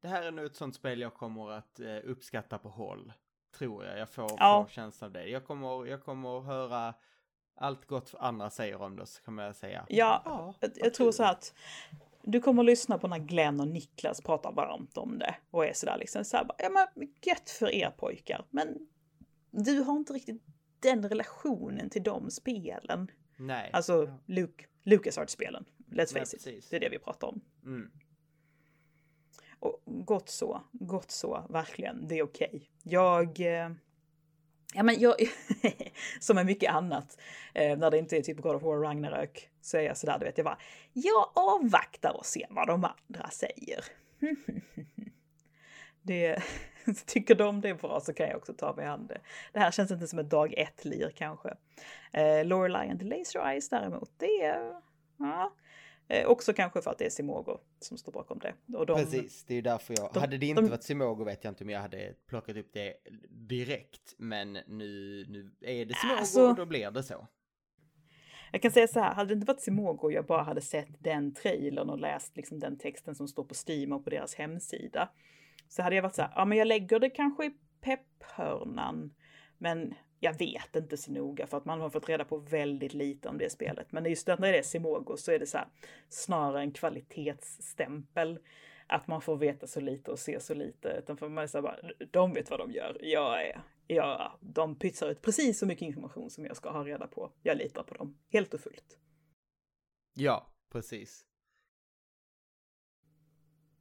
Det 0.00 0.08
här 0.08 0.22
är 0.22 0.30
nog 0.30 0.46
ett 0.46 0.56
sånt 0.56 0.74
spel 0.74 1.00
jag 1.00 1.14
kommer 1.14 1.50
att 1.50 1.80
eh, 1.80 1.96
uppskatta 2.04 2.58
på 2.58 2.68
håll. 2.68 3.12
Tror 3.58 3.84
jag. 3.84 3.98
Jag 3.98 4.08
får, 4.10 4.30
Ja. 4.38 4.64
får 4.68 4.72
känslan 4.72 5.08
av 5.08 5.12
det. 5.12 5.28
Jag 5.28 5.44
kommer, 5.44 5.86
jag 5.86 6.02
kommer 6.04 6.40
höra 6.40 6.94
allt 7.54 7.86
gott 7.86 8.14
andra 8.18 8.50
säger 8.50 8.82
om 8.82 8.96
det, 8.96 9.06
så 9.06 9.22
kommer 9.22 9.42
jag 9.44 9.56
säga. 9.56 9.86
Ja, 9.88 10.22
Ja, 10.24 10.54
jag, 10.60 10.70
jag 10.74 10.94
tror 10.94 11.12
så 11.12 11.24
att 11.24 11.54
du 12.26 12.40
kommer 12.40 12.62
att 12.62 12.66
lyssna 12.66 12.98
på 12.98 13.08
när 13.08 13.18
Glenn 13.18 13.60
och 13.60 13.68
Niklas 13.68 14.20
pratar 14.20 14.52
varmt 14.52 14.96
om 14.96 15.18
det 15.18 15.34
och 15.50 15.66
är 15.66 15.72
sådär 15.72 15.96
liksom 15.98 16.24
så 16.24 16.36
här, 16.36 16.44
bara, 16.44 16.56
ja 16.58 16.70
men 16.70 17.08
gött 17.22 17.50
för 17.50 17.74
er 17.74 17.90
pojkar, 17.90 18.46
men 18.50 18.88
du 19.50 19.80
har 19.80 19.96
inte 19.96 20.12
riktigt 20.12 20.42
den 20.80 21.08
relationen 21.08 21.90
till 21.90 22.02
de 22.02 22.30
spelen. 22.30 23.10
Nej. 23.36 23.70
Alltså 23.72 24.04
Ja. 24.04 24.18
Luke, 24.26 24.64
LucasArts-spelen, 24.82 25.64
let's 25.78 25.94
Nej, 25.94 26.06
face 26.06 26.36
it, 26.36 26.44
precis. 26.44 26.68
det 26.68 26.76
är 26.76 26.80
det 26.80 26.88
vi 26.88 26.98
pratar 26.98 27.28
om. 27.28 27.40
Mm. 27.64 27.90
Och 29.58 29.82
gott 29.84 30.28
så, 30.28 30.62
gott 30.72 31.10
så, 31.10 31.46
verkligen, 31.50 32.08
det 32.08 32.18
är 32.18 32.22
okej. 32.22 32.70
Jag... 32.82 33.40
Eh, 33.40 33.70
ja 34.76 34.82
men 34.82 35.00
jag... 35.00 35.14
som 36.20 36.34
med 36.36 36.46
mycket 36.46 36.72
annat, 36.72 37.18
eh, 37.54 37.78
när 37.78 37.90
det 37.90 37.98
inte 37.98 38.16
är 38.16 38.22
typ 38.22 38.40
God 38.40 38.54
of 38.54 38.62
War 38.62 38.80
Ragnarök, 38.80 39.50
så 39.60 39.76
är 39.76 39.82
jag 39.82 39.96
sådär, 39.96 40.18
du 40.18 40.24
vet, 40.24 40.38
jag 40.38 40.44
bara... 40.44 40.58
Jag 40.92 41.30
avvaktar 41.34 42.16
och 42.16 42.26
ser 42.26 42.46
vad 42.50 42.66
de 42.66 42.84
andra 42.84 43.30
säger. 43.30 43.84
det... 46.02 46.42
tycker 47.06 47.34
de 47.34 47.60
det 47.60 47.68
är 47.68 47.74
bra 47.74 48.00
så 48.00 48.12
kan 48.12 48.28
jag 48.28 48.36
också 48.36 48.52
ta 48.52 48.74
mig 48.74 48.86
an 48.86 49.06
det. 49.06 49.18
Det 49.52 49.60
här 49.60 49.70
känns 49.70 49.90
inte 49.90 50.06
som 50.06 50.18
ett 50.18 50.30
dag 50.30 50.54
ett-lir 50.56 51.10
kanske. 51.10 51.56
Eh, 52.12 52.44
Lorelei 52.44 52.90
and 52.90 53.00
the 53.00 53.06
Laser 53.06 53.48
Eyes 53.48 53.68
däremot, 53.68 54.10
det 54.16 54.42
är... 54.42 54.80
Ja, 55.16 55.52
eh, 56.08 56.26
också 56.26 56.52
kanske 56.52 56.82
för 56.82 56.90
att 56.90 56.98
det 56.98 57.06
är 57.06 57.10
Simogo 57.10 57.58
som 57.80 57.98
står 57.98 58.12
bakom 58.12 58.38
det. 58.38 58.76
Och 58.76 58.86
de, 58.86 58.96
Precis, 58.96 59.44
det 59.44 59.54
är 59.54 59.62
därför 59.62 59.94
jag... 59.98 60.10
de- 60.14 60.20
hade 60.20 60.38
det 60.38 60.46
inte 60.46 60.62
de- 60.62 60.68
varit 60.70 60.82
Simogo 60.82 61.24
vet 61.24 61.44
jag 61.44 61.50
inte 61.50 61.64
om 61.64 61.70
jag 61.70 61.80
hade 61.80 62.14
plockat 62.26 62.56
upp 62.56 62.72
det 62.72 62.94
direkt. 63.30 64.14
Men 64.18 64.52
nu, 64.52 65.24
nu 65.28 65.50
är 65.60 65.84
det 65.84 65.94
Simogo 65.94 66.18
Alltså- 66.18 66.48
och 66.48 66.56
då 66.56 66.66
blir 66.66 66.90
det 66.90 67.02
så. 67.02 67.26
Jag 68.52 68.62
kan 68.62 68.70
säga 68.70 68.88
så 68.88 69.00
här, 69.00 69.14
hade 69.14 69.28
det 69.28 69.34
inte 69.34 69.46
varit 69.46 69.60
Simogo 69.62 70.02
och 70.02 70.12
jag 70.12 70.26
bara 70.26 70.42
hade 70.42 70.60
sett 70.60 70.88
den 70.98 71.34
trailern 71.34 71.90
och 71.90 71.98
läst 71.98 72.36
liksom 72.36 72.58
den 72.60 72.78
texten 72.78 73.14
som 73.14 73.28
står 73.28 73.44
på 73.44 73.54
Steam 73.68 73.92
och 73.92 74.04
på 74.04 74.10
deras 74.10 74.34
hemsida. 74.34 75.08
Så 75.68 75.82
hade 75.82 75.96
jag 75.96 76.02
varit 76.02 76.14
så 76.14 76.22
här, 76.22 76.32
ja 76.36 76.44
men 76.44 76.58
jag 76.58 76.66
lägger 76.68 76.98
det 77.00 77.10
kanske 77.10 77.44
i 77.46 77.50
pepphörnan. 77.80 79.14
Men 79.58 79.94
jag 80.20 80.38
vet 80.38 80.76
inte 80.76 80.96
så 80.96 81.12
noga 81.12 81.46
för 81.46 81.56
att 81.56 81.64
man 81.64 81.80
har 81.80 81.90
fått 81.90 82.08
reda 82.08 82.24
på 82.24 82.36
väldigt 82.36 82.94
lite 82.94 83.28
om 83.28 83.38
det 83.38 83.50
spelet. 83.50 83.92
Men 83.92 84.04
just 84.04 84.26
när 84.26 84.36
det 84.36 84.58
är 84.58 84.62
Simogo 84.62 85.16
så 85.16 85.32
är 85.32 85.38
det 85.38 85.46
så 85.46 85.58
här, 85.58 85.68
snarare 86.08 86.60
en 86.60 86.72
kvalitetsstämpel. 86.72 88.38
Att 88.88 89.06
man 89.06 89.20
får 89.20 89.36
veta 89.36 89.66
så 89.66 89.80
lite 89.80 90.10
och 90.10 90.18
se 90.18 90.40
så 90.40 90.54
lite. 90.54 90.88
Utan 90.88 91.16
för 91.16 91.28
man 91.28 91.44
är 91.44 91.48
så 91.48 91.58
här 91.58 91.62
bara, 91.62 91.76
de 92.10 92.32
vet 92.32 92.50
vad 92.50 92.60
de 92.60 92.70
gör. 92.70 92.98
Jag 93.00 93.46
är, 93.46 93.62
ja, 93.86 94.38
de 94.40 94.78
pytsar 94.78 95.10
ut 95.10 95.22
precis 95.22 95.58
så 95.58 95.66
mycket 95.66 95.82
information 95.82 96.30
som 96.30 96.44
jag 96.46 96.56
ska 96.56 96.70
ha 96.70 96.84
reda 96.84 97.06
på. 97.06 97.32
Jag 97.42 97.56
litar 97.56 97.82
på 97.82 97.94
dem, 97.94 98.18
helt 98.32 98.54
och 98.54 98.60
fullt. 98.60 98.98
Ja, 100.14 100.52
precis. 100.72 101.26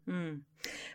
Mm. 0.07 0.45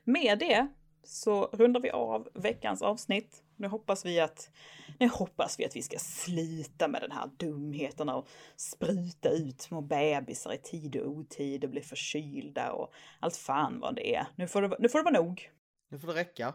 Med 0.04 0.38
det 0.38 0.68
så 1.02 1.44
rundar 1.52 1.80
vi 1.80 1.90
av 1.90 2.28
veckans 2.34 2.82
avsnitt. 2.82 3.42
Nu 3.56 3.68
hoppas 3.68 4.06
vi 4.06 4.20
att, 4.20 4.50
nu 4.98 5.08
hoppas 5.08 5.60
vi 5.60 5.64
att 5.64 5.76
vi 5.76 5.82
ska 5.82 5.98
sluta 5.98 6.88
med 6.88 7.02
den 7.02 7.12
här 7.12 7.30
dumheten 7.36 8.08
och 8.08 8.28
spruta 8.56 9.30
ut 9.30 9.60
små 9.60 9.80
bebisar 9.80 10.52
i 10.52 10.58
tid 10.58 10.96
och 10.96 11.08
otid 11.08 11.64
och 11.64 11.70
bli 11.70 11.80
förkylda 11.80 12.72
och 12.72 12.92
allt 13.20 13.36
fan 13.36 13.80
vad 13.80 13.94
det 13.94 14.14
är. 14.14 14.26
Nu 14.36 14.48
får 14.48 14.62
det, 14.62 14.76
nu 14.78 14.88
får 14.88 14.98
det 14.98 15.04
vara 15.04 15.22
nog. 15.22 15.50
Nu 15.88 15.98
får 15.98 16.08
det 16.08 16.14
räcka. 16.14 16.54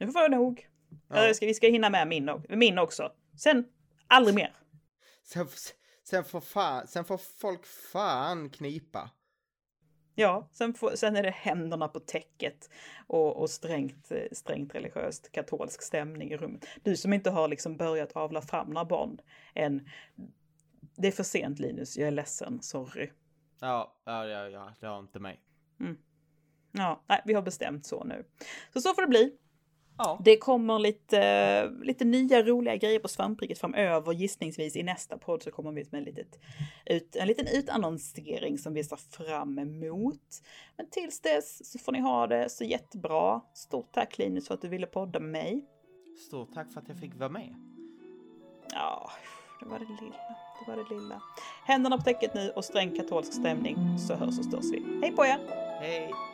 Nu 0.00 0.06
får 0.06 0.12
det 0.12 0.36
vara 0.36 0.42
nog. 0.42 0.68
Ja. 1.08 1.34
Ska, 1.34 1.46
vi 1.46 1.54
ska 1.54 1.68
hinna 1.68 1.90
med 1.90 2.08
min, 2.08 2.30
min 2.48 2.78
också. 2.78 3.12
Sen 3.38 3.64
aldrig 4.06 4.34
mer. 4.34 4.56
Sen, 5.24 5.48
sen, 6.04 6.24
får 6.24 6.40
fan, 6.40 6.86
sen 6.86 7.04
får 7.04 7.18
folk 7.18 7.66
fan 7.66 8.50
knipa. 8.50 9.10
Ja, 10.14 10.48
sen, 10.52 10.74
får, 10.74 10.90
sen 10.94 11.16
är 11.16 11.22
det 11.22 11.30
händerna 11.30 11.88
på 11.88 12.00
täcket 12.00 12.70
och, 13.06 13.36
och 13.36 13.50
strängt, 13.50 14.10
eh, 14.10 14.22
strängt 14.32 14.74
religiöst 14.74 15.32
katolsk 15.32 15.82
stämning 15.82 16.32
i 16.32 16.36
rummet. 16.36 16.66
Du 16.82 16.96
som 16.96 17.12
inte 17.12 17.30
har 17.30 17.48
liksom 17.48 17.76
börjat 17.76 18.12
avla 18.12 18.42
fram 18.42 18.68
några 18.68 18.84
barn 18.84 19.20
än. 19.54 19.88
Det 20.96 21.08
är 21.08 21.12
för 21.12 21.22
sent 21.22 21.58
Linus, 21.58 21.96
jag 21.96 22.08
är 22.08 22.12
ledsen, 22.12 22.62
sorry. 22.62 23.10
Ja, 23.60 23.96
ja, 24.04 24.26
ja, 24.26 24.48
ja 24.48 24.72
det 24.80 24.86
har 24.86 24.98
inte 24.98 25.18
mig. 25.20 25.40
Ja, 26.72 27.04
nej, 27.06 27.22
vi 27.24 27.34
har 27.34 27.42
bestämt 27.42 27.86
så 27.86 28.04
nu. 28.04 28.24
Så 28.72 28.80
så 28.80 28.94
får 28.94 29.02
det 29.02 29.08
bli. 29.08 29.36
Ja. 30.02 30.18
Det 30.24 30.36
kommer 30.36 30.78
lite, 30.78 31.70
lite 31.82 32.04
nya 32.04 32.42
roliga 32.42 32.76
grejer 32.76 32.98
på 32.98 33.08
svampriket 33.08 33.58
framöver. 33.58 34.12
Gissningsvis 34.12 34.76
i 34.76 34.82
nästa 34.82 35.18
podd 35.18 35.42
så 35.42 35.50
kommer 35.50 35.72
vi 35.72 35.84
med 35.90 36.04
litet, 36.04 36.38
ut, 36.86 37.16
en 37.16 37.28
liten 37.28 37.46
utannonsering 37.46 38.58
som 38.58 38.74
vi 38.74 38.84
ser 38.84 38.96
fram 38.96 39.58
emot. 39.58 40.42
Men 40.76 40.90
tills 40.90 41.20
dess 41.20 41.72
så 41.72 41.78
får 41.78 41.92
ni 41.92 42.00
ha 42.00 42.26
det 42.26 42.50
så 42.50 42.64
jättebra. 42.64 43.40
Stort 43.54 43.92
tack 43.92 44.18
Linus 44.18 44.48
för 44.48 44.54
att 44.54 44.62
du 44.62 44.68
ville 44.68 44.86
podda 44.86 45.20
med 45.20 45.30
mig. 45.30 45.64
Stort 46.28 46.54
tack 46.54 46.72
för 46.72 46.80
att 46.80 46.88
jag 46.88 46.98
fick 46.98 47.14
vara 47.14 47.28
med. 47.28 47.54
Ja, 48.72 49.10
det 49.60 49.66
var 49.66 49.78
det 49.78 49.84
lilla. 49.84 50.16
Det 50.60 50.70
var 50.70 50.76
det 50.76 50.94
lilla. 50.94 51.22
Händerna 51.64 51.96
på 51.96 52.02
täcket 52.02 52.34
nu 52.34 52.50
och 52.50 52.64
sträng 52.64 52.96
katolsk 52.96 53.32
stämning 53.32 53.98
så 53.98 54.14
hörs 54.14 54.38
och 54.38 54.44
störs 54.44 54.72
vi. 54.72 54.98
Hej 55.02 55.12
på 55.16 55.24
er! 55.24 55.38
Hej! 55.80 56.29